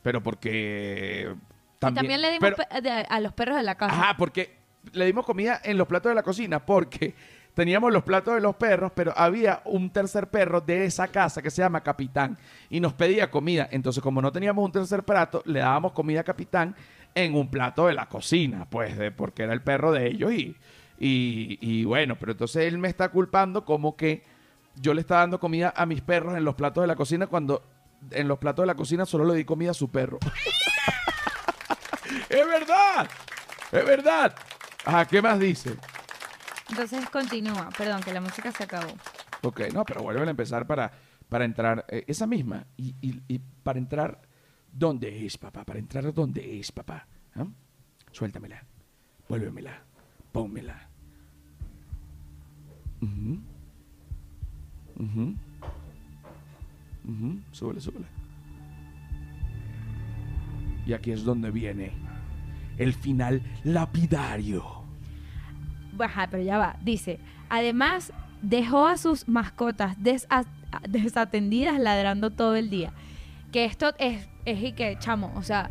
pero 0.03 0.23
porque... 0.23 1.35
y 1.35 1.79
también 1.79 2.21
le 2.21 2.33
dimos 2.33 2.53
pero- 2.59 3.07
a 3.09 3.21
los 3.21 3.33
perros 3.33 3.57
de 3.57 3.63
la 3.63 3.75
casa. 3.77 3.95
Ajá, 3.95 4.17
porque 4.19 4.59
le 4.93 5.07
dimos 5.07 5.25
comida 5.25 5.59
en 5.65 5.79
los 5.79 5.89
platos 5.89 6.11
de 6.11 6.15
la 6.15 6.23
cocina, 6.23 6.67
porque 6.67 7.15
teníamos 7.55 7.91
los 7.91 8.03
platos 8.03 8.35
de 8.35 8.43
los 8.43 8.55
perros, 8.57 8.93
pero 8.95 9.15
había 9.17 9.63
un 9.65 9.89
tercer 9.89 10.29
perro 10.29 10.61
de 10.61 10.85
esa 10.85 11.09
casa 11.09 11.41
que 11.41 11.51
se 11.51 11.63
llama 11.63 11.83
Capitán 11.83 12.37
y 12.69 12.81
nos 12.81 12.93
pedía 12.93 13.31
comida. 13.31 13.67
Entonces, 13.71 14.03
como 14.03 14.21
no 14.21 14.31
teníamos 14.31 14.63
un 14.63 14.73
tercer 14.73 15.05
plato, 15.05 15.43
le 15.47 15.61
dábamos 15.61 15.93
comida 15.93 16.21
a 16.21 16.25
Capitán 16.25 16.77
en 17.15 17.35
un 17.35 17.51
plato 17.51 17.87
de 17.87 17.95
la 17.95 18.09
cocina, 18.09 18.69
pues, 18.69 18.97
de, 18.97 19.11
porque 19.11 19.45
era 19.45 19.53
el 19.53 19.63
perro 19.63 19.93
de 19.93 20.07
ellos 20.09 20.33
y, 20.33 20.57
y, 20.99 21.59
y 21.61 21.85
bueno, 21.85 22.17
pero 22.19 22.33
entonces 22.33 22.65
él 22.65 22.79
me 22.79 22.89
está 22.89 23.11
culpando 23.11 23.65
como 23.65 23.97
que 23.97 24.23
yo 24.77 24.93
le 24.95 25.01
estaba 25.01 25.21
dando 25.21 25.39
comida 25.41 25.73
a 25.77 25.87
mis 25.87 26.01
perros 26.01 26.37
en 26.37 26.45
los 26.45 26.55
platos 26.57 26.83
de 26.83 26.89
la 26.89 26.97
cocina 26.97 27.27
cuando 27.29 27.63
en 28.11 28.27
los 28.29 28.39
platos 28.39 28.65
de 28.65 28.67
la 28.67 28.75
cocina 28.75 29.07
solo 29.07 29.25
le 29.25 29.35
di 29.35 29.45
comida 29.45 29.71
a 29.71 29.75
su 29.75 29.91
perro. 29.91 30.19
es 32.29 32.47
verdad, 32.47 33.09
es 33.73 33.85
verdad. 33.85 34.35
Ajá, 34.85 35.07
¿qué 35.07 35.23
más 35.23 35.39
dice? 35.39 35.77
Entonces 36.71 37.09
continúa. 37.11 37.69
Perdón, 37.77 38.03
que 38.03 38.13
la 38.13 38.21
música 38.21 38.53
se 38.53 38.65
acabó. 38.65 38.93
Ok, 39.43 39.61
no, 39.73 39.85
pero 39.85 40.03
vuelven 40.03 40.29
a 40.29 40.31
empezar 40.31 40.67
para, 40.67 40.93
para 41.29 41.45
entrar. 41.45 41.85
eh, 41.89 42.05
esa 42.07 42.27
misma. 42.27 42.67
Y, 42.77 42.95
y- 43.01 43.23
y 43.29 43.39
para 43.39 43.79
entrar, 43.79 44.21
¿dónde 44.77 45.25
es, 45.25 45.39
papá? 45.39 45.65
Para 45.65 45.79
entrar, 45.79 46.13
¿dónde 46.13 46.59
es, 46.59 46.71
papá? 46.73 47.07
¿Ah? 47.35 47.47
Suéltamela. 48.13 48.65
Vuélvemela. 49.29 49.83
Pónmela. 50.33 50.89
Ujú. 53.01 53.39
Ujú. 57.07 57.41
Súbele. 57.53 57.81
Y 60.87 60.93
aquí 60.93 61.13
es 61.13 61.25
donde 61.25 61.51
viene 61.51 61.93
el 62.79 62.93
final 62.93 63.43
lapidario. 63.65 64.65
Ajá, 65.99 66.29
pero 66.31 66.43
ya 66.43 66.59
va. 66.59 66.77
Dice, 66.83 67.19
además 67.49 68.13
dejó 68.43 68.87
a 68.87 68.97
sus 68.99 69.29
mascotas 69.29 69.97
desa- 69.99 70.47
desatendidas 70.89 71.79
ladrando 71.81 72.31
todo 72.31 72.57
el 72.57 72.69
día. 72.71 72.93
Que 73.55 73.67
esto 73.67 73.95
es, 73.99 74.27
es 74.45 74.61
y 74.61 74.73
que, 74.73 74.99
chamo, 74.99 75.33
o 75.37 75.43
sea, 75.45 75.71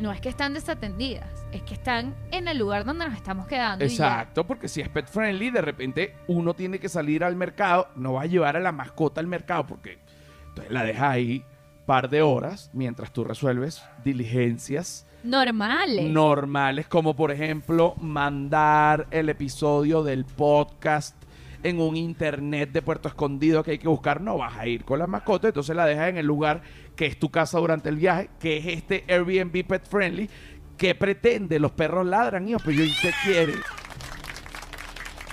no 0.00 0.10
es 0.10 0.20
que 0.20 0.28
están 0.28 0.54
desatendidas, 0.54 1.46
es 1.52 1.62
que 1.62 1.74
están 1.74 2.16
en 2.32 2.48
el 2.48 2.58
lugar 2.58 2.84
donde 2.84 3.04
nos 3.06 3.14
estamos 3.14 3.46
quedando. 3.46 3.84
Exacto, 3.84 4.44
porque 4.44 4.66
si 4.66 4.80
es 4.80 4.88
pet 4.88 5.06
friendly, 5.06 5.50
de 5.50 5.60
repente 5.60 6.16
uno 6.26 6.52
tiene 6.54 6.80
que 6.80 6.88
salir 6.88 7.22
al 7.22 7.36
mercado, 7.36 7.86
no 7.94 8.14
va 8.14 8.22
a 8.22 8.26
llevar 8.26 8.56
a 8.56 8.60
la 8.60 8.72
mascota 8.72 9.20
al 9.20 9.28
mercado 9.28 9.68
porque 9.68 10.00
entonces 10.48 10.72
la 10.72 10.82
deja 10.82 11.12
ahí 11.12 11.44
par 11.86 12.10
de 12.10 12.22
horas 12.22 12.70
mientras 12.72 13.12
tú 13.12 13.22
resuelves 13.22 13.84
diligencias 14.02 15.06
Normales. 15.22 16.10
normales, 16.10 16.88
como 16.88 17.14
por 17.14 17.30
ejemplo 17.30 17.94
mandar 18.00 19.06
el 19.12 19.28
episodio 19.28 20.02
del 20.02 20.24
podcast 20.24 21.14
en 21.62 21.80
un 21.80 21.96
internet 21.96 22.72
de 22.72 22.82
Puerto 22.82 23.08
Escondido 23.08 23.62
que 23.62 23.72
hay 23.72 23.78
que 23.78 23.88
buscar, 23.88 24.20
no 24.20 24.38
vas 24.38 24.56
a 24.58 24.66
ir 24.66 24.84
con 24.84 24.98
la 24.98 25.06
mascota, 25.06 25.48
entonces 25.48 25.74
la 25.76 25.86
dejas 25.86 26.08
en 26.08 26.18
el 26.18 26.26
lugar 26.26 26.62
que 26.96 27.06
es 27.06 27.18
tu 27.18 27.30
casa 27.30 27.58
durante 27.58 27.88
el 27.88 27.96
viaje, 27.96 28.30
que 28.40 28.56
es 28.56 28.66
este 28.66 29.04
Airbnb 29.08 29.66
Pet 29.66 29.86
Friendly, 29.88 30.28
que 30.76 30.94
pretende, 30.94 31.58
los 31.58 31.72
perros 31.72 32.06
ladran, 32.06 32.48
hijo, 32.48 32.58
pero 32.64 32.82
yo 32.82 32.92
te 33.00 33.12
quiere. 33.24 33.54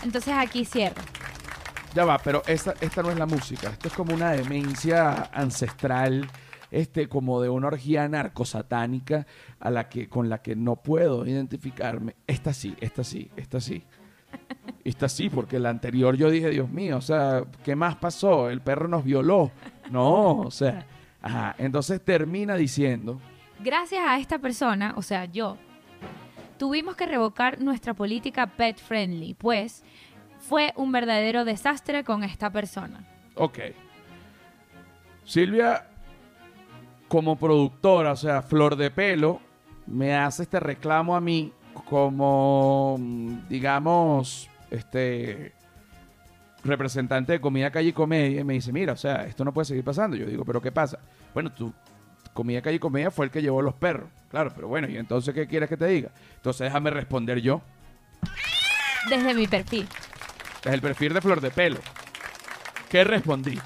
Entonces 0.03 0.34
aquí 0.38 0.65
cierro. 0.65 1.01
Ya 1.93 2.05
va, 2.05 2.19
pero 2.19 2.43
esta, 2.45 2.75
esta 2.82 3.01
no 3.01 3.09
es 3.09 3.17
la 3.17 3.25
música. 3.25 3.69
Esto 3.69 3.88
es 3.88 3.93
como 3.95 4.13
una 4.13 4.32
demencia 4.32 5.30
ancestral, 5.34 6.30
este, 6.69 7.09
como 7.09 7.41
de 7.41 7.49
una 7.49 7.67
orgía 7.67 8.07
narcosatánica 8.07 9.25
a 9.59 9.71
la 9.71 9.89
que, 9.89 10.07
con 10.07 10.30
la 10.30 10.41
que 10.41 10.55
no 10.55 10.75
puedo 10.77 11.25
identificarme. 11.25 12.15
Esta 12.27 12.53
sí, 12.53 12.75
esta 12.80 13.03
sí, 13.03 13.32
esta 13.36 13.59
sí. 13.59 13.84
Esta 14.84 15.09
sí, 15.09 15.30
porque 15.30 15.59
la 15.59 15.69
anterior 15.69 16.15
yo 16.15 16.30
dije, 16.30 16.49
Dios 16.49 16.69
mío, 16.69 16.97
o 16.97 17.01
sea, 17.01 17.43
¿qué 17.63 17.75
más 17.75 17.95
pasó? 17.95 18.49
El 18.49 18.61
perro 18.61 18.88
nos 18.88 19.03
violó. 19.03 19.51
No, 19.91 20.39
o 20.39 20.51
sea, 20.51 20.86
ajá. 21.21 21.55
Entonces 21.57 22.03
termina 22.03 22.55
diciendo, 22.55 23.19
Gracias 23.61 24.01
a 24.07 24.17
esta 24.17 24.39
persona, 24.39 24.93
o 24.95 25.01
sea, 25.01 25.25
yo, 25.25 25.57
tuvimos 26.57 26.95
que 26.95 27.05
revocar 27.05 27.59
nuestra 27.59 27.93
política 27.93 28.47
pet 28.47 28.80
friendly, 28.80 29.34
pues 29.34 29.84
fue 30.39 30.71
un 30.77 30.93
verdadero 30.93 31.43
desastre 31.43 32.05
con 32.05 32.23
esta 32.23 32.49
persona. 32.49 33.05
Ok. 33.36 33.59
Silvia, 35.25 35.89
como 37.09 37.36
productora, 37.36 38.13
o 38.13 38.15
sea, 38.15 38.41
flor 38.41 38.77
de 38.77 38.91
pelo, 38.91 39.41
me 39.86 40.15
hace 40.15 40.43
este 40.43 40.61
reclamo 40.61 41.17
a 41.17 41.19
mí 41.19 41.51
como, 41.89 42.97
mm, 42.99 43.47
digamos, 43.49 44.49
este 44.69 45.53
representante 46.63 47.33
de 47.33 47.41
Comida 47.41 47.71
Calle 47.71 47.89
y 47.89 47.93
Comedia 47.93 48.41
y 48.41 48.43
me 48.43 48.53
dice, 48.53 48.71
mira, 48.71 48.93
o 48.93 48.97
sea, 48.97 49.25
esto 49.25 49.43
no 49.43 49.53
puede 49.53 49.65
seguir 49.65 49.83
pasando. 49.83 50.15
Yo 50.15 50.25
digo, 50.25 50.45
pero 50.45 50.61
¿qué 50.61 50.71
pasa? 50.71 50.99
Bueno, 51.33 51.51
tú, 51.51 51.73
Comida 52.33 52.61
Calle 52.61 52.75
y 52.75 52.79
Comedia 52.79 53.11
fue 53.11 53.25
el 53.25 53.31
que 53.31 53.41
llevó 53.41 53.61
los 53.61 53.73
perros. 53.73 54.09
Claro, 54.29 54.51
pero 54.53 54.67
bueno, 54.67 54.87
¿y 54.87 54.97
entonces 54.97 55.33
qué 55.33 55.47
quieres 55.47 55.67
que 55.67 55.77
te 55.77 55.87
diga? 55.87 56.11
Entonces 56.35 56.65
déjame 56.65 56.91
responder 56.91 57.41
yo. 57.41 57.61
Desde 59.09 59.33
mi 59.33 59.47
perfil. 59.47 59.87
Es 60.63 60.71
el 60.71 60.81
perfil 60.81 61.13
de 61.13 61.21
Flor 61.21 61.41
de 61.41 61.49
Pelo. 61.49 61.79
¿Qué 62.89 63.03
respondí? 63.03 63.57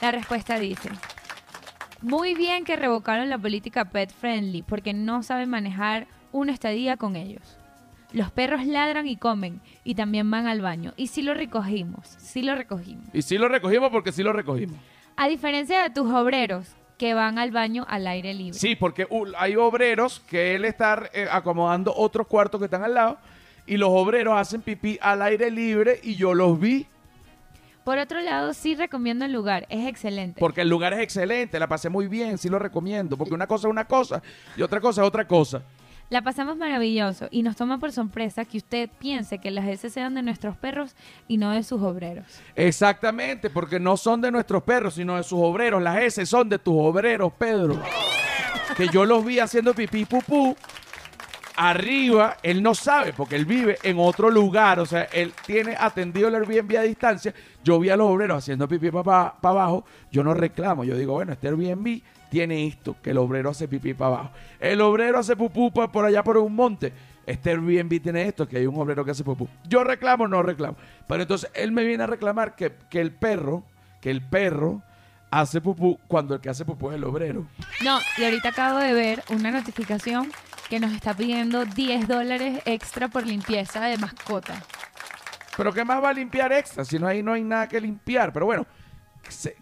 La 0.00 0.10
respuesta 0.10 0.58
dice, 0.58 0.90
muy 2.00 2.34
bien 2.34 2.64
que 2.64 2.76
revocaron 2.76 3.28
la 3.28 3.38
política 3.38 3.86
pet 3.86 4.12
friendly 4.12 4.62
porque 4.62 4.92
no 4.92 5.22
saben 5.22 5.48
manejar 5.48 6.06
una 6.32 6.52
estadía 6.52 6.96
con 6.96 7.16
ellos. 7.16 7.58
Los 8.12 8.30
perros 8.30 8.66
ladran 8.66 9.06
y 9.06 9.16
comen 9.16 9.60
y 9.84 9.94
también 9.94 10.30
van 10.30 10.46
al 10.46 10.60
baño. 10.60 10.92
Y 10.96 11.06
sí 11.06 11.22
lo 11.22 11.32
recogimos, 11.32 12.14
sí 12.18 12.42
lo 12.42 12.54
recogimos. 12.54 13.06
Y 13.14 13.22
sí 13.22 13.38
lo 13.38 13.48
recogimos 13.48 13.90
porque 13.90 14.12
sí 14.12 14.22
lo 14.22 14.32
recogimos. 14.32 14.76
A 15.16 15.28
diferencia 15.28 15.82
de 15.82 15.90
tus 15.90 16.10
obreros 16.10 16.66
que 16.98 17.14
van 17.14 17.38
al 17.38 17.50
baño 17.50 17.86
al 17.88 18.06
aire 18.06 18.34
libre. 18.34 18.58
Sí, 18.58 18.76
porque 18.76 19.06
uh, 19.08 19.26
hay 19.38 19.56
obreros 19.56 20.20
que 20.20 20.54
él 20.54 20.64
está 20.64 21.10
eh, 21.14 21.26
acomodando 21.30 21.92
otros 21.96 22.26
cuartos 22.26 22.60
que 22.60 22.66
están 22.66 22.84
al 22.84 22.94
lado 22.94 23.18
y 23.66 23.76
los 23.76 23.88
obreros 23.90 24.34
hacen 24.38 24.60
pipí 24.60 24.98
al 25.00 25.22
aire 25.22 25.50
libre 25.50 26.00
y 26.02 26.14
yo 26.14 26.34
los 26.34 26.58
vi 26.60 26.86
Por 27.84 27.98
otro 27.98 28.20
lado, 28.20 28.52
sí 28.54 28.74
recomiendo 28.74 29.24
el 29.24 29.32
lugar, 29.32 29.66
es 29.68 29.88
excelente. 29.88 30.38
porque 30.38 30.60
el 30.60 30.68
lugar 30.68 30.92
es 30.92 31.00
excelente, 31.00 31.58
la 31.58 31.66
pasé 31.66 31.88
muy 31.88 32.06
bien, 32.08 32.38
sí 32.38 32.48
lo 32.48 32.58
recomiendo, 32.58 33.16
porque 33.16 33.34
una 33.34 33.46
cosa 33.46 33.68
es 33.68 33.70
una 33.70 33.86
cosa 33.86 34.22
y 34.56 34.62
otra 34.62 34.80
cosa 34.80 35.02
es 35.02 35.08
otra 35.08 35.26
cosa. 35.26 35.62
La 36.12 36.20
pasamos 36.20 36.58
maravilloso 36.58 37.28
y 37.30 37.42
nos 37.42 37.56
toma 37.56 37.78
por 37.78 37.90
sorpresa 37.90 38.44
que 38.44 38.58
usted 38.58 38.90
piense 38.98 39.38
que 39.38 39.50
las 39.50 39.66
heces 39.66 39.94
sean 39.94 40.14
de 40.14 40.20
nuestros 40.20 40.58
perros 40.58 40.94
y 41.26 41.38
no 41.38 41.52
de 41.52 41.62
sus 41.62 41.80
obreros. 41.80 42.26
Exactamente, 42.54 43.48
porque 43.48 43.80
no 43.80 43.96
son 43.96 44.20
de 44.20 44.30
nuestros 44.30 44.62
perros, 44.62 44.92
sino 44.92 45.16
de 45.16 45.22
sus 45.22 45.38
obreros. 45.40 45.80
Las 45.82 46.02
S 46.02 46.26
son 46.26 46.50
de 46.50 46.58
tus 46.58 46.74
obreros, 46.76 47.32
Pedro. 47.38 47.80
Que 48.76 48.88
yo 48.88 49.06
los 49.06 49.24
vi 49.24 49.38
haciendo 49.38 49.72
pipí 49.72 50.04
pupú. 50.04 50.54
Arriba, 51.56 52.36
él 52.42 52.62
no 52.62 52.74
sabe 52.74 53.14
porque 53.14 53.36
él 53.36 53.46
vive 53.46 53.78
en 53.82 53.96
otro 53.98 54.28
lugar. 54.28 54.80
O 54.80 54.84
sea, 54.84 55.04
él 55.04 55.32
tiene 55.46 55.76
atendido 55.78 56.28
el 56.28 56.34
Airbnb 56.34 56.76
a 56.76 56.82
distancia. 56.82 57.32
Yo 57.64 57.78
vi 57.78 57.88
a 57.88 57.96
los 57.96 58.10
obreros 58.10 58.36
haciendo 58.36 58.68
pipí 58.68 58.90
para 58.90 59.36
abajo. 59.40 59.86
Yo 60.10 60.22
no 60.22 60.34
reclamo. 60.34 60.84
Yo 60.84 60.94
digo, 60.94 61.14
bueno, 61.14 61.32
este 61.32 61.48
Airbnb 61.48 62.02
tiene 62.32 62.66
esto, 62.66 62.96
que 63.02 63.10
el 63.10 63.18
obrero 63.18 63.50
hace 63.50 63.68
pipí 63.68 63.92
para 63.92 64.16
abajo. 64.16 64.30
El 64.58 64.80
obrero 64.80 65.18
hace 65.18 65.36
pupú 65.36 65.70
por 65.70 66.04
allá 66.06 66.24
por 66.24 66.38
un 66.38 66.56
monte. 66.56 66.90
Este 67.26 67.50
Airbnb 67.50 68.00
tiene 68.00 68.26
esto, 68.26 68.48
que 68.48 68.56
hay 68.56 68.66
un 68.66 68.74
obrero 68.80 69.04
que 69.04 69.10
hace 69.10 69.22
pupú. 69.22 69.46
Yo 69.68 69.84
reclamo, 69.84 70.26
no 70.26 70.42
reclamo. 70.42 70.78
Pero 71.06 71.20
entonces 71.20 71.50
él 71.52 71.72
me 71.72 71.84
viene 71.84 72.04
a 72.04 72.06
reclamar 72.06 72.56
que, 72.56 72.72
que 72.88 73.02
el 73.02 73.12
perro, 73.12 73.64
que 74.00 74.10
el 74.10 74.22
perro 74.22 74.80
hace 75.30 75.60
pupú 75.60 75.98
cuando 76.08 76.34
el 76.34 76.40
que 76.40 76.48
hace 76.48 76.64
pupú 76.64 76.88
es 76.88 76.96
el 76.96 77.04
obrero. 77.04 77.46
No, 77.84 78.00
y 78.16 78.24
ahorita 78.24 78.48
acabo 78.48 78.78
de 78.78 78.94
ver 78.94 79.22
una 79.28 79.50
notificación 79.50 80.32
que 80.70 80.80
nos 80.80 80.90
está 80.94 81.12
pidiendo 81.12 81.66
10 81.66 82.08
dólares 82.08 82.62
extra 82.64 83.08
por 83.08 83.26
limpieza 83.26 83.84
de 83.84 83.98
mascota. 83.98 84.54
Pero 85.54 85.70
¿qué 85.74 85.84
más 85.84 86.02
va 86.02 86.08
a 86.08 86.14
limpiar 86.14 86.50
extra? 86.50 86.82
Si 86.82 86.98
no 86.98 87.06
hay, 87.06 87.22
no 87.22 87.34
hay 87.34 87.44
nada 87.44 87.68
que 87.68 87.78
limpiar. 87.78 88.32
Pero 88.32 88.46
bueno, 88.46 88.66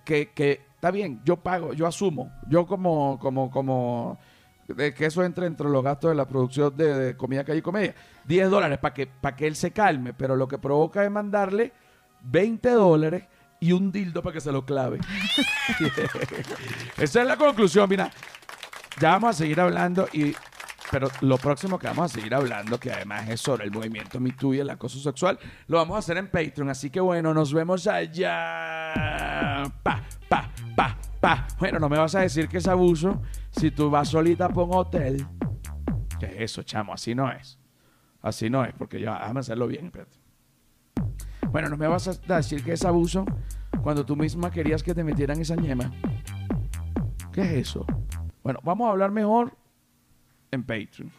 que, 0.05 0.31
que 0.31 0.70
está 0.81 0.91
bien, 0.91 1.21
yo 1.27 1.37
pago, 1.37 1.75
yo 1.75 1.87
asumo. 1.87 2.33
Yo 2.49 2.67
como, 2.67 3.19
como, 3.19 3.51
como, 3.51 4.19
de 4.67 4.95
que 4.95 5.05
eso 5.05 5.23
entre 5.23 5.45
entre 5.45 5.69
los 5.69 5.85
gastos 5.85 6.11
de 6.11 6.15
la 6.15 6.27
producción 6.27 6.75
de, 6.75 6.95
de 6.95 7.17
comida 7.19 7.45
calle 7.45 7.59
y 7.59 7.63
comedia. 7.63 7.95
10 8.25 8.49
dólares 8.49 8.79
para 8.79 8.95
que, 8.95 9.07
para 9.07 9.37
que 9.37 9.47
él 9.47 9.57
se 9.57 9.73
calme. 9.73 10.15
Pero 10.15 10.37
lo 10.37 10.49
que 10.49 10.57
provoca 10.57 11.05
es 11.05 11.11
mandarle 11.11 11.75
20 12.23 12.71
dólares 12.71 13.25
y 13.61 13.73
un 13.73 13.93
dildo 13.93 14.23
para 14.23 14.33
que 14.33 14.41
se 14.41 14.51
lo 14.51 14.65
clave. 14.65 15.01
Esa 16.97 17.21
es 17.21 17.27
la 17.27 17.37
conclusión, 17.37 17.87
mira. 17.87 18.11
Ya 18.99 19.11
vamos 19.11 19.31
a 19.31 19.33
seguir 19.35 19.61
hablando 19.61 20.09
y 20.15 20.35
pero 20.91 21.09
lo 21.21 21.39
próximo 21.39 21.79
que 21.79 21.87
vamos 21.87 22.11
a 22.11 22.15
seguir 22.15 22.35
hablando, 22.35 22.79
que 22.81 22.93
además 22.93 23.29
es 23.29 23.41
sobre 23.41 23.65
el 23.65 23.71
movimiento 23.71 24.19
Me 24.19 24.33
Too 24.33 24.55
y 24.55 24.59
el 24.61 24.71
acoso 24.71 24.99
sexual, 24.99 25.39
lo 25.69 25.77
vamos 25.77 25.95
a 25.97 25.99
hacer 26.01 26.17
en 26.17 26.29
Patreon. 26.29 26.69
Así 26.69 26.91
que 26.91 27.01
bueno, 27.01 27.33
nos 27.33 27.55
vemos 27.55 27.87
allá. 27.87 29.63
Pa, 29.83 30.03
pa, 30.29 30.51
pa, 30.75 30.99
pa. 31.21 31.47
Bueno, 31.59 31.79
no 31.79 31.89
me 31.89 31.97
vas 31.97 32.15
a 32.17 32.21
decir 32.21 32.49
que 32.49 32.59
es 32.59 32.67
abuso 32.67 33.23
si 33.51 33.71
tú 33.71 33.89
vas 33.89 34.09
solita 34.09 34.49
por 34.49 34.65
un 34.69 34.75
hotel. 34.75 35.27
¿Qué 36.19 36.27
es 36.27 36.41
eso, 36.41 36.63
chamo? 36.65 36.93
Así 36.93 37.15
no 37.15 37.31
es. 37.31 37.59
Así 38.21 38.51
no 38.51 38.65
es, 38.65 38.75
porque 38.75 39.01
ya, 39.01 39.19
déjame 39.19 39.41
hacerlo 39.41 39.67
bien, 39.67 39.87
espérate. 39.87 40.19
Bueno, 41.51 41.69
no 41.69 41.77
me 41.77 41.87
vas 41.87 42.09
a 42.09 42.37
decir 42.37 42.63
que 42.65 42.73
es 42.73 42.85
abuso 42.85 43.25
cuando 43.83 44.05
tú 44.05 44.17
misma 44.17 44.51
querías 44.51 44.83
que 44.83 44.95
te 44.95 45.05
metieran 45.05 45.41
esa 45.41 45.57
ñema. 45.57 45.93
¿Qué 47.33 47.43
es 47.43 47.69
eso? 47.69 47.87
Bueno, 48.43 48.61
vamos 48.63 48.89
a 48.89 48.91
hablar 48.91 49.11
mejor 49.11 49.60
en 50.53 50.63
Patreon. 50.63 51.11